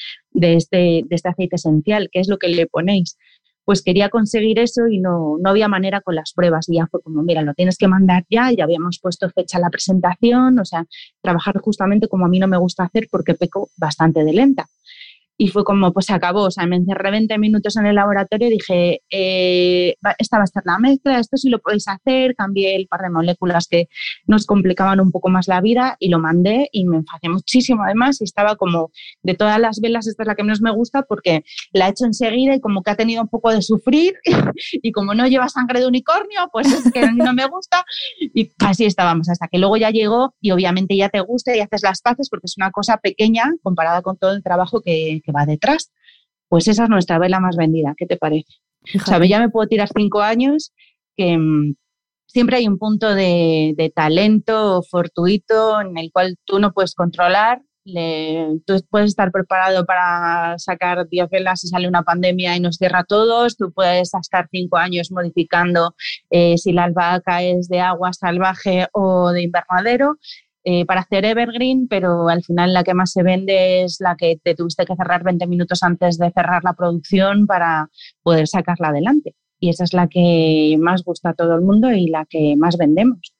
este, 0.56 1.02
de 1.06 1.14
este 1.14 1.28
aceite 1.28 1.56
esencial, 1.56 2.08
que 2.10 2.20
es 2.20 2.28
lo 2.28 2.38
que 2.38 2.48
le 2.48 2.66
ponéis 2.66 3.16
pues 3.64 3.80
quería 3.82 4.08
conseguir 4.08 4.58
eso 4.58 4.88
y 4.88 4.98
no, 4.98 5.36
no 5.40 5.50
había 5.50 5.68
manera 5.68 6.00
con 6.00 6.16
las 6.16 6.32
pruebas. 6.32 6.68
Y 6.68 6.76
ya 6.78 6.88
fue 6.88 7.00
como, 7.00 7.22
mira, 7.22 7.42
lo 7.42 7.54
tienes 7.54 7.78
que 7.78 7.86
mandar 7.86 8.24
ya, 8.28 8.50
ya 8.50 8.64
habíamos 8.64 8.98
puesto 9.00 9.30
fecha 9.30 9.58
a 9.58 9.60
la 9.60 9.70
presentación, 9.70 10.58
o 10.58 10.64
sea, 10.64 10.84
trabajar 11.20 11.58
justamente 11.60 12.08
como 12.08 12.26
a 12.26 12.28
mí 12.28 12.40
no 12.40 12.48
me 12.48 12.56
gusta 12.56 12.82
hacer 12.82 13.06
porque 13.08 13.34
peco 13.34 13.70
bastante 13.76 14.24
de 14.24 14.32
lenta. 14.32 14.66
Y 15.42 15.48
fue 15.48 15.64
como, 15.64 15.92
pues 15.92 16.06
se 16.06 16.12
acabó, 16.12 16.42
o 16.42 16.50
sea, 16.52 16.66
me 16.66 16.76
encerré 16.76 17.10
20 17.10 17.36
minutos 17.36 17.76
en 17.76 17.86
el 17.86 17.96
laboratorio 17.96 18.46
y 18.46 18.52
dije, 18.52 19.02
eh, 19.10 19.96
esta 20.16 20.36
va 20.36 20.42
a 20.42 20.44
estar 20.44 20.62
la 20.64 20.78
mezcla, 20.78 21.18
esto 21.18 21.36
sí 21.36 21.50
lo 21.50 21.58
podéis 21.58 21.88
hacer, 21.88 22.36
cambié 22.36 22.76
el 22.76 22.86
par 22.86 23.00
de 23.00 23.10
moléculas 23.10 23.66
que 23.66 23.88
nos 24.28 24.46
complicaban 24.46 25.00
un 25.00 25.10
poco 25.10 25.30
más 25.30 25.48
la 25.48 25.60
vida 25.60 25.96
y 25.98 26.10
lo 26.10 26.20
mandé 26.20 26.68
y 26.70 26.84
me 26.84 26.98
enfadé 26.98 27.28
muchísimo. 27.28 27.82
Además 27.82 28.20
y 28.20 28.24
estaba 28.24 28.54
como, 28.54 28.92
de 29.24 29.34
todas 29.34 29.58
las 29.58 29.80
velas, 29.80 30.06
esta 30.06 30.22
es 30.22 30.28
la 30.28 30.36
que 30.36 30.44
menos 30.44 30.60
me 30.60 30.70
gusta 30.70 31.02
porque 31.02 31.42
la 31.72 31.88
he 31.88 31.90
hecho 31.90 32.04
enseguida 32.04 32.54
y 32.54 32.60
como 32.60 32.84
que 32.84 32.92
ha 32.92 32.96
tenido 32.96 33.20
un 33.20 33.28
poco 33.28 33.50
de 33.50 33.62
sufrir 33.62 34.14
y 34.74 34.92
como 34.92 35.12
no 35.12 35.26
lleva 35.26 35.48
sangre 35.48 35.80
de 35.80 35.88
unicornio, 35.88 36.50
pues 36.52 36.72
es 36.72 36.92
que 36.92 37.10
no 37.10 37.34
me 37.34 37.46
gusta. 37.46 37.84
Y 38.20 38.52
así 38.60 38.84
estábamos 38.84 39.28
hasta 39.28 39.48
que 39.48 39.58
luego 39.58 39.76
ya 39.76 39.90
llegó 39.90 40.36
y 40.40 40.52
obviamente 40.52 40.96
ya 40.96 41.08
te 41.08 41.18
gusta 41.18 41.56
y 41.56 41.58
haces 41.58 41.82
las 41.82 42.00
paces 42.00 42.30
porque 42.30 42.46
es 42.46 42.56
una 42.56 42.70
cosa 42.70 42.98
pequeña 42.98 43.52
comparada 43.64 44.02
con 44.02 44.16
todo 44.16 44.34
el 44.34 44.44
trabajo 44.44 44.82
que 44.82 45.20
que 45.24 45.31
va 45.32 45.46
detrás. 45.46 45.92
Pues 46.48 46.68
esa 46.68 46.84
es 46.84 46.90
nuestra 46.90 47.18
vela 47.18 47.40
más 47.40 47.56
vendida. 47.56 47.94
¿Qué 47.96 48.06
te 48.06 48.16
parece? 48.16 48.52
O 48.96 49.04
sea, 49.04 49.24
ya 49.24 49.40
me 49.40 49.48
puedo 49.48 49.66
tirar 49.68 49.88
cinco 49.94 50.20
años 50.20 50.72
que 51.16 51.36
mm, 51.36 51.74
siempre 52.26 52.56
hay 52.56 52.66
un 52.66 52.78
punto 52.78 53.14
de, 53.14 53.92
talento 53.94 54.82
fortuito 54.82 55.80
en 55.80 55.98
el 55.98 56.10
cual 56.12 56.36
tú 56.44 56.58
no 56.58 56.72
puedes 56.72 56.94
controlar. 56.94 57.62
tú 58.66 58.74
puedes 58.90 59.10
estar 59.10 59.30
preparado 59.32 59.84
para 59.84 60.56
sacar 60.58 61.08
10 61.08 61.28
velas 61.30 61.64
y 61.64 61.68
sale 61.68 61.88
una 61.88 62.02
pandemia 62.02 62.56
y 62.56 62.60
nos 62.60 62.76
cierra 62.76 63.00
a 63.00 63.04
todos. 63.04 63.56
Tú 63.56 63.72
puedes 63.72 64.14
estar 64.14 64.48
cinco 64.50 64.76
años 64.78 65.10
modificando 65.10 65.94
eh, 66.30 66.56
si 66.58 66.72
la 66.72 66.84
albahaca 66.84 67.42
es 67.42 67.68
de 67.68 67.80
agua 67.80 68.12
salvaje 68.12 68.86
o 68.92 69.30
de 69.32 69.42
invernadero. 69.42 70.18
Eh, 70.64 70.86
para 70.86 71.00
hacer 71.00 71.24
Evergreen, 71.24 71.88
pero 71.88 72.28
al 72.28 72.44
final 72.44 72.72
la 72.72 72.84
que 72.84 72.94
más 72.94 73.10
se 73.10 73.24
vende 73.24 73.82
es 73.82 73.96
la 73.98 74.16
que 74.16 74.38
te 74.42 74.54
tuviste 74.54 74.84
que 74.84 74.94
cerrar 74.94 75.24
20 75.24 75.46
minutos 75.48 75.82
antes 75.82 76.18
de 76.18 76.30
cerrar 76.30 76.62
la 76.62 76.74
producción 76.74 77.46
para 77.46 77.90
poder 78.22 78.46
sacarla 78.46 78.88
adelante. 78.88 79.34
Y 79.58 79.70
esa 79.70 79.84
es 79.84 79.92
la 79.92 80.08
que 80.08 80.76
más 80.78 81.02
gusta 81.02 81.30
a 81.30 81.34
todo 81.34 81.54
el 81.54 81.62
mundo 81.62 81.90
y 81.92 82.06
la 82.06 82.26
que 82.26 82.54
más 82.56 82.76
vendemos. 82.76 83.34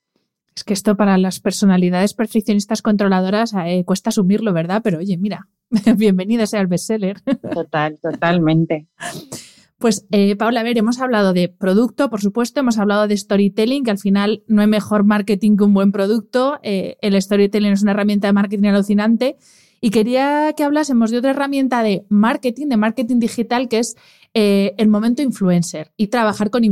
Es 0.55 0.65
que 0.65 0.73
esto 0.73 0.97
para 0.97 1.17
las 1.17 1.41
personalidades 1.41 2.15
perfeccionistas 2.15 2.83
controladoras 2.83 3.55
eh, 3.67 3.85
cuesta 3.85 4.11
asumirlo, 4.11 4.53
¿verdad? 4.53 4.83
Pero 4.83 4.99
oye, 4.99 5.17
mira, 5.17 5.49
bienvenida 5.97 6.47
sea 6.47 6.61
el 6.61 6.67
bestseller. 6.67 7.21
Total, 7.53 7.99
totalmente. 8.03 8.89
Pues, 9.83 10.07
eh, 10.13 10.37
Paula, 10.37 10.61
a 10.61 10.63
ver, 10.63 10.79
hemos 10.79 11.01
hablado 11.01 11.33
de 11.33 11.49
producto, 11.49 12.09
por 12.09 12.21
supuesto, 12.21 12.61
hemos 12.61 12.79
hablado 12.79 13.09
de 13.09 13.17
storytelling, 13.17 13.83
que 13.83 13.91
al 13.91 13.99
final 13.99 14.45
no 14.47 14.61
hay 14.61 14.69
mejor 14.69 15.03
marketing 15.03 15.57
que 15.57 15.65
un 15.65 15.75
buen 15.75 15.91
producto. 15.91 16.61
Eh, 16.63 16.99
el 17.01 17.21
storytelling 17.21 17.73
es 17.73 17.83
una 17.83 17.91
herramienta 17.91 18.29
de 18.29 18.33
marketing 18.33 18.69
alucinante. 18.69 19.39
Y 19.81 19.91
quería 19.91 20.53
que 20.57 20.63
hablásemos 20.63 21.11
de 21.11 21.19
otra 21.19 21.31
herramienta 21.31 21.83
de 21.83 22.07
marketing, 22.09 22.69
de 22.69 22.77
marketing 22.77 23.19
digital, 23.19 23.69
que 23.69 23.81
es 23.81 23.97
eh, 24.35 24.73
el 24.79 24.87
momento 24.87 25.21
influencer 25.21 25.91
y 25.97 26.07
trabajar 26.07 26.51
con 26.51 26.63
mm. 26.63 26.67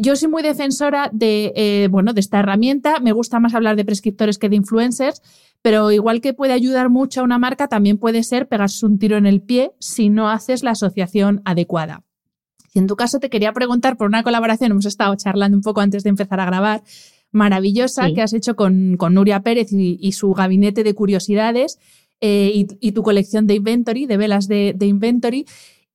Yo 0.00 0.16
soy 0.16 0.28
muy 0.28 0.42
defensora 0.42 1.10
de, 1.12 1.88
bueno, 1.90 2.12
de 2.12 2.20
esta 2.20 2.40
herramienta. 2.40 3.00
Me 3.00 3.12
gusta 3.12 3.40
más 3.40 3.54
hablar 3.54 3.76
de 3.76 3.84
prescriptores 3.84 4.38
que 4.38 4.48
de 4.48 4.56
influencers, 4.56 5.22
pero 5.62 5.90
igual 5.90 6.20
que 6.20 6.34
puede 6.34 6.52
ayudar 6.52 6.90
mucho 6.90 7.20
a 7.20 7.24
una 7.24 7.38
marca, 7.38 7.68
también 7.68 7.98
puede 7.98 8.22
ser 8.22 8.48
pegarse 8.48 8.86
un 8.86 8.98
tiro 8.98 9.16
en 9.16 9.26
el 9.26 9.42
pie 9.42 9.72
si 9.78 10.08
no 10.08 10.28
haces 10.28 10.62
la 10.62 10.72
asociación 10.72 11.42
adecuada. 11.44 12.04
Y 12.72 12.78
en 12.78 12.86
tu 12.86 12.96
caso 12.96 13.18
te 13.20 13.30
quería 13.30 13.52
preguntar 13.52 13.96
por 13.96 14.06
una 14.06 14.22
colaboración, 14.22 14.72
hemos 14.72 14.84
estado 14.84 15.14
charlando 15.16 15.56
un 15.56 15.62
poco 15.62 15.80
antes 15.80 16.02
de 16.04 16.10
empezar 16.10 16.40
a 16.40 16.44
grabar, 16.44 16.82
maravillosa 17.32 18.10
que 18.12 18.22
has 18.22 18.32
hecho 18.32 18.54
con, 18.54 18.96
Nuria 18.96 19.40
Pérez 19.40 19.68
y, 19.72 20.12
su 20.12 20.32
gabinete 20.32 20.84
de 20.84 20.94
curiosidades 20.94 21.78
eh, 22.20 22.66
y, 22.80 22.92
tu 22.92 23.02
colección 23.02 23.46
de 23.46 23.54
inventory, 23.54 24.06
de 24.06 24.16
velas 24.16 24.46
de, 24.48 24.74
de 24.76 24.86
inventory. 24.86 25.46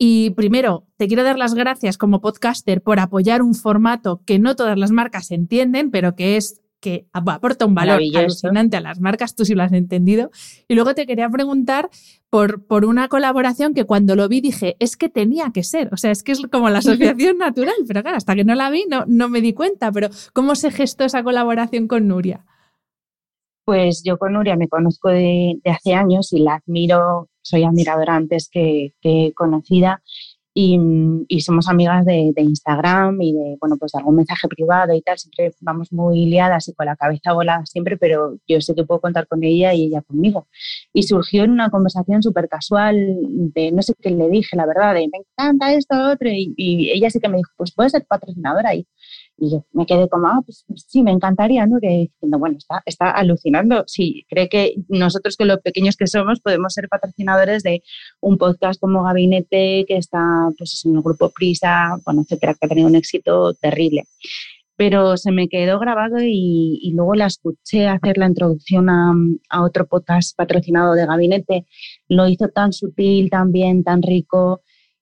Y 0.04 0.32
primero, 0.32 0.88
te 0.98 1.08
quiero 1.08 1.24
dar 1.24 1.38
las 1.38 1.54
gracias 1.54 2.00
como 2.00 2.22
podcaster 2.22 2.82
por 2.82 3.00
apoyar 3.00 3.44
un 3.44 3.54
formato 3.54 4.24
que 4.26 4.40
no 4.40 4.56
todas 4.56 4.76
las 4.76 4.90
marcas 4.90 5.30
entienden, 5.30 5.92
pero 5.92 6.16
que 6.16 6.38
es 6.38 6.64
que 6.80 7.06
aporta 7.14 7.68
un 7.68 7.76
valor 7.76 8.02
alucinante 8.16 8.78
a 8.78 8.82
las 8.82 9.00
marcas, 9.00 9.36
tú 9.36 9.46
sí 9.46 9.54
lo 9.54 9.62
has 9.62 9.74
entendido. 9.74 10.32
Y 10.68 10.74
luego 10.74 10.96
te 10.96 11.06
quería 11.06 11.30
preguntar 11.30 11.92
por, 12.32 12.66
por 12.66 12.86
una 12.86 13.10
colaboración 13.10 13.76
que 13.76 13.86
cuando 13.86 14.16
lo 14.16 14.28
vi 14.28 14.42
dije, 14.42 14.76
es 14.80 14.98
que 14.98 15.08
tenía 15.08 15.52
que 15.54 15.62
ser, 15.62 15.94
o 15.94 15.98
sea, 15.98 16.10
es 16.10 16.24
que 16.24 16.32
es 16.32 16.42
como 16.52 16.72
la 16.72 16.80
asociación 17.20 17.38
natural, 17.38 17.76
pero 17.88 18.02
claro, 18.02 18.18
hasta 18.18 18.34
que 18.34 18.44
no 18.44 18.56
la 18.56 18.72
vi 18.72 18.86
no, 18.90 19.06
no 19.06 19.30
me 19.30 19.40
di 19.40 19.54
cuenta, 19.54 19.92
pero 19.92 20.10
¿cómo 20.34 20.56
se 20.56 20.72
gestó 20.72 21.04
esa 21.04 21.22
colaboración 21.22 21.88
con 21.88 22.08
Nuria? 22.08 22.44
Pues 23.66 24.02
yo 24.04 24.18
con 24.18 24.34
Nuria 24.34 24.56
me 24.56 24.68
conozco 24.68 25.10
de, 25.10 25.60
hace 25.64 25.94
años 25.94 26.34
y 26.34 26.40
la 26.40 26.56
admiro, 26.56 27.30
soy 27.42 27.64
admiradora 27.64 28.16
antes 28.16 28.50
que, 28.50 28.94
conocida 29.36 30.02
y, 30.54 30.78
somos 31.42 31.70
amigas 31.70 32.06
de, 32.06 32.34
Instagram 32.36 33.22
y 33.22 33.34
de, 33.34 33.58
bueno, 33.60 33.78
pues 33.78 33.94
de 33.94 34.00
algún 34.00 34.18
mensaje 34.18 34.48
privado 34.50 34.94
y 34.94 35.02
tal. 35.02 35.18
Siempre 35.18 35.54
vamos 35.62 35.92
muy 35.94 36.26
liadas 36.26 36.68
y 36.68 36.74
con 36.74 36.86
la 36.86 36.96
cabeza 36.96 37.34
volada 37.34 37.66
siempre, 37.66 37.98
pero 37.98 38.38
yo 38.48 38.60
sé 38.62 38.76
que 38.76 38.84
puedo 38.84 39.00
contar 39.00 39.28
con 39.28 39.44
ella 39.44 39.74
y 39.74 39.86
ella 39.86 40.02
conmigo. 40.02 40.48
Y 40.94 41.04
surgió 41.04 41.44
en 41.46 41.52
una 41.52 41.70
conversación 41.70 42.22
súper 42.22 42.50
casual 42.50 42.98
de 43.54 43.72
no 43.72 43.82
sé 43.82 43.94
qué 44.02 44.10
le 44.12 44.30
dije, 44.30 44.58
la 44.58 44.66
verdad, 44.66 44.94
me 44.96 45.10
encanta 45.14 45.74
esto, 45.74 45.96
otro. 46.12 46.30
Y, 46.30 46.54
y 46.58 46.92
ella 46.92 47.10
sí 47.10 47.20
que 47.20 47.30
me 47.30 47.38
dijo, 47.38 47.52
pues 47.58 47.74
puedes 47.74 47.94
ser 47.94 48.06
patrocinadora. 48.06 48.76
Y 48.76 48.88
y 49.42 49.50
yo 49.50 49.66
me 49.74 49.88
quedé 49.88 50.08
como, 50.08 50.28
ah, 50.28 50.40
pues, 50.46 50.64
pues 50.68 50.86
sí, 50.88 51.02
me 51.02 51.10
encantaría, 51.10 51.66
Nuria, 51.66 51.90
diciendo, 51.90 52.38
bueno, 52.38 52.58
está, 52.60 52.84
está 52.86 53.10
alucinando. 53.10 53.84
Sí, 53.88 54.24
cree 54.30 54.48
que 54.48 54.76
nosotros, 54.88 55.36
que 55.36 55.46
los 55.46 55.60
pequeños 55.62 55.96
que 55.98 56.06
somos, 56.06 56.40
podemos 56.40 56.74
ser 56.74 56.88
patrocinadores 56.88 57.64
de 57.64 57.82
un 58.20 58.38
podcast 58.38 58.80
como 58.80 59.04
Gabinete, 59.04 59.84
que 59.88 59.98
está 59.98 60.20
pues, 60.60 60.84
en 60.86 60.96
el 60.96 61.02
grupo 61.02 61.32
Prisa, 61.32 61.98
bueno, 62.06 62.22
etcétera, 62.22 62.54
que 62.54 62.68
ha 62.68 62.70
tenido 62.70 62.88
un 62.88 62.96
éxito 62.96 63.56
terrible. 63.56 64.04
Pero 64.76 65.18
se 65.18 65.32
me 65.32 65.50
quedó 65.50 65.80
grabado 65.80 66.18
y, 66.22 66.80
y 66.80 66.94
luego 66.94 67.16
la 67.16 67.26
escuché 67.26 67.88
hacer 67.88 68.20
la 68.20 68.28
introducción 68.28 68.90
a, 68.92 69.12
a 69.50 69.64
otro 69.64 69.88
podcast 69.88 70.38
patrocinado 70.38 70.94
de 70.94 71.08
Gabinete. 71.08 71.66
Lo 72.08 72.28
hizo 72.28 72.48
tan 72.50 72.74
sutil, 72.74 73.32
tan 73.32 73.52
bien, 73.52 73.84
tan 73.84 74.04
rico 74.04 74.62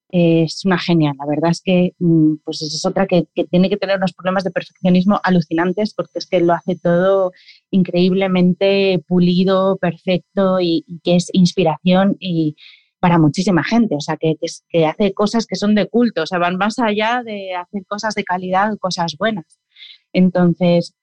es 0.09 0.65
una 0.65 0.79
genial. 0.79 1.15
La 1.19 1.25
verdad 1.25 1.51
es 1.51 1.61
que 1.61 1.93
mm, 1.99 2.37
pues 2.43 2.61
es 2.61 2.85
otra 2.85 3.07
que, 3.07 3.27
tiene 3.49 3.69
que 3.69 3.77
tener 3.77 3.97
unos 3.97 4.13
problemas 4.13 4.43
de 4.43 4.51
perfeccionismo 4.51 5.19
alucinantes 5.23 5.93
porque 5.93 6.19
es 6.19 6.27
que 6.27 6.41
lo 6.41 6.53
hace 6.53 6.75
todo 6.77 7.31
increíblemente 7.71 9.03
pulido, 9.07 9.77
perfecto 9.77 10.59
y, 10.59 10.85
que 11.03 11.15
es 11.15 11.29
inspiración 11.33 12.17
y 12.19 12.55
para 12.99 13.19
muchísima 13.19 13.63
gente. 13.63 13.95
O 13.95 14.01
sea, 14.01 14.17
que, 14.17 14.35
que, 14.69 14.85
hace 14.85 15.13
cosas 15.13 15.45
que 15.45 15.55
son 15.55 15.75
de 15.75 15.87
culto, 15.87 16.23
o 16.23 16.25
sea, 16.25 16.39
van 16.39 16.57
más 16.57 16.79
allá 16.79 17.21
de 17.23 17.53
hacer 17.55 17.85
cosas 17.87 18.15
de 18.15 18.23
calidad, 18.23 18.77
cosas 18.79 19.15
buenas. 19.17 19.59
Entonces, 20.13 20.95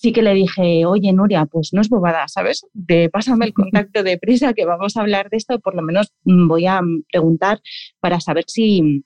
sí 0.00 0.12
que 0.12 0.22
le 0.22 0.32
dije, 0.32 0.86
oye, 0.86 1.12
Nuria, 1.12 1.44
pues 1.44 1.74
no 1.74 1.82
es 1.82 1.90
bobada, 1.90 2.26
¿sabes? 2.26 2.64
De, 2.72 3.10
pásame 3.10 3.44
el 3.44 3.52
contacto 3.54 4.02
de 4.02 4.16
prisa 4.16 4.54
que 4.54 4.64
vamos 4.64 4.96
a 4.96 5.02
hablar 5.02 5.28
de 5.28 5.36
esto, 5.36 5.60
por 5.60 5.74
lo 5.74 5.82
menos 5.82 6.12
mm, 6.24 6.48
voy 6.48 6.66
a 6.66 6.80
mm, 6.80 7.04
preguntar 7.12 7.60
para 8.00 8.18
saber 8.18 8.44
si, 8.46 9.04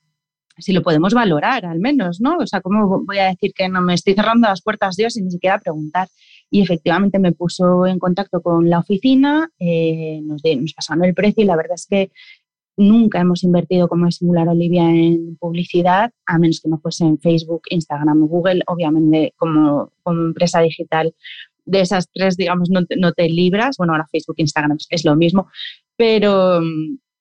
si 0.56 0.72
lo 0.72 0.82
podemos 0.82 1.12
valorar, 1.12 1.66
al 1.66 1.80
menos, 1.80 2.20
¿no? 2.20 2.36
O 2.38 2.46
sea, 2.46 2.60
¿cómo 2.60 3.02
voy 3.04 3.18
a 3.18 3.26
decir 3.26 3.52
que 3.54 3.68
no 3.68 3.82
me 3.82 3.94
estoy 3.94 4.14
cerrando 4.14 4.46
las 4.46 4.62
puertas 4.62 4.94
Dios 4.94 5.14
sin 5.14 5.24
ni 5.24 5.32
siquiera 5.32 5.58
preguntar? 5.58 6.08
Y 6.48 6.62
efectivamente 6.62 7.18
me 7.18 7.32
puso 7.32 7.86
en 7.86 7.98
contacto 7.98 8.40
con 8.40 8.70
la 8.70 8.78
oficina, 8.78 9.50
eh, 9.58 10.20
nos, 10.22 10.42
nos 10.44 10.74
pasaron 10.74 11.04
el 11.04 11.14
precio 11.14 11.42
y 11.42 11.46
la 11.46 11.56
verdad 11.56 11.74
es 11.74 11.86
que 11.90 12.12
Nunca 12.76 13.20
hemos 13.20 13.44
invertido 13.44 13.88
como 13.88 14.06
es 14.06 14.16
Singular 14.16 14.48
Olivia 14.48 14.90
en 14.90 15.36
publicidad, 15.36 16.10
a 16.26 16.38
menos 16.38 16.60
que 16.60 16.68
no 16.68 16.78
fuese 16.78 17.04
en 17.04 17.18
Facebook, 17.18 17.62
Instagram 17.70 18.22
o 18.24 18.26
Google. 18.26 18.62
Obviamente, 18.66 19.32
como, 19.36 19.92
empresa 20.06 20.60
digital, 20.60 21.14
de 21.66 21.80
esas 21.80 22.08
tres, 22.12 22.36
digamos, 22.36 22.70
no 22.70 22.84
te, 22.84 22.96
no 22.96 23.12
te 23.12 23.28
libras. 23.28 23.76
Bueno, 23.76 23.92
ahora 23.92 24.08
Facebook, 24.10 24.36
Instagram 24.38 24.76
es 24.90 25.04
lo 25.04 25.16
mismo, 25.16 25.48
pero, 25.96 26.60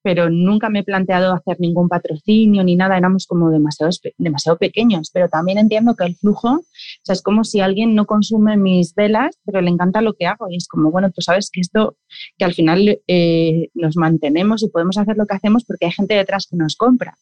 pero 0.03 0.29
nunca 0.29 0.69
me 0.69 0.79
he 0.79 0.83
planteado 0.83 1.33
hacer 1.33 1.59
ningún 1.59 1.87
patrocinio 1.87 2.63
ni 2.63 2.75
nada, 2.75 2.97
éramos 2.97 3.25
como 3.25 3.49
demasiado, 3.49 3.91
demasiado 4.17 4.57
pequeños, 4.57 5.09
pero 5.11 5.29
también 5.29 5.57
entiendo 5.57 5.95
que 5.95 6.03
el 6.03 6.15
flujo, 6.15 6.49
o 6.49 6.63
sea, 7.03 7.13
es 7.13 7.21
como 7.21 7.43
si 7.45 7.61
alguien 7.61 7.95
no 7.95 8.05
consume 8.05 8.57
mis 8.57 8.93
velas, 8.93 9.39
pero 9.45 9.61
le 9.61 9.69
encanta 9.69 10.01
lo 10.01 10.13
que 10.13 10.27
hago 10.27 10.47
y 10.49 10.57
es 10.57 10.67
como, 10.67 10.91
bueno, 10.91 11.09
tú 11.11 11.21
sabes 11.21 11.49
que 11.51 11.61
esto, 11.61 11.97
que 12.37 12.45
al 12.45 12.53
final 12.53 12.99
eh, 13.07 13.69
nos 13.73 13.95
mantenemos 13.95 14.61
y 14.61 14.69
podemos 14.69 14.97
hacer 14.97 15.15
lo 15.17 15.25
que 15.25 15.35
hacemos 15.35 15.63
porque 15.63 15.85
hay 15.85 15.91
gente 15.91 16.15
detrás 16.15 16.47
que 16.47 16.57
nos 16.57 16.75
compra. 16.75 17.17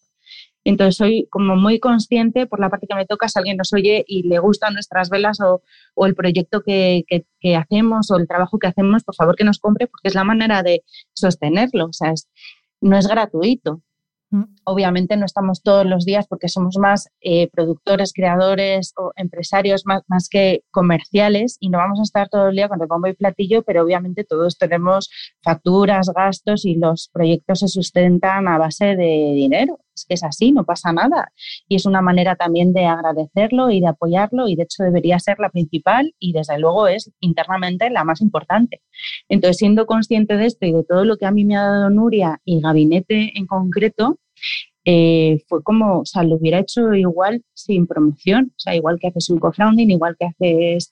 Entonces 0.64 0.96
soy 0.96 1.28
como 1.32 1.56
muy 1.56 1.80
consciente 1.80 2.46
por 2.46 2.60
la 2.60 2.70
parte 2.70 2.86
que 2.88 2.96
me 2.96 3.08
toca, 3.08 3.28
si 3.28 3.40
alguien 3.40 3.58
nos 3.58 3.74
oye 3.74 4.04
y 4.08 4.28
le 4.28 4.38
gustan 4.38 4.76
nuestras 4.76 5.10
velas 5.10 5.40
o, 5.42 5.64
o 5.96 6.06
el 6.06 6.14
proyecto 6.14 6.62
que, 6.62 7.04
que, 7.08 7.26
que, 7.40 7.56
hacemos 7.56 8.12
o 8.12 8.18
el 8.18 8.28
trabajo 8.28 8.60
que 8.60 8.68
hacemos, 8.68 9.04
por 9.04 9.16
favor 9.16 9.36
que 9.36 9.44
nos 9.44 9.58
compre 9.58 9.88
porque 9.88 10.10
es 10.10 10.16
la 10.16 10.24
manera 10.24 10.62
de 10.62 10.84
sostenerlo. 11.14 11.86
O 11.86 11.94
sea, 11.94 12.12
es, 12.12 12.30
no 12.82 12.98
es 12.98 13.08
gratuito. 13.08 13.82
Mm. 14.32 14.44
Obviamente 14.64 15.18
no 15.18 15.26
estamos 15.26 15.62
todos 15.62 15.86
los 15.86 16.06
días 16.06 16.26
porque 16.28 16.48
somos 16.48 16.78
más 16.78 17.10
eh, 17.20 17.50
productores, 17.52 18.14
creadores 18.14 18.94
o 18.98 19.12
empresarios 19.18 19.86
más, 19.86 20.04
más, 20.08 20.30
que 20.30 20.64
comerciales 20.72 21.58
y 21.60 21.70
no 21.70 21.80
vamos 21.80 22.00
a 22.00 22.04
estar 22.04 22.30
todo 22.30 22.48
el 22.48 22.56
día 22.56 22.70
con 22.70 22.82
el 22.82 22.88
bombo 22.88 23.08
y 23.08 23.14
platillo, 23.14 23.62
pero 23.64 23.84
obviamente 23.84 24.24
todos 24.24 24.58
tenemos 24.58 25.10
facturas, 25.44 26.10
gastos 26.16 26.66
y 26.66 26.76
los 26.76 27.10
proyectos 27.12 27.60
se 27.60 27.68
sustentan 27.68 28.48
a 28.48 28.58
base 28.58 28.96
de 28.96 29.34
dinero. 29.36 29.80
Es 29.96 30.06
que 30.06 30.14
es 30.14 30.24
así, 30.24 30.52
no 30.52 30.64
pasa 30.64 30.94
nada. 30.94 31.32
Y 31.68 31.76
es 31.76 31.86
una 31.86 32.02
manera 32.02 32.36
también 32.36 32.74
de 32.74 32.86
agradecerlo 32.86 33.70
y 33.72 33.82
de 33.82 33.88
apoyarlo 33.88 34.48
y 34.48 34.56
de 34.56 34.64
hecho 34.64 34.84
debería 34.84 35.20
ser 35.20 35.40
la 35.40 35.50
principal 35.50 36.14
y 36.20 36.34
desde 36.34 36.58
luego 36.60 36.88
es 36.88 37.12
internamente 37.20 37.90
la 37.90 38.04
más 38.04 38.22
importante. 38.22 38.82
Entonces, 39.30 39.58
siendo 39.58 39.86
consciente 39.86 40.38
de 40.38 40.46
esto 40.46 40.66
y 40.66 40.72
de 40.72 40.84
todo 40.84 41.06
lo 41.06 41.18
que 41.18 41.26
a 41.26 41.32
mí 41.32 41.46
me 41.46 41.58
ha 41.58 41.64
dado 41.64 41.90
Nuria 41.90 42.40
y 42.46 42.62
Gabinete 42.62 43.32
en 43.36 43.46
concreto, 43.48 44.18
eh, 44.86 45.40
fue 45.48 45.62
como, 45.64 46.00
o 46.00 46.06
sea, 46.06 46.24
lo 46.24 46.36
hubiera 46.36 46.60
hecho 46.60 46.94
igual 46.94 47.44
sin 47.54 47.86
promoción, 47.86 48.52
o 48.56 48.60
sea, 48.60 48.76
igual 48.76 48.98
que 49.00 49.08
haces 49.08 49.30
un 49.30 49.40
co-founding, 49.40 49.92
igual 49.92 50.16
que 50.18 50.26
haces 50.26 50.92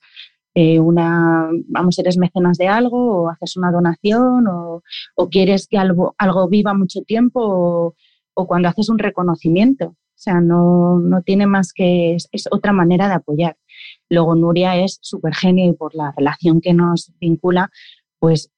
eh, 0.54 0.80
una, 0.80 1.48
vamos, 1.68 1.98
eres 1.98 2.18
mecenas 2.18 2.58
de 2.58 2.68
algo 2.68 3.22
o 3.22 3.28
haces 3.30 3.56
una 3.56 3.70
donación 3.70 4.46
o, 4.48 4.82
quieres 5.30 5.66
que 5.68 5.78
algo, 5.78 6.14
algo 6.18 6.48
viva 6.48 6.74
mucho 6.74 7.02
tiempo 7.02 7.40
o, 7.42 7.94
cuando 8.46 8.68
haces 8.68 8.88
un 8.88 8.98
reconocimiento. 8.98 9.86
O 9.86 10.22
sea, 10.22 10.40
no, 10.40 10.98
no 10.98 11.22
tiene 11.22 11.46
más 11.46 11.72
que, 11.72 12.14
es, 12.14 12.28
es, 12.32 12.46
otra 12.50 12.72
manera 12.72 13.08
de 13.08 13.14
apoyar. 13.14 13.56
Luego 14.10 14.34
Nuria 14.34 14.76
es 14.76 14.98
súper 15.00 15.34
genio 15.34 15.70
y 15.70 15.72
por 15.72 15.94
la 15.94 16.12
relación 16.16 16.60
que 16.60 16.74
nos 16.74 17.12
vincula, 17.18 17.70
pues 18.18 18.50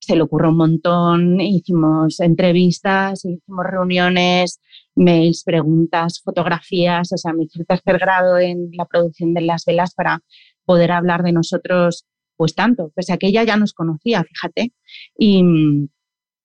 se 0.00 0.16
le 0.16 0.22
ocurrió 0.22 0.50
un 0.50 0.56
montón, 0.56 1.40
hicimos 1.40 2.20
entrevistas, 2.20 3.24
hicimos 3.24 3.66
reuniones, 3.66 4.60
mails, 4.94 5.42
preguntas, 5.44 6.20
fotografías, 6.24 7.12
o 7.12 7.16
sea, 7.16 7.32
me 7.32 7.44
hice 7.44 7.60
el 7.60 7.66
tercer 7.66 7.98
grado 7.98 8.38
en 8.38 8.70
la 8.72 8.84
producción 8.84 9.34
de 9.34 9.42
las 9.42 9.64
velas 9.64 9.94
para 9.94 10.20
poder 10.64 10.92
hablar 10.92 11.22
de 11.22 11.32
nosotros 11.32 12.06
pues 12.36 12.54
tanto, 12.54 12.92
pese 12.94 13.12
a 13.12 13.16
que 13.16 13.26
ella 13.26 13.42
ya 13.42 13.56
nos 13.56 13.72
conocía, 13.72 14.22
fíjate, 14.22 14.72
y, 15.18 15.42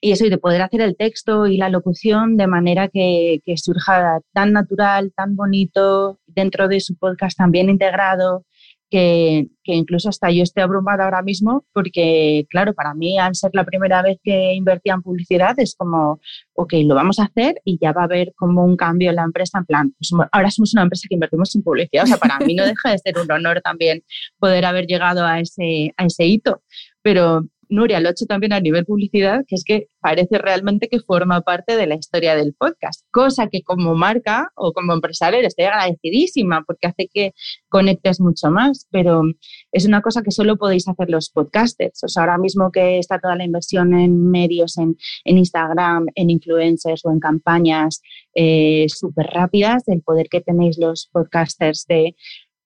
y 0.03 0.11
eso, 0.11 0.25
y 0.25 0.29
de 0.29 0.37
poder 0.37 0.61
hacer 0.61 0.81
el 0.81 0.97
texto 0.97 1.47
y 1.47 1.55
la 1.55 1.69
locución 1.69 2.35
de 2.35 2.45
manera 2.45 2.89
que, 2.89 3.39
que 3.45 3.55
surja 3.55 4.19
tan 4.33 4.51
natural, 4.51 5.13
tan 5.15 5.37
bonito, 5.37 6.19
dentro 6.27 6.67
de 6.67 6.81
su 6.81 6.97
podcast 6.97 7.37
también 7.37 7.69
integrado, 7.69 8.45
que, 8.93 9.47
incluso 9.63 10.09
hasta 10.09 10.29
yo 10.29 10.43
estoy 10.43 10.61
abrumada 10.61 11.05
ahora 11.05 11.23
mismo 11.23 11.65
porque, 11.73 12.45
claro, 12.49 12.75
para 12.75 12.93
mí 12.93 13.17
al 13.17 13.33
ser 13.33 13.51
la 13.53 13.63
primera 13.63 14.01
vez 14.01 14.19
que 14.21 14.53
invertía 14.53 14.93
en 14.93 15.01
publicidad 15.01 15.55
es 15.57 15.73
como, 15.75 16.19
ok, 16.53 16.73
lo 16.85 16.93
vamos 16.93 17.17
a 17.17 17.23
hacer 17.23 17.55
y 17.63 17.79
ya 17.81 17.93
va 17.93 18.01
a 18.01 18.05
haber 18.05 18.33
como 18.35 18.63
un 18.63 18.75
cambio 18.75 19.09
en 19.09 19.15
la 19.15 19.23
empresa, 19.23 19.57
en 19.57 19.65
plan, 19.65 19.95
pues 19.97 20.11
ahora 20.31 20.51
somos 20.51 20.73
una 20.73 20.83
empresa 20.83 21.07
que 21.09 21.15
invertimos 21.15 21.55
en 21.55 21.63
publicidad, 21.63 22.03
o 22.03 22.07
sea, 22.07 22.17
para 22.17 22.37
mí 22.39 22.53
no 22.53 22.65
deja 22.65 22.91
de 22.91 22.97
ser 22.99 23.17
un 23.17 23.31
honor 23.31 23.61
también 23.61 24.03
poder 24.37 24.65
haber 24.65 24.85
llegado 24.85 25.25
a 25.25 25.39
ese, 25.39 25.93
a 25.95 26.05
ese 26.05 26.25
hito, 26.25 26.61
pero 27.01 27.47
Nuria 27.73 27.99
lo 27.99 28.07
ha 28.07 28.11
hecho 28.11 28.25
también 28.25 28.53
a 28.53 28.59
nivel 28.59 28.85
publicidad, 28.85 29.45
que 29.47 29.55
es 29.55 29.63
que 29.63 29.87
parece 29.99 30.37
realmente 30.37 30.87
que 30.89 30.99
forma 30.99 31.41
parte 31.41 31.75
de 31.75 31.87
la 31.87 31.95
historia 31.95 32.35
del 32.35 32.53
podcast, 32.53 33.01
cosa 33.11 33.47
que 33.47 33.63
como 33.63 33.95
marca 33.95 34.51
o 34.55 34.73
como 34.73 34.93
empresario 34.93 35.39
estoy 35.39 35.65
agradecidísima 35.65 36.63
porque 36.67 36.87
hace 36.87 37.09
que 37.11 37.33
conectes 37.69 38.21
mucho 38.21 38.51
más, 38.51 38.87
pero 38.91 39.23
es 39.71 39.85
una 39.85 40.01
cosa 40.01 40.21
que 40.21 40.29
solo 40.29 40.57
podéis 40.57 40.87
hacer 40.87 41.09
los 41.09 41.31
podcasters. 41.31 42.03
O 42.03 42.07
sea, 42.07 42.23
ahora 42.23 42.37
mismo 42.37 42.71
que 42.71 42.99
está 42.99 43.19
toda 43.19 43.35
la 43.35 43.43
inversión 43.43 43.93
en 43.93 44.29
medios, 44.29 44.77
en, 44.77 44.95
Instagram, 45.25 46.05
en 46.13 46.29
influencers 46.29 47.03
o 47.05 47.11
en 47.11 47.19
campañas 47.19 48.01
eh, 48.35 48.85
súper 48.87 49.25
rápidas, 49.27 49.87
el 49.87 50.03
poder 50.03 50.27
que 50.29 50.41
tenéis 50.41 50.77
los 50.77 51.09
podcasters 51.11 51.85
de 51.87 52.15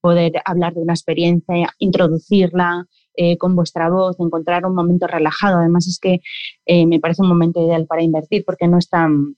poder 0.01 0.33
hablar 0.45 0.73
de 0.73 0.81
una 0.81 0.93
experiencia, 0.93 1.69
introducirla, 1.79 2.85
eh, 3.17 3.37
con 3.37 3.55
vuestra 3.55 3.89
voz, 3.89 4.15
encontrar 4.19 4.65
un 4.65 4.75
momento 4.75 5.07
relajado. 5.07 5.57
Además 5.57 5.87
es 5.87 5.99
que 5.99 6.21
eh, 6.65 6.85
me 6.85 6.99
parece 6.99 7.23
un 7.23 7.29
momento 7.29 7.65
ideal 7.65 7.85
para 7.87 8.03
invertir 8.03 8.43
porque 8.45 8.67
no 8.67 8.77
es 8.77 8.89
tan 8.89 9.35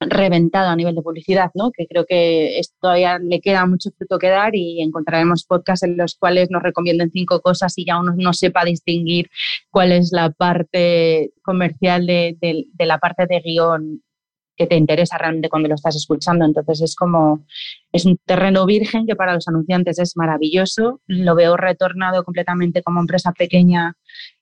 reventado 0.00 0.68
a 0.68 0.76
nivel 0.76 0.94
de 0.94 1.02
publicidad, 1.02 1.50
¿no? 1.54 1.70
que 1.72 1.86
creo 1.86 2.04
que 2.04 2.60
todavía 2.80 3.18
le 3.18 3.40
queda 3.40 3.64
mucho 3.64 3.90
fruto 3.96 4.18
que 4.18 4.28
dar 4.28 4.54
y 4.54 4.82
encontraremos 4.82 5.44
podcasts 5.44 5.84
en 5.84 5.96
los 5.96 6.16
cuales 6.16 6.50
nos 6.50 6.62
recomienden 6.62 7.10
cinco 7.10 7.40
cosas 7.40 7.78
y 7.78 7.86
ya 7.86 7.98
uno 7.98 8.12
no 8.16 8.32
sepa 8.34 8.64
distinguir 8.64 9.30
cuál 9.70 9.92
es 9.92 10.12
la 10.12 10.30
parte 10.30 11.32
comercial 11.42 12.06
de, 12.06 12.36
de 12.40 12.86
la 12.86 12.98
parte 12.98 13.26
de 13.26 13.40
guion 13.40 14.02
que 14.56 14.66
te 14.66 14.76
interesa 14.76 15.18
realmente 15.18 15.48
cuando 15.48 15.68
lo 15.68 15.74
estás 15.74 15.96
escuchando. 15.96 16.44
Entonces 16.44 16.82
es 16.82 16.96
como, 16.96 17.44
es 17.92 18.04
un 18.06 18.18
terreno 18.24 18.66
virgen 18.66 19.06
que 19.06 19.16
para 19.16 19.34
los 19.34 19.48
anunciantes 19.48 19.98
es 19.98 20.16
maravilloso. 20.16 21.00
Lo 21.06 21.34
veo 21.34 21.56
retornado 21.56 22.24
completamente 22.24 22.82
como 22.82 23.00
empresa 23.00 23.32
pequeña 23.32 23.94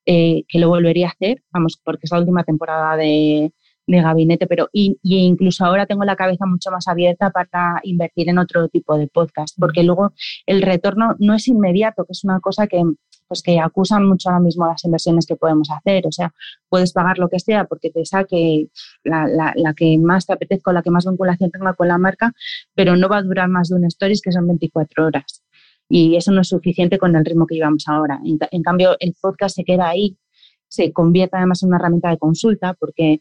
eh, 0.07 0.45
que 0.49 0.59
lo 0.59 0.69
volvería 0.69 1.09
a 1.09 1.11
hacer, 1.11 1.43
vamos, 1.53 1.81
porque 1.83 2.03
es 2.05 2.11
la 2.13 2.19
última 2.19 2.45
temporada 2.45 2.97
de, 2.97 3.53
de 3.87 4.03
gabinete, 4.03 4.47
pero 4.47 4.69
y, 4.73 4.99
incluso 5.03 5.65
ahora 5.65 5.87
tengo 5.87 6.05
la 6.05 6.17
cabeza 6.17 6.47
mucho 6.47 6.71
más 6.71 6.89
abierta 6.89 7.31
para 7.31 7.81
invertir 7.83 8.29
en 8.29 8.39
otro 8.39 8.69
tipo 8.69 8.97
de 8.97 9.09
podcast, 9.09 9.57
porque 9.59 9.83
luego 9.83 10.13
el 10.47 10.63
retorno 10.63 11.17
no 11.19 11.35
es 11.35 11.49
inmediato, 11.49 12.05
que 12.05 12.13
es 12.13 12.25
una 12.25 12.41
cosa 12.41 12.67
que 12.67 12.83
pues 13.29 13.43
que 13.43 13.59
acusan 13.61 14.07
mucho 14.07 14.29
ahora 14.29 14.41
mismo 14.41 14.66
las 14.66 14.85
inversiones 14.85 15.27
que 15.27 15.37
podemos 15.37 15.70
hacer. 15.70 16.07
O 16.07 16.12
sea, 16.12 16.33
puedes 16.68 16.93
pagar 16.93 17.18
lo 17.18 17.29
que 17.29 17.39
sea 17.41 17.64
porque 17.64 17.91
te 17.91 18.05
saque 18.05 18.68
la, 19.05 19.27
la, 19.27 19.75
que 19.75 19.99
más 19.99 20.27
te 20.27 20.35
apetezca 20.35 20.70
o 20.70 20.75
la 20.75 20.83
que 20.83 20.91
más 20.91 21.07
vinculación 21.07 21.51
tenga 21.51 21.75
con 21.75 21.89
la 21.89 21.99
marca, 21.99 22.33
pero 22.75 22.97
no 22.97 23.09
va 23.09 23.18
a 23.18 23.23
durar 23.23 23.49
más 23.49 23.68
de 23.68 23.77
un 23.77 23.85
stories 23.85 24.23
que 24.23 24.33
son 24.33 24.47
24 24.47 25.07
horas. 25.07 25.43
Y 25.89 26.16
eso 26.16 26.33
no 26.33 26.41
es 26.41 26.49
suficiente 26.49 26.99
con 26.99 27.14
el 27.16 27.25
ritmo 27.25 27.47
que 27.47 27.55
llevamos 27.55 27.85
ahora. 27.89 28.20
En, 28.25 28.39
en 28.51 28.62
cambio, 28.62 28.97
el 28.99 29.14
podcast 29.20 29.57
se 29.57 29.64
queda 29.64 29.89
ahí, 29.89 30.16
se 30.68 30.93
convierte 30.93 31.37
además 31.37 31.62
en 31.62 31.68
una 31.68 31.77
herramienta 31.77 32.11
de 32.11 32.18
consulta 32.18 32.75
porque 32.75 33.20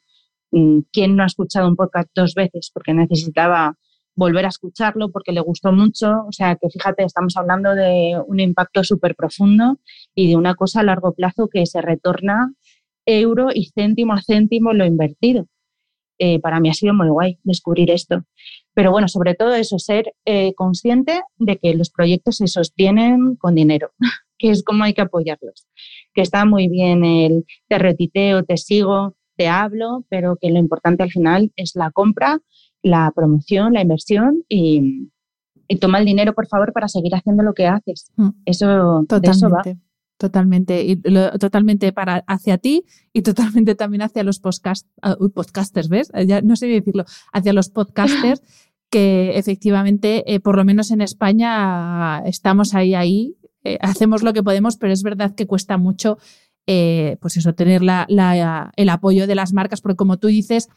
mm, 0.52 0.80
¿quién 0.91 1.16
no 1.16 1.24
ha 1.24 1.26
escuchado 1.26 1.68
un 1.68 1.76
podcast 1.76 2.10
dos 2.16 2.34
veces 2.34 2.72
porque 2.74 2.93
necesitaba 2.93 3.78
volver 4.16 4.45
a 4.45 4.49
escucharlo 4.49 5.12
porque 5.12 5.32
le 5.32 5.41
gustó 5.41 5.72
mucho. 5.72 6.26
O 6.28 6.32
sea, 6.32 6.55
que 6.55 6.70
fíjate, 6.70 7.03
estamos 7.03 7.38
hablando 7.38 7.74
de 7.76 8.22
un 8.28 8.39
impacto 8.39 8.84
súper 8.84 9.16
profundo 9.16 9.80
y 10.16 10.30
de 10.30 10.36
una 10.36 10.55
cosa 10.55 10.82
a 10.82 10.84
largo 10.84 11.14
plazo 11.14 11.47
que 11.47 11.66
se 11.66 11.82
retorna 11.82 12.53
euro 13.05 13.49
y 13.53 13.70
céntimo 13.74 14.14
a 14.14 14.22
céntimo 14.22 14.74
lo 14.74 14.86
invertido. 14.86 15.47
Eh, 16.20 16.39
para 16.39 16.59
mí 16.59 16.70
ha 16.70 16.74
sido 16.74 16.93
muy 16.93 17.09
guay 17.09 17.39
descubrir 17.43 17.89
esto. 17.89 18.26
Pero 18.74 18.91
bueno, 18.91 19.07
sobre 19.07 19.34
todo 19.34 19.55
eso, 19.55 19.80
ser 19.80 20.14
eh, 20.26 20.53
consciente 20.53 21.22
de 21.38 21.57
que 21.57 21.74
los 21.74 21.89
proyectos 21.89 22.38
se 22.38 22.47
sostienen 22.47 23.36
con 23.38 23.55
dinero, 23.55 23.91
que 24.38 24.51
es 24.51 24.64
como 24.64 24.84
hay 24.84 24.93
que 24.93 25.01
apoyarlos. 25.01 25.68
Que 26.14 26.22
está 26.22 26.45
muy 26.45 26.68
bien 26.68 27.03
el 27.03 27.45
te 27.68 27.80
retiteo, 27.80 28.43
te 28.43 28.57
sigo, 28.57 29.16
te 29.36 29.47
hablo, 29.47 30.05
pero 30.09 30.38
que 30.39 30.51
lo 30.51 30.59
importante 30.59 31.01
al 31.01 31.09
final 31.09 31.51
es 31.55 31.76
la 31.76 31.89
compra 31.89 32.39
la 32.82 33.11
promoción, 33.15 33.73
la 33.73 33.82
inversión 33.82 34.43
y, 34.49 35.09
toma 35.79 35.99
el 35.99 36.05
dinero, 36.05 36.34
por 36.34 36.47
favor, 36.47 36.73
para 36.73 36.89
seguir 36.89 37.15
haciendo 37.15 37.43
lo 37.43 37.53
que 37.53 37.67
haces. 37.67 38.11
Mm. 38.17 38.29
Eso, 38.45 39.05
totalmente, 39.07 39.77
Totalmente, 40.17 40.84
y 40.84 40.97
totalmente 40.97 41.91
para 41.93 42.23
hacia 42.27 42.59
ti 42.59 42.86
y 43.11 43.23
totalmente 43.23 43.73
también 43.73 44.03
hacia 44.03 44.23
los 44.23 44.39
podcast, 44.39 44.88
podcasters, 45.34 45.89
¿ves? 45.89 46.11
Ya 46.27 46.41
no 46.41 46.55
sé 46.55 46.67
decirlo, 46.67 47.05
hacia 47.34 47.53
los 47.53 47.69
podcasters 47.69 48.43
que 48.91 49.38
efectivamente, 49.39 50.32
eh, 50.32 50.39
por 50.39 50.57
lo 50.57 50.65
menos 50.65 50.91
en 50.91 51.01
España, 51.01 52.19
estamos 52.25 52.75
ahí, 52.75 52.93
ahí, 52.93 53.36
eh, 53.63 53.79
hacemos 53.82 54.21
lo 54.21 54.34
que 54.34 54.43
podemos, 54.43 54.77
pero 54.77 54.93
es 54.93 55.01
verdad 55.01 55.34
que 55.34 55.47
cuesta 55.47 55.77
mucho, 55.77 56.19
eh, 56.74 57.17
pues 57.19 57.36
eso, 57.36 57.53
tener 57.53 57.82
el 57.82 58.89
apoyo 58.89 59.28
de 59.28 59.36
las 59.36 59.51
marcas, 59.51 59.82
porque 59.82 59.97
como 59.97 60.19
tú 60.19 60.28
dices, 60.28 60.69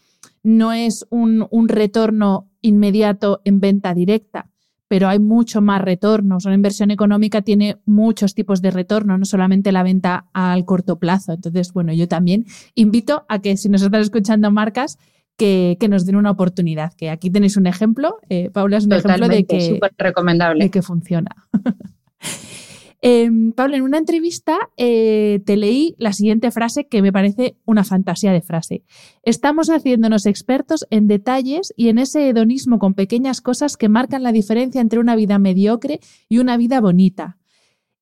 no 0.43 0.73
es 0.73 1.07
un, 1.09 1.47
retorno 1.69 2.51
inmediato 2.63 3.41
en 3.45 3.61
venta 3.61 3.95
directa, 3.95 4.51
pero 4.89 5.07
hay 5.07 5.21
mucho 5.21 5.61
más 5.61 5.81
retornos. 5.81 6.47
Una 6.47 6.57
inversión 6.57 6.91
económica 6.91 7.43
tiene 7.43 7.77
muchos 7.87 8.35
tipos 8.35 8.61
de 8.61 8.73
retorno, 8.73 9.17
no 9.19 9.25
solamente 9.25 9.71
la 9.71 9.85
venta 9.85 10.27
al 10.33 10.65
corto 10.65 10.99
plazo. 10.99 11.35
Entonces, 11.35 11.73
bueno, 11.73 11.93
yo 11.93 12.09
también 12.09 12.45
invito 12.75 13.25
a 13.29 13.39
que 13.39 13.57
si 13.57 13.69
nos 13.69 13.83
están 13.83 14.01
escuchando 14.01 14.51
marcas, 14.51 14.99
que, 15.37 15.79
nos 15.89 16.07
den 16.07 16.17
una 16.17 16.33
oportunidad. 16.33 16.93
Que 16.95 17.09
aquí 17.09 17.31
tenéis 17.31 17.57
un 17.57 17.69
ejemplo. 17.69 18.17
Eh, 18.29 18.51
Paula 18.51 18.79
es 18.79 18.87
un 18.87 18.95
ejemplo 18.95 19.29
de 19.29 19.45
que, 19.47 19.79
recomendable. 19.97 20.65
de 20.65 20.71
que 20.73 20.83
funciona. 20.83 21.31
Em, 23.07 23.53
Pablo, 23.53 23.77
en 23.77 23.83
una 23.83 23.99
entrevista 23.99 24.59
eh, 24.79 25.43
te 25.45 25.59
leí 25.59 25.95
la 25.99 26.15
siguiente 26.15 26.51
frase 26.51 26.87
que 26.89 27.03
me 27.03 27.13
parece 27.13 27.59
una 27.67 27.85
fantasía 27.85 28.33
de 28.33 28.41
frase. 28.41 28.83
Estamos 29.25 29.69
haciéndonos 29.69 30.25
expertos 30.25 30.87
en 30.89 31.07
detalles 31.07 31.75
y 31.77 31.91
en 31.91 31.99
ese 31.99 32.31
hedonismo 32.31 32.79
con 32.79 32.95
pequeñas 32.95 33.43
cosas 33.43 33.77
que 33.77 33.91
marcan 33.91 34.23
la 34.23 34.33
diferencia 34.33 34.81
entre 34.81 35.01
una 35.01 35.17
vida 35.17 35.39
mediocre 35.39 36.01
y 36.31 36.39
una 36.39 36.57
vida 36.57 36.81
bonita. 36.81 37.37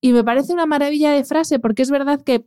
Y 0.00 0.12
me 0.12 0.22
parece 0.22 0.52
una 0.52 0.66
maravilla 0.66 1.10
de 1.10 1.24
frase 1.24 1.58
porque 1.58 1.82
es 1.82 1.90
verdad 1.90 2.22
que 2.22 2.46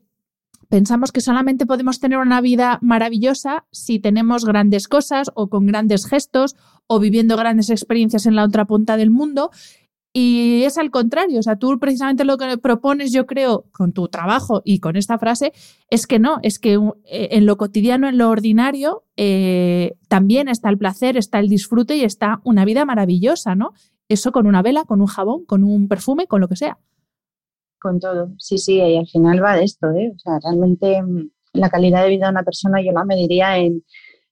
pensamos 0.70 1.12
que 1.12 1.20
solamente 1.20 1.66
podemos 1.66 2.00
tener 2.00 2.20
una 2.20 2.40
vida 2.40 2.80
maravillosa 2.82 3.66
si 3.72 4.00
tenemos 4.00 4.46
grandes 4.46 4.88
cosas 4.88 5.30
o 5.36 5.50
con 5.50 5.66
grandes 5.66 6.08
gestos 6.08 6.56
o 6.88 7.02
viviendo 7.02 7.36
grandes 7.36 7.70
experiencias 7.70 8.26
en 8.26 8.36
la 8.36 8.46
otra 8.46 8.64
punta 8.64 8.96
del 8.96 9.12
mundo 9.12 9.52
y 10.18 10.64
es 10.64 10.78
al 10.78 10.92
contrario, 10.92 11.40
o 11.40 11.44
sea, 11.44 11.58
tú 11.58 11.78
precisamente 11.78 12.24
lo 12.24 12.38
que 12.38 12.58
propones, 12.58 13.12
yo 13.12 13.26
creo, 13.26 13.66
con 13.74 13.92
tu 13.92 14.08
trabajo 14.08 14.62
y 14.64 14.80
con 14.80 14.96
esta 14.96 15.20
frase, 15.20 15.52
es 15.90 16.08
que 16.08 16.20
no, 16.20 16.38
es 16.42 16.58
que 16.58 16.76
eh, 17.04 17.28
en 17.32 17.46
lo 17.46 17.58
cotidiano, 17.58 18.08
en 18.08 18.18
lo 18.18 18.30
ordinario, 18.30 19.04
eh, 19.18 19.98
también 20.08 20.48
está 20.48 20.70
el 20.70 20.78
placer, 20.78 21.18
está 21.18 21.40
el 21.40 21.50
disfrute 21.50 21.98
y 21.98 22.06
está 22.06 22.40
una 22.46 22.64
vida 22.64 22.86
maravillosa, 22.86 23.56
¿no? 23.56 23.74
Eso 24.08 24.32
con 24.32 24.48
una 24.48 24.62
vela, 24.62 24.86
con 24.86 25.02
un 25.02 25.08
jabón, 25.08 25.44
con 25.44 25.66
un 25.66 25.90
perfume, 25.90 26.28
con 26.28 26.40
lo 26.40 26.48
que 26.48 26.56
sea. 26.56 26.78
Con 27.78 28.00
todo, 28.00 28.32
sí, 28.38 28.58
sí, 28.58 28.76
y 28.76 28.96
al 28.96 29.08
final 29.08 29.44
va 29.44 29.58
de 29.58 29.66
esto, 29.66 29.92
¿eh? 29.92 30.14
O 30.16 30.20
sea, 30.20 30.40
realmente 30.42 31.04
mm, 31.04 31.30
la 31.52 31.70
calidad 31.70 32.04
de 32.04 32.12
vida 32.12 32.28
de 32.28 32.32
una 32.32 32.44
persona 32.44 32.82
yo 32.82 32.94
la 32.94 33.04
mediría 33.04 33.58
en 33.58 33.84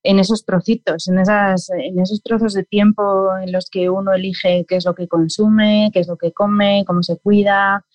en 0.03 0.19
esos 0.19 0.45
trocitos, 0.45 1.07
en, 1.07 1.19
esas, 1.19 1.69
en 1.69 1.99
esos 1.99 2.21
trozos 2.21 2.53
de 2.53 2.63
tiempo 2.63 3.35
en 3.37 3.51
los 3.51 3.69
que 3.69 3.89
uno 3.89 4.13
elige 4.13 4.65
qué 4.67 4.75
es 4.75 4.85
lo 4.85 4.93
que 4.93 5.07
consume, 5.07 5.89
qué 5.93 5.99
es 6.01 6.07
lo 6.07 6.17
que 6.17 6.33
come, 6.33 6.83
cómo 6.85 7.01
se 7.03 7.17
cuida, 7.17 7.85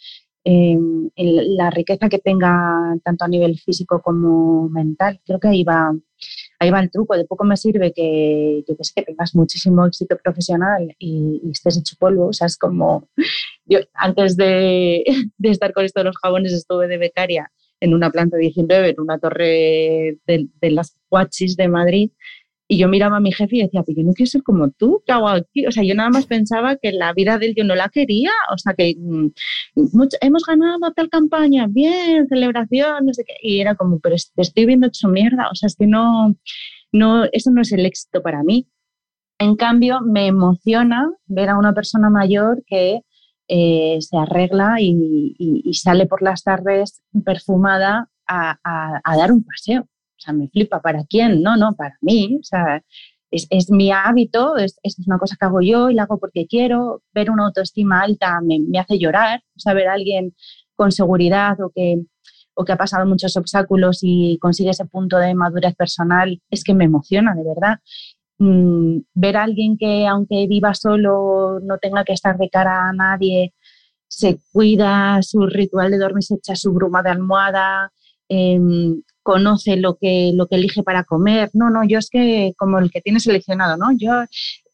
em, 0.44 1.10
la 1.16 1.70
riqueza 1.70 2.08
que 2.08 2.18
tenga 2.18 2.96
tanto 3.04 3.24
a 3.24 3.28
nivel 3.28 3.58
físico 3.58 4.00
como 4.00 4.68
mental. 4.70 5.20
Creo 5.26 5.38
que 5.38 5.48
ahí 5.48 5.64
va, 5.64 5.92
ahí 6.58 6.70
va 6.70 6.80
el 6.80 6.90
truco. 6.90 7.14
De 7.16 7.26
poco 7.26 7.44
me 7.44 7.56
sirve 7.58 7.92
que, 7.92 8.64
que, 8.66 8.74
que 8.74 9.02
tengas 9.02 9.34
muchísimo 9.34 9.84
éxito 9.86 10.16
profesional 10.16 10.94
y, 10.98 11.42
estés 11.50 11.76
hecho 11.78 11.96
polvo. 11.98 12.28
O 12.28 12.32
sea, 12.32 12.46
es 12.46 12.56
como 12.56 13.08
yo 13.66 13.80
antes 13.92 14.36
de, 14.36 15.04
de 15.36 15.50
estar 15.50 15.74
con 15.74 15.84
esto 15.84 16.00
de 16.00 16.04
los 16.04 16.16
jabones 16.16 16.52
estuve 16.54 16.88
de 16.88 16.98
becaria 16.98 17.52
en 17.80 17.94
una 17.94 18.10
planta 18.10 18.36
19, 18.36 18.90
en 18.90 19.00
una 19.00 19.18
torre 19.18 20.18
de, 20.26 20.70
las 20.70 20.98
Huachis 21.10 21.56
de 21.56 21.68
Madrid. 21.68 22.10
Y 22.70 22.76
yo 22.76 22.88
miraba 22.88 23.16
a 23.16 23.20
mi 23.20 23.32
jefe 23.32 23.56
y 23.56 23.62
decía, 23.62 23.82
pues 23.82 23.96
yo 23.96 24.04
no 24.04 24.12
quiero 24.12 24.28
ser 24.28 24.42
como 24.42 24.70
tú, 24.70 25.02
¿qué 25.06 25.12
hago 25.12 25.28
aquí? 25.28 25.66
O 25.66 25.72
sea, 25.72 25.84
yo 25.84 25.94
nada 25.94 26.10
más 26.10 26.26
pensaba 26.26 26.76
que 26.76 26.92
la 26.92 27.14
vida 27.14 27.38
de 27.38 27.46
él 27.46 27.54
yo 27.56 27.64
no 27.64 27.74
la 27.74 27.88
quería. 27.88 28.30
O 28.52 28.58
sea, 28.58 28.74
que 28.74 28.94
mm, 28.98 29.28
hemos 30.20 30.44
ganado 30.44 30.92
tal 30.94 31.08
campaña, 31.08 31.66
bien, 31.68 32.28
celebración, 32.28 33.06
no 33.06 33.14
sé 33.14 33.24
qué. 33.24 33.34
Y 33.42 33.60
era 33.60 33.74
como, 33.74 34.00
pero 34.00 34.16
te 34.34 34.42
estoy 34.42 34.66
viendo 34.66 34.88
hecho 34.88 35.08
mierda. 35.08 35.48
O 35.50 35.54
sea, 35.54 35.68
es 35.68 35.76
que 35.76 35.86
no, 35.86 36.36
no, 36.92 37.24
eso 37.32 37.50
no 37.50 37.62
es 37.62 37.72
el 37.72 37.86
éxito 37.86 38.22
para 38.22 38.42
mí. 38.42 38.68
En 39.38 39.56
cambio, 39.56 40.00
me 40.02 40.26
emociona 40.26 41.10
ver 41.26 41.48
a 41.50 41.58
una 41.58 41.72
persona 41.72 42.10
mayor 42.10 42.64
que 42.66 43.00
eh, 43.48 43.96
se 44.00 44.16
arregla 44.18 44.76
y, 44.78 45.34
sale 45.72 46.06
por 46.06 46.22
las 46.22 46.42
tardes 46.42 47.02
perfumada 47.24 48.10
a, 48.26 48.58
dar 49.16 49.32
un 49.32 49.42
paseo. 49.42 49.82
O 49.82 50.20
sea, 50.20 50.34
me 50.34 50.48
flipa. 50.48 50.80
¿Para 50.82 51.04
quién? 51.04 51.42
No, 51.42 51.56
no, 51.56 51.74
para 51.74 51.96
mí. 52.02 52.36
O 52.40 52.44
sea, 52.44 52.82
es, 53.30 53.70
mi 53.70 53.90
hábito, 53.90 54.56
es, 54.56 54.78
es, 54.82 54.98
una 55.06 55.18
cosa 55.18 55.36
que 55.38 55.46
hago 55.46 55.60
yo 55.60 55.90
y 55.90 55.94
la 55.94 56.02
hago 56.04 56.18
porque 56.18 56.46
quiero. 56.46 57.02
Ver 57.14 57.30
una 57.30 57.46
autoestima 57.46 58.02
alta 58.02 58.40
me, 58.42 58.78
hace 58.78 58.98
llorar. 58.98 59.42
O 59.56 59.60
sea, 59.60 59.74
ver 59.74 59.88
a 59.88 59.94
alguien 59.94 60.34
con 60.76 60.92
seguridad 60.92 61.60
o 61.60 61.70
que, 61.74 62.02
o 62.54 62.64
que 62.64 62.72
ha 62.72 62.76
pasado 62.76 63.06
muchos 63.06 63.36
obstáculos 63.36 64.00
y 64.02 64.38
consigue 64.40 64.70
ese 64.70 64.84
punto 64.84 65.18
de 65.18 65.34
madurez 65.34 65.74
personal, 65.74 66.40
es 66.50 66.64
que 66.64 66.74
me 66.74 66.84
emociona, 66.84 67.34
de 67.34 67.44
verdad. 67.44 67.78
Mm, 68.38 69.00
ver 69.14 69.36
a 69.36 69.42
alguien 69.44 69.76
que 69.76 70.06
aunque 70.06 70.46
viva 70.48 70.72
solo, 70.74 71.58
no 71.60 71.78
tenga 71.78 72.04
que 72.04 72.12
estar 72.12 72.38
de 72.38 72.48
cara 72.50 72.88
a 72.88 72.92
nadie, 72.92 73.54
se 74.08 74.38
cuida 74.52 75.20
su 75.22 75.46
ritual 75.46 75.90
de 75.90 75.98
dormir, 75.98 76.24
se 76.24 76.36
echa 76.36 76.56
su 76.56 76.72
bruma 76.72 77.02
de 77.02 77.10
almohada, 77.10 77.92
em, 78.28 79.02
conoce 79.22 79.76
lo 79.76 79.96
que, 79.96 80.32
lo 80.34 80.46
que 80.48 80.56
elige 80.56 80.82
para 80.82 81.04
comer. 81.04 81.50
No, 81.54 81.70
no, 81.70 81.84
yo 81.84 81.98
es 81.98 82.10
que 82.10 82.54
como 82.58 82.78
el 82.78 82.90
que 82.90 83.00
tiene 83.02 83.20
seleccionado, 83.20 83.76
¿no? 83.76 83.88
Yo 83.96 84.12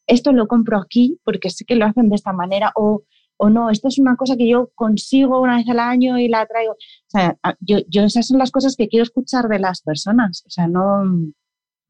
esto 0.07 0.33
lo 0.33 0.47
compro 0.49 0.79
aquí 0.79 1.19
porque 1.25 1.51
sé 1.51 1.65
que 1.65 1.77
lo 1.77 1.87
hacen 1.87 2.09
de 2.11 2.17
esta 2.17 2.33
manera 2.33 2.73
o, 2.77 3.03
o 3.37 3.51
no, 3.51 3.71
esto 3.71 3.89
es 3.89 3.99
una 3.99 4.17
cosa 4.17 4.37
que 4.37 4.49
yo 4.49 4.71
consigo 4.75 5.41
una 5.41 5.57
vez 5.57 5.69
al 5.69 5.81
año 5.81 6.19
y 6.19 6.29
la 6.29 6.47
traigo. 6.47 6.73
O 6.73 6.77
sea, 7.09 7.37
yo, 7.61 7.79
yo 7.89 8.05
esas 8.05 8.27
son 8.27 8.39
las 8.39 8.51
cosas 8.51 8.77
que 8.77 8.89
quiero 8.89 9.05
escuchar 9.05 9.49
de 9.49 9.59
las 9.59 9.83
personas. 9.83 10.45
O 10.47 10.51
sea, 10.51 10.69
no, 10.69 11.05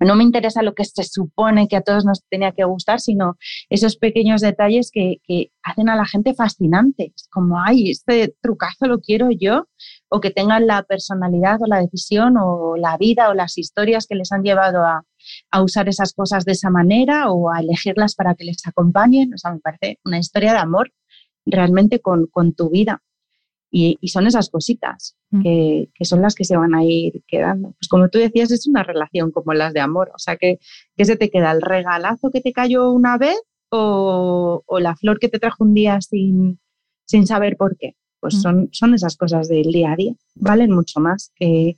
no 0.00 0.16
me 0.16 0.24
interesa 0.24 0.62
lo 0.62 0.74
que 0.74 0.84
se 0.84 1.04
supone 1.04 1.68
que 1.68 1.76
a 1.76 1.82
todos 1.82 2.04
nos 2.04 2.22
tenía 2.28 2.52
que 2.52 2.64
gustar, 2.64 3.00
sino 3.00 3.36
esos 3.70 3.96
pequeños 3.96 4.40
detalles 4.40 4.90
que, 4.92 5.18
hacen 5.62 5.88
a 5.88 5.96
la 5.96 6.04
gente 6.04 6.34
fascinantes, 6.34 7.28
como, 7.30 7.60
ay, 7.60 7.90
este 7.90 8.34
trucazo 8.40 8.86
lo 8.86 9.00
quiero 9.00 9.28
yo, 9.30 9.66
o 10.08 10.20
que 10.20 10.30
tengan 10.30 10.66
la 10.66 10.82
personalidad 10.82 11.62
o 11.62 11.66
la 11.66 11.80
decisión 11.80 12.36
o 12.36 12.76
la 12.76 12.96
vida 12.98 13.30
o 13.30 13.34
las 13.34 13.56
historias 13.56 14.06
que 14.06 14.14
les 14.14 14.30
han 14.32 14.42
llevado 14.42 14.84
a, 14.84 15.04
usar 15.62 15.88
esas 15.88 16.12
cosas 16.12 16.44
de 16.44 16.52
esa 16.52 16.68
manera 16.68 17.30
o 17.30 17.50
a 17.50 17.60
elegirlas 17.60 18.14
para 18.14 18.34
que 18.34 18.44
les 18.44 18.66
acompañen. 18.66 19.32
O 19.32 19.38
sea, 19.38 19.52
me 19.52 19.60
parece 19.60 19.98
una 20.04 20.18
historia 20.18 20.52
de 20.52 20.58
amor 20.58 20.92
realmente 21.46 22.00
con, 22.00 22.26
con 22.26 22.52
tu 22.54 22.68
vida. 22.68 23.02
Y, 23.76 23.98
son 24.06 24.28
esas 24.28 24.50
cositas 24.50 25.16
mm. 25.30 25.42
que, 25.42 26.04
son 26.04 26.22
las 26.22 26.36
que 26.36 26.44
se 26.44 26.56
van 26.56 26.76
a 26.76 26.84
ir 26.84 27.24
quedando. 27.26 27.72
Pues 27.72 27.88
como 27.88 28.08
tú 28.08 28.20
decías, 28.20 28.52
es 28.52 28.68
una 28.68 28.84
relación 28.84 29.32
como 29.32 29.52
las 29.52 29.74
de 29.74 29.80
amor. 29.80 30.12
O 30.14 30.18
sea, 30.18 30.36
que, 30.36 30.60
que 30.96 31.04
se 31.04 31.16
te 31.16 31.28
queda 31.28 31.50
el 31.50 31.60
regalazo 31.60 32.30
que 32.30 32.40
te 32.40 32.52
cayó 32.52 32.92
una 32.92 33.18
vez 33.18 33.36
o, 33.70 34.62
la 34.78 34.94
flor 34.94 35.18
que 35.18 35.28
te 35.28 35.40
trajo 35.40 35.64
un 35.64 35.74
día 35.74 36.00
sin, 36.00 36.60
sin 37.04 37.26
saber 37.26 37.56
por 37.56 37.76
qué. 37.76 37.96
Pues 38.20 38.36
mm. 38.36 38.40
son, 38.40 38.68
son 38.70 38.94
esas 38.94 39.16
cosas 39.16 39.48
del 39.48 39.72
día 39.72 39.90
a 39.90 39.96
día. 39.96 40.14
Valen 40.36 40.70
mucho 40.70 41.00
más 41.00 41.32
que, 41.34 41.76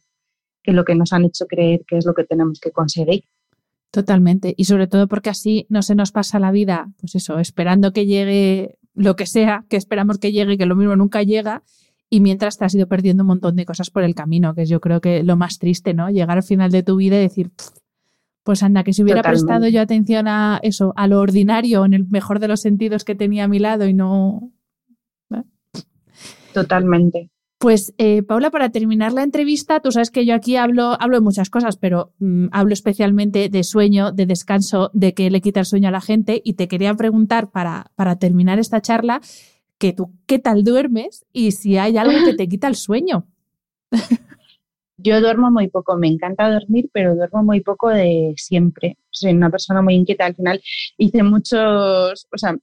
que 0.62 0.72
lo 0.72 0.84
que 0.84 0.96
nos 0.96 1.14
han 1.14 1.24
hecho 1.24 1.46
creer 1.46 1.80
que 1.88 1.96
es 1.96 2.04
lo 2.04 2.12
que 2.12 2.24
tenemos 2.24 2.60
que 2.60 2.72
conseguir. 2.72 3.24
Totalmente. 3.90 4.52
Y 4.54 4.66
sobre 4.66 4.86
todo 4.86 5.08
porque 5.08 5.30
así 5.30 5.64
no 5.70 5.80
se 5.80 5.94
nos 5.94 6.12
pasa 6.12 6.38
la 6.38 6.50
vida, 6.50 6.92
pues 7.00 7.14
eso, 7.14 7.38
esperando 7.38 7.94
que 7.94 8.04
llegue 8.04 8.76
lo 8.92 9.16
que 9.16 9.24
sea, 9.24 9.64
que 9.70 9.76
esperamos 9.76 10.18
que 10.18 10.32
llegue, 10.32 10.58
que 10.58 10.66
lo 10.66 10.76
mismo 10.76 10.96
nunca 10.96 11.22
llega, 11.22 11.62
y 12.08 12.20
mientras 12.20 12.56
te 12.58 12.64
has 12.64 12.74
ido 12.74 12.86
perdiendo 12.86 13.22
un 13.22 13.28
montón 13.28 13.56
de 13.56 13.64
cosas 13.64 13.90
por 13.90 14.04
el 14.04 14.14
camino, 14.14 14.54
que 14.54 14.62
es 14.62 14.68
yo 14.68 14.80
creo 14.80 15.00
que 15.00 15.22
lo 15.22 15.36
más 15.36 15.58
triste, 15.58 15.94
¿no? 15.94 16.10
Llegar 16.10 16.36
al 16.36 16.42
final 16.42 16.70
de 16.70 16.82
tu 16.82 16.96
vida 16.96 17.16
y 17.16 17.20
decir, 17.20 17.50
pues 18.44 18.62
anda, 18.62 18.84
que 18.84 18.92
si 18.92 19.02
hubiera 19.02 19.22
prestado 19.22 19.66
yo 19.66 19.80
atención 19.80 20.28
a 20.28 20.60
eso, 20.62 20.92
a 20.96 21.08
lo 21.08 21.20
ordinario, 21.20 21.84
en 21.84 21.94
el 21.94 22.06
mejor 22.06 22.38
de 22.38 22.48
los 22.48 22.60
sentidos 22.60 23.04
que 23.04 23.16
tenía 23.16 23.44
a 23.44 23.48
mi 23.48 23.58
lado 23.58 23.86
y 23.86 23.92
no... 23.92 24.52
Totalmente. 26.54 27.30
Pues 27.58 27.94
eh, 27.98 28.22
Paula, 28.22 28.50
para 28.50 28.70
terminar 28.70 29.12
la 29.12 29.22
entrevista, 29.22 29.80
tú 29.80 29.90
sabes 29.90 30.10
que 30.10 30.24
yo 30.24 30.34
aquí 30.34 30.56
hablo, 30.56 30.96
hablo 31.00 31.16
de 31.16 31.22
muchas 31.22 31.50
cosas, 31.50 31.76
pero 31.76 32.12
mm, 32.18 32.46
hablo 32.52 32.72
especialmente 32.72 33.48
de 33.48 33.64
sueño, 33.64 34.12
de 34.12 34.26
descanso, 34.26 34.90
de 34.94 35.12
que 35.12 35.30
le 35.30 35.40
quita 35.40 35.60
el 35.60 35.66
sueño 35.66 35.88
a 35.88 35.92
la 35.92 36.00
gente 36.00 36.40
y 36.44 36.54
te 36.54 36.68
quería 36.68 36.94
preguntar 36.94 37.50
para, 37.50 37.90
para 37.94 38.16
terminar 38.16 38.58
esta 38.58 38.80
charla 38.80 39.20
que 39.78 39.92
tú 39.92 40.12
qué 40.26 40.38
tal 40.38 40.64
duermes 40.64 41.24
y 41.32 41.52
si 41.52 41.76
hay 41.76 41.96
algo 41.96 42.24
que 42.24 42.34
te 42.34 42.48
quita 42.48 42.68
el 42.68 42.76
sueño. 42.76 43.26
Yo 44.98 45.20
duermo 45.20 45.50
muy 45.50 45.68
poco, 45.68 45.96
me 45.96 46.08
encanta 46.08 46.50
dormir, 46.50 46.88
pero 46.92 47.14
duermo 47.14 47.42
muy 47.42 47.60
poco 47.60 47.90
de 47.90 48.32
siempre. 48.36 48.96
Soy 49.10 49.32
una 49.32 49.50
persona 49.50 49.82
muy 49.82 49.94
inquieta. 49.94 50.24
Al 50.24 50.34
final 50.34 50.62
hice 50.96 51.22
muchos, 51.22 52.26
o 52.32 52.38
sea, 52.38 52.56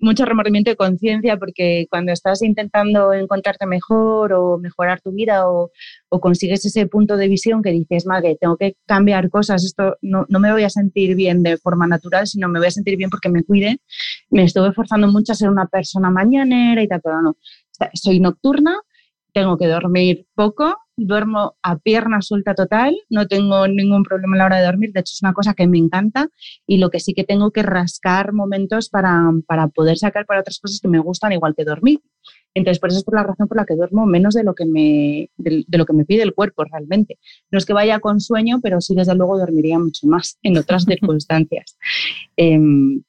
mucho 0.00 0.24
remordimiento 0.24 0.70
de 0.70 0.76
conciencia 0.76 1.36
porque 1.36 1.86
cuando 1.90 2.12
estás 2.12 2.42
intentando 2.42 3.12
encontrarte 3.12 3.66
mejor 3.66 4.32
o 4.32 4.58
mejorar 4.58 5.00
tu 5.00 5.12
vida 5.12 5.48
o, 5.48 5.70
consigues 6.20 6.64
ese 6.64 6.86
punto 6.86 7.16
de 7.16 7.28
visión 7.28 7.62
que 7.62 7.70
dices, 7.70 8.06
madre, 8.06 8.36
tengo 8.40 8.56
que 8.56 8.76
cambiar 8.86 9.30
cosas, 9.30 9.64
esto 9.64 9.96
no, 10.02 10.26
no, 10.28 10.40
me 10.40 10.52
voy 10.52 10.64
a 10.64 10.70
sentir 10.70 11.14
bien 11.14 11.42
de 11.42 11.56
forma 11.56 11.86
natural, 11.86 12.26
sino 12.26 12.48
me 12.48 12.58
voy 12.58 12.68
a 12.68 12.72
sentir 12.72 12.96
bien 12.96 13.10
porque 13.10 13.28
me 13.28 13.42
cuide, 13.44 13.80
me 14.30 14.44
estuve 14.44 14.72
forzando 14.72 15.08
mucho 15.08 15.32
a 15.32 15.36
ser 15.36 15.48
una 15.48 15.66
persona 15.66 16.10
mañanera 16.10 16.82
y 16.82 16.88
tal, 16.88 17.00
pero 17.02 17.22
no. 17.22 17.36
Soy 17.94 18.20
nocturna, 18.20 18.78
tengo 19.32 19.56
que 19.56 19.66
dormir 19.66 20.26
poco, 20.34 20.76
duermo 21.06 21.56
a 21.62 21.78
pierna 21.78 22.20
suelta 22.22 22.54
total, 22.54 22.96
no 23.08 23.26
tengo 23.26 23.66
ningún 23.68 24.02
problema 24.02 24.36
a 24.36 24.38
la 24.38 24.46
hora 24.46 24.58
de 24.58 24.66
dormir, 24.66 24.92
de 24.92 25.00
hecho 25.00 25.12
es 25.14 25.22
una 25.22 25.32
cosa 25.32 25.54
que 25.54 25.66
me 25.66 25.78
encanta 25.78 26.28
y 26.66 26.78
lo 26.78 26.90
que 26.90 27.00
sí 27.00 27.14
que 27.14 27.24
tengo 27.24 27.50
que 27.50 27.62
rascar 27.62 28.32
momentos 28.32 28.88
para, 28.88 29.30
para 29.46 29.68
poder 29.68 29.98
sacar 29.98 30.26
para 30.26 30.40
otras 30.40 30.58
cosas 30.58 30.80
que 30.80 30.88
me 30.88 30.98
gustan 30.98 31.32
igual 31.32 31.54
que 31.56 31.64
dormir. 31.64 32.00
Entonces, 32.54 32.80
por 32.80 32.90
eso 32.90 32.98
es 32.98 33.04
por 33.04 33.14
la 33.14 33.22
razón 33.22 33.48
por 33.48 33.56
la 33.56 33.64
que 33.64 33.76
duermo 33.76 34.06
menos 34.06 34.34
de 34.34 34.42
lo 34.42 34.54
que 34.54 34.66
me, 34.66 35.30
de, 35.36 35.64
lo 35.68 35.86
que 35.86 35.92
me 35.92 36.04
pide 36.04 36.22
el 36.22 36.34
cuerpo 36.34 36.64
realmente. 36.64 37.18
No 37.50 37.58
es 37.58 37.64
que 37.64 37.72
vaya 37.72 38.00
con 38.00 38.20
sueño, 38.20 38.60
pero 38.62 38.80
sí 38.80 38.94
desde 38.94 39.14
luego 39.14 39.38
dormiría 39.38 39.78
mucho 39.78 40.06
más 40.06 40.38
en 40.42 40.58
otras 40.58 40.84
circunstancias. 40.88 41.78
Em, 42.36 43.02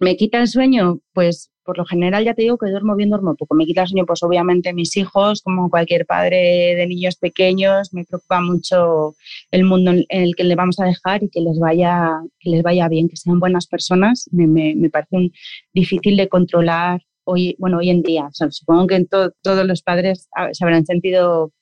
¿Me 0.00 0.16
quita 0.16 0.38
el 0.38 0.48
sueño? 0.48 1.00
Pues 1.12 1.50
por 1.70 1.78
lo 1.78 1.84
general 1.84 2.24
ya 2.24 2.34
te 2.34 2.42
digo 2.42 2.58
que 2.58 2.68
duermo 2.68 2.96
bien, 2.96 3.10
duermo 3.10 3.36
poco. 3.36 3.54
Me 3.54 3.64
quita 3.64 3.82
el 3.82 3.86
sueño, 3.86 4.04
pues 4.04 4.24
obviamente 4.24 4.72
mis 4.72 4.96
hijos, 4.96 5.40
como 5.40 5.70
cualquier 5.70 6.04
padre 6.04 6.74
de 6.74 6.84
niños 6.88 7.14
pequeños, 7.14 7.94
me 7.94 8.04
preocupa 8.04 8.40
mucho 8.40 9.14
el 9.52 9.62
mundo 9.62 9.92
en 9.92 10.04
el 10.08 10.34
que 10.34 10.42
le 10.42 10.56
vamos 10.56 10.80
a 10.80 10.86
dejar 10.86 11.22
y 11.22 11.28
que 11.28 11.40
les 11.40 11.60
vaya, 11.60 12.22
que 12.40 12.50
les 12.50 12.64
vaya 12.64 12.88
bien, 12.88 13.08
que 13.08 13.16
sean 13.16 13.38
buenas 13.38 13.68
personas. 13.68 14.28
Me, 14.32 14.48
me, 14.48 14.90
parece 14.90 15.30
difícil 15.72 16.16
de 16.16 16.28
controlar 16.28 17.02
hoy, 17.22 17.54
bueno, 17.60 17.78
hoy 17.78 17.90
en 17.90 18.02
día. 18.02 18.28
supongo 18.32 18.88
que 18.88 19.04
todos 19.04 19.64
los 19.64 19.82
padres 19.82 20.28
ah, 20.34 20.48
se 20.52 20.64
habrán 20.64 20.84
sentido 20.86 21.52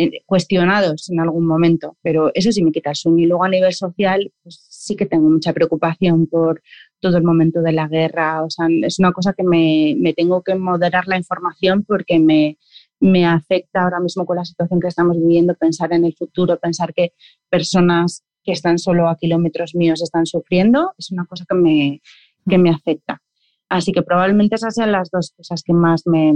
eh, 0.00 0.22
cuestionados 0.26 1.10
en 1.10 1.18
algún 1.18 1.44
momento, 1.44 1.96
pero 2.00 2.30
eso 2.32 2.52
sí 2.52 2.62
me 2.62 2.70
quita 2.70 2.90
el 2.90 2.96
sueño. 2.96 3.24
Y 3.24 3.26
luego 3.26 3.42
a 3.42 3.48
nivel 3.48 3.74
social, 3.74 4.32
pues 4.44 4.64
sí 4.68 4.94
que 4.94 5.06
tengo 5.06 5.28
mucha 5.28 5.52
preocupación 5.52 6.28
por 6.28 6.62
todo 7.00 7.16
el 7.16 7.24
momento 7.24 7.60
de 7.62 7.72
la 7.72 7.88
guerra. 7.88 8.42
O 8.44 8.50
sea, 8.50 8.66
es 8.82 8.98
una 8.98 9.12
cosa 9.12 9.32
que 9.32 9.44
me, 9.44 9.94
me 9.98 10.12
tengo 10.14 10.42
que 10.42 10.54
moderar 10.54 11.06
la 11.06 11.16
información 11.16 11.84
porque 11.84 12.18
me, 12.18 12.58
me 13.00 13.26
afecta 13.26 13.82
ahora 13.82 14.00
mismo 14.00 14.26
con 14.26 14.36
la 14.36 14.44
situación 14.44 14.80
que 14.80 14.88
estamos 14.88 15.16
viviendo, 15.16 15.54
pensar 15.54 15.92
en 15.92 16.04
el 16.04 16.14
futuro, 16.14 16.58
pensar 16.58 16.92
que 16.94 17.12
personas 17.48 18.24
que 18.42 18.52
están 18.52 18.78
solo 18.78 19.08
a 19.08 19.16
kilómetros 19.16 19.74
míos 19.74 20.02
están 20.02 20.26
sufriendo, 20.26 20.92
es 20.96 21.10
una 21.10 21.26
cosa 21.26 21.44
que 21.48 21.54
me, 21.54 22.00
que 22.48 22.58
me 22.58 22.70
afecta. 22.70 23.20
Así 23.68 23.92
que 23.92 24.02
probablemente 24.02 24.56
esas 24.56 24.74
sean 24.74 24.92
las 24.92 25.10
dos 25.10 25.32
cosas 25.36 25.62
que 25.62 25.74
más 25.74 26.06
me, 26.06 26.32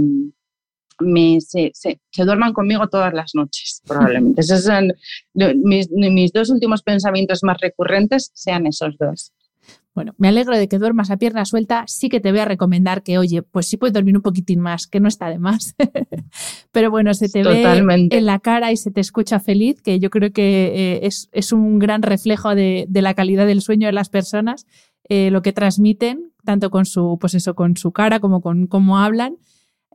me 0.99 1.41
se, 1.41 1.71
se, 1.73 1.99
duerman 2.23 2.53
conmigo 2.53 2.87
todas 2.87 3.13
las 3.13 3.31
noches, 3.33 3.81
probablemente. 3.87 4.41
Esos 4.41 4.63
son 4.63 4.93
mis, 5.33 5.89
mis 5.91 6.31
dos 6.31 6.49
últimos 6.49 6.83
pensamientos 6.83 7.43
más 7.43 7.57
recurrentes, 7.59 8.31
sean 8.33 8.67
esos 8.67 8.97
dos. 8.97 9.33
Bueno, 9.95 10.15
me 10.17 10.27
alegro 10.27 10.57
de 10.57 10.67
que 10.67 10.79
duermas 10.79 11.11
a 11.11 11.17
pierna 11.17 11.45
suelta. 11.45 11.83
Sí 11.87 12.09
que 12.09 12.19
te 12.19 12.31
voy 12.31 12.39
a 12.39 12.45
recomendar 12.45 13.03
que, 13.03 13.19
oye, 13.19 13.43
pues 13.43 13.67
sí 13.67 13.77
puedes 13.77 13.93
dormir 13.93 14.15
un 14.15 14.23
poquitín 14.23 14.59
más, 14.59 14.87
que 14.87 14.99
no 14.99 15.07
está 15.07 15.29
de 15.29 15.37
más. 15.37 15.75
Pero 16.71 16.89
bueno, 16.89 17.13
se 17.13 17.29
te 17.29 17.43
ve 17.43 17.63
en 18.09 18.25
la 18.25 18.39
cara 18.39 18.71
y 18.71 18.77
se 18.77 18.89
te 18.89 19.01
escucha 19.01 19.39
feliz, 19.39 19.81
que 19.81 19.99
yo 19.99 20.09
creo 20.09 20.31
que 20.31 20.97
eh, 21.03 21.09
es, 21.31 21.51
un 21.51 21.77
gran 21.77 22.01
reflejo 22.01 22.55
de, 22.55 22.87
la 22.91 23.13
calidad 23.13 23.45
del 23.45 23.61
sueño 23.61 23.85
de 23.85 23.93
las 23.93 24.09
personas, 24.09 24.65
eh, 25.09 25.29
lo 25.29 25.43
que 25.43 25.53
transmiten, 25.53 26.31
tanto 26.43 26.71
con 26.71 26.85
su, 26.85 27.17
pues 27.21 27.35
eso, 27.35 27.53
con 27.53 27.77
su 27.77 27.91
cara 27.91 28.19
como 28.19 28.41
con 28.41 28.65
cómo 28.65 28.97
hablan. 28.97 29.37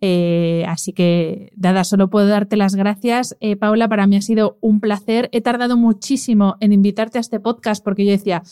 Eh, 0.01 0.65
así 0.69 0.93
que, 0.93 1.51
dada, 1.57 1.83
solo 1.83 2.09
puedo 2.09 2.29
darte 2.29 2.57
las 2.57 2.77
gracias. 2.77 3.37
Paula, 3.59 3.89
para 3.89 4.07
mí 4.07 4.15
ha 4.15 4.23
sido 4.23 4.59
un 4.61 4.79
placer. 4.79 5.29
He 5.33 5.41
tardado 5.41 5.77
muchísimo 5.77 6.57
en 6.61 6.73
invitarte 6.73 7.19
a 7.19 7.21
este 7.21 7.41
podcast 7.41 7.83
porque 7.83 8.05
yo 8.05 8.13
decía, 8.13 8.45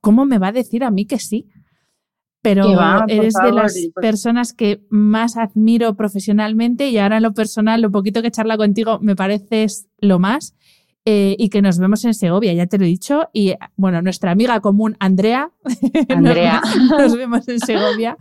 ¿cómo 0.00 0.24
me 0.24 0.38
va 0.38 0.48
a 0.48 0.52
decir 0.52 0.84
a 0.84 0.90
mí 0.90 1.06
que 1.06 1.18
sí? 1.18 1.48
Pero 2.40 2.68
eres 3.08 3.34
de 3.34 3.52
las 3.52 3.72
pues 3.72 3.90
personas 3.94 4.52
que 4.52 4.80
más 4.90 5.36
admiro 5.36 5.96
profesionalmente 5.96 6.88
y 6.88 6.98
ahora 6.98 7.16
en 7.16 7.24
lo 7.24 7.34
personal, 7.34 7.82
lo 7.82 7.90
poquito 7.90 8.22
que 8.22 8.30
charla 8.30 8.56
contigo 8.56 8.98
me 9.00 9.16
pareces 9.16 9.88
lo 9.98 10.18
más. 10.18 10.54
Eh, 11.10 11.36
y 11.38 11.48
que 11.48 11.62
nos 11.62 11.78
vemos 11.78 12.04
en 12.04 12.12
Segovia, 12.12 12.52
ya 12.52 12.66
te 12.66 12.76
lo 12.76 12.84
he 12.84 12.88
dicho. 12.88 13.30
Y 13.32 13.54
bueno, 13.76 14.02
nuestra 14.02 14.30
amiga 14.30 14.60
común, 14.60 14.94
Andrea, 15.00 15.50
Andrea. 16.10 16.60
nos, 16.90 17.16
vemos 17.16 17.48
en 17.48 17.60
Segovia. 17.60 18.18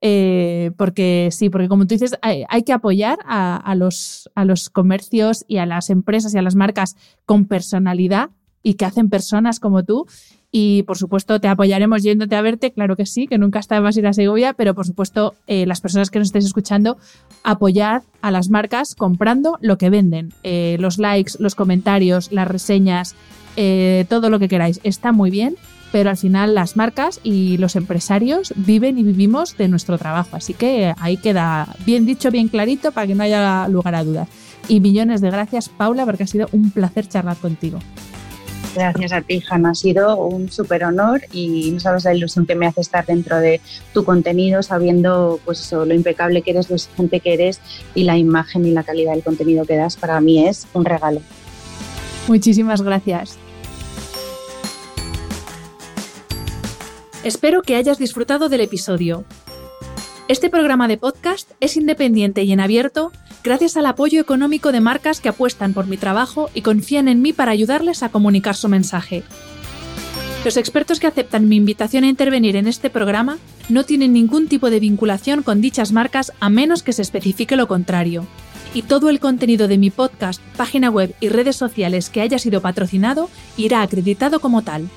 Eh, 0.00 0.70
porque 0.78 1.28
sí, 1.32 1.50
porque 1.50 1.68
como 1.68 1.86
tú 1.86 1.94
dices, 1.94 2.14
hay, 2.22 2.62
que 2.62 2.72
apoyar 2.72 3.18
a, 3.26 3.74
los, 3.74 4.30
a 4.34 4.46
los 4.46 4.70
comercios 4.70 5.44
y 5.48 5.58
a 5.58 5.66
las 5.66 5.90
empresas 5.90 6.34
y 6.34 6.38
a 6.38 6.42
las 6.42 6.54
marcas 6.54 6.96
con 7.26 7.44
personalidad 7.44 8.30
y 8.62 8.74
que 8.74 8.86
hacen 8.86 9.10
personas 9.10 9.60
como 9.60 9.84
tú. 9.84 10.06
Y 10.52 10.82
por 10.82 10.98
supuesto 10.98 11.40
te 11.40 11.46
apoyaremos 11.46 12.02
yéndote 12.02 12.34
a 12.34 12.42
verte, 12.42 12.72
claro 12.72 12.96
que 12.96 13.06
sí, 13.06 13.28
que 13.28 13.38
nunca 13.38 13.60
está 13.60 13.80
más 13.80 13.96
ir 13.96 14.06
a 14.06 14.12
Segovia, 14.12 14.52
pero 14.52 14.74
por 14.74 14.84
supuesto 14.84 15.34
eh, 15.46 15.64
las 15.64 15.80
personas 15.80 16.10
que 16.10 16.18
nos 16.18 16.28
estéis 16.28 16.44
escuchando, 16.44 16.98
apoyad 17.44 18.02
a 18.20 18.30
las 18.32 18.50
marcas 18.50 18.96
comprando 18.96 19.58
lo 19.60 19.78
que 19.78 19.90
venden. 19.90 20.32
Eh, 20.42 20.76
los 20.80 20.98
likes, 20.98 21.34
los 21.38 21.54
comentarios, 21.54 22.32
las 22.32 22.48
reseñas, 22.48 23.14
eh, 23.56 24.06
todo 24.08 24.28
lo 24.28 24.40
que 24.40 24.48
queráis. 24.48 24.80
Está 24.82 25.12
muy 25.12 25.30
bien, 25.30 25.54
pero 25.92 26.10
al 26.10 26.16
final 26.16 26.54
las 26.54 26.76
marcas 26.76 27.20
y 27.22 27.56
los 27.58 27.76
empresarios 27.76 28.52
viven 28.56 28.98
y 28.98 29.04
vivimos 29.04 29.56
de 29.56 29.68
nuestro 29.68 29.98
trabajo. 29.98 30.36
Así 30.36 30.54
que 30.54 30.94
ahí 30.98 31.16
queda 31.16 31.76
bien 31.86 32.06
dicho, 32.06 32.32
bien 32.32 32.48
clarito 32.48 32.90
para 32.90 33.06
que 33.06 33.14
no 33.14 33.22
haya 33.22 33.68
lugar 33.68 33.94
a 33.94 34.02
dudas. 34.02 34.28
Y 34.68 34.80
millones 34.80 35.20
de 35.20 35.30
gracias, 35.30 35.68
Paula, 35.68 36.04
porque 36.04 36.24
ha 36.24 36.26
sido 36.26 36.48
un 36.52 36.70
placer 36.70 37.08
charlar 37.08 37.36
contigo. 37.36 37.78
Gracias 38.74 39.12
a 39.12 39.20
ti, 39.20 39.42
Hanna. 39.48 39.70
Ha 39.70 39.74
sido 39.74 40.16
un 40.16 40.50
súper 40.50 40.84
honor 40.84 41.22
y 41.32 41.72
no 41.72 41.80
sabes 41.80 42.04
la 42.04 42.14
ilusión 42.14 42.46
que 42.46 42.54
me 42.54 42.66
hace 42.66 42.80
estar 42.80 43.04
dentro 43.04 43.38
de 43.38 43.60
tu 43.92 44.04
contenido, 44.04 44.62
sabiendo 44.62 45.40
pues 45.44 45.72
lo 45.72 45.92
impecable 45.92 46.42
que 46.42 46.52
eres, 46.52 46.70
lo 46.70 46.76
exigente 46.76 47.20
que 47.20 47.34
eres 47.34 47.60
y 47.94 48.04
la 48.04 48.16
imagen 48.16 48.64
y 48.64 48.70
la 48.70 48.84
calidad 48.84 49.12
del 49.12 49.24
contenido 49.24 49.64
que 49.64 49.76
das. 49.76 49.96
Para 49.96 50.20
mí 50.20 50.46
es 50.46 50.66
un 50.72 50.84
regalo. 50.84 51.20
Muchísimas 52.28 52.82
gracias. 52.82 53.38
Espero 57.24 57.62
que 57.62 57.76
hayas 57.76 57.98
disfrutado 57.98 58.48
del 58.48 58.60
episodio. 58.60 59.24
Este 60.28 60.48
programa 60.48 60.86
de 60.86 60.96
podcast 60.96 61.50
es 61.58 61.76
independiente 61.76 62.44
y 62.44 62.52
en 62.52 62.60
abierto 62.60 63.10
gracias 63.42 63.76
al 63.76 63.86
apoyo 63.86 64.20
económico 64.20 64.72
de 64.72 64.80
marcas 64.80 65.20
que 65.20 65.28
apuestan 65.28 65.72
por 65.72 65.86
mi 65.86 65.96
trabajo 65.96 66.50
y 66.54 66.62
confían 66.62 67.08
en 67.08 67.22
mí 67.22 67.32
para 67.32 67.52
ayudarles 67.52 68.02
a 68.02 68.10
comunicar 68.10 68.56
su 68.56 68.68
mensaje. 68.68 69.22
Los 70.44 70.56
expertos 70.56 71.00
que 71.00 71.06
aceptan 71.06 71.48
mi 71.48 71.56
invitación 71.56 72.04
a 72.04 72.08
intervenir 72.08 72.56
en 72.56 72.66
este 72.66 72.88
programa 72.88 73.38
no 73.68 73.84
tienen 73.84 74.14
ningún 74.14 74.48
tipo 74.48 74.70
de 74.70 74.80
vinculación 74.80 75.42
con 75.42 75.60
dichas 75.60 75.92
marcas 75.92 76.32
a 76.40 76.48
menos 76.48 76.82
que 76.82 76.94
se 76.94 77.02
especifique 77.02 77.56
lo 77.56 77.68
contrario. 77.68 78.26
Y 78.72 78.82
todo 78.82 79.10
el 79.10 79.20
contenido 79.20 79.68
de 79.68 79.78
mi 79.78 79.90
podcast, 79.90 80.40
página 80.56 80.90
web 80.90 81.14
y 81.20 81.28
redes 81.28 81.56
sociales 81.56 82.08
que 82.08 82.20
haya 82.20 82.38
sido 82.38 82.62
patrocinado 82.62 83.28
irá 83.56 83.82
acreditado 83.82 84.40
como 84.40 84.62
tal. 84.62 84.88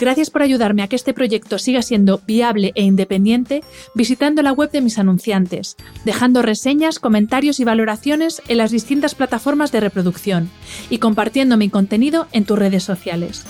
Gracias 0.00 0.30
por 0.30 0.42
ayudarme 0.42 0.82
a 0.82 0.88
que 0.88 0.96
este 0.96 1.14
proyecto 1.14 1.58
siga 1.58 1.80
siendo 1.80 2.20
viable 2.26 2.72
e 2.74 2.82
independiente 2.82 3.62
visitando 3.94 4.42
la 4.42 4.52
web 4.52 4.70
de 4.70 4.80
mis 4.80 4.98
anunciantes, 4.98 5.76
dejando 6.04 6.42
reseñas, 6.42 6.98
comentarios 6.98 7.60
y 7.60 7.64
valoraciones 7.64 8.42
en 8.48 8.58
las 8.58 8.72
distintas 8.72 9.14
plataformas 9.14 9.70
de 9.70 9.80
reproducción 9.80 10.50
y 10.90 10.98
compartiendo 10.98 11.56
mi 11.56 11.68
contenido 11.68 12.26
en 12.32 12.44
tus 12.44 12.58
redes 12.58 12.82
sociales. 12.82 13.44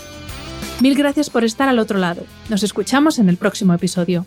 Mil 0.81 0.95
gracias 0.97 1.31
por 1.31 1.45
estar 1.45 1.69
al 1.69 1.79
otro 1.79 1.99
lado. 1.99 2.25
Nos 2.51 2.63
escuchamos 2.63 3.19
en 3.19 3.29
el 3.29 3.37
próximo 3.37 3.73
episodio. 3.73 4.27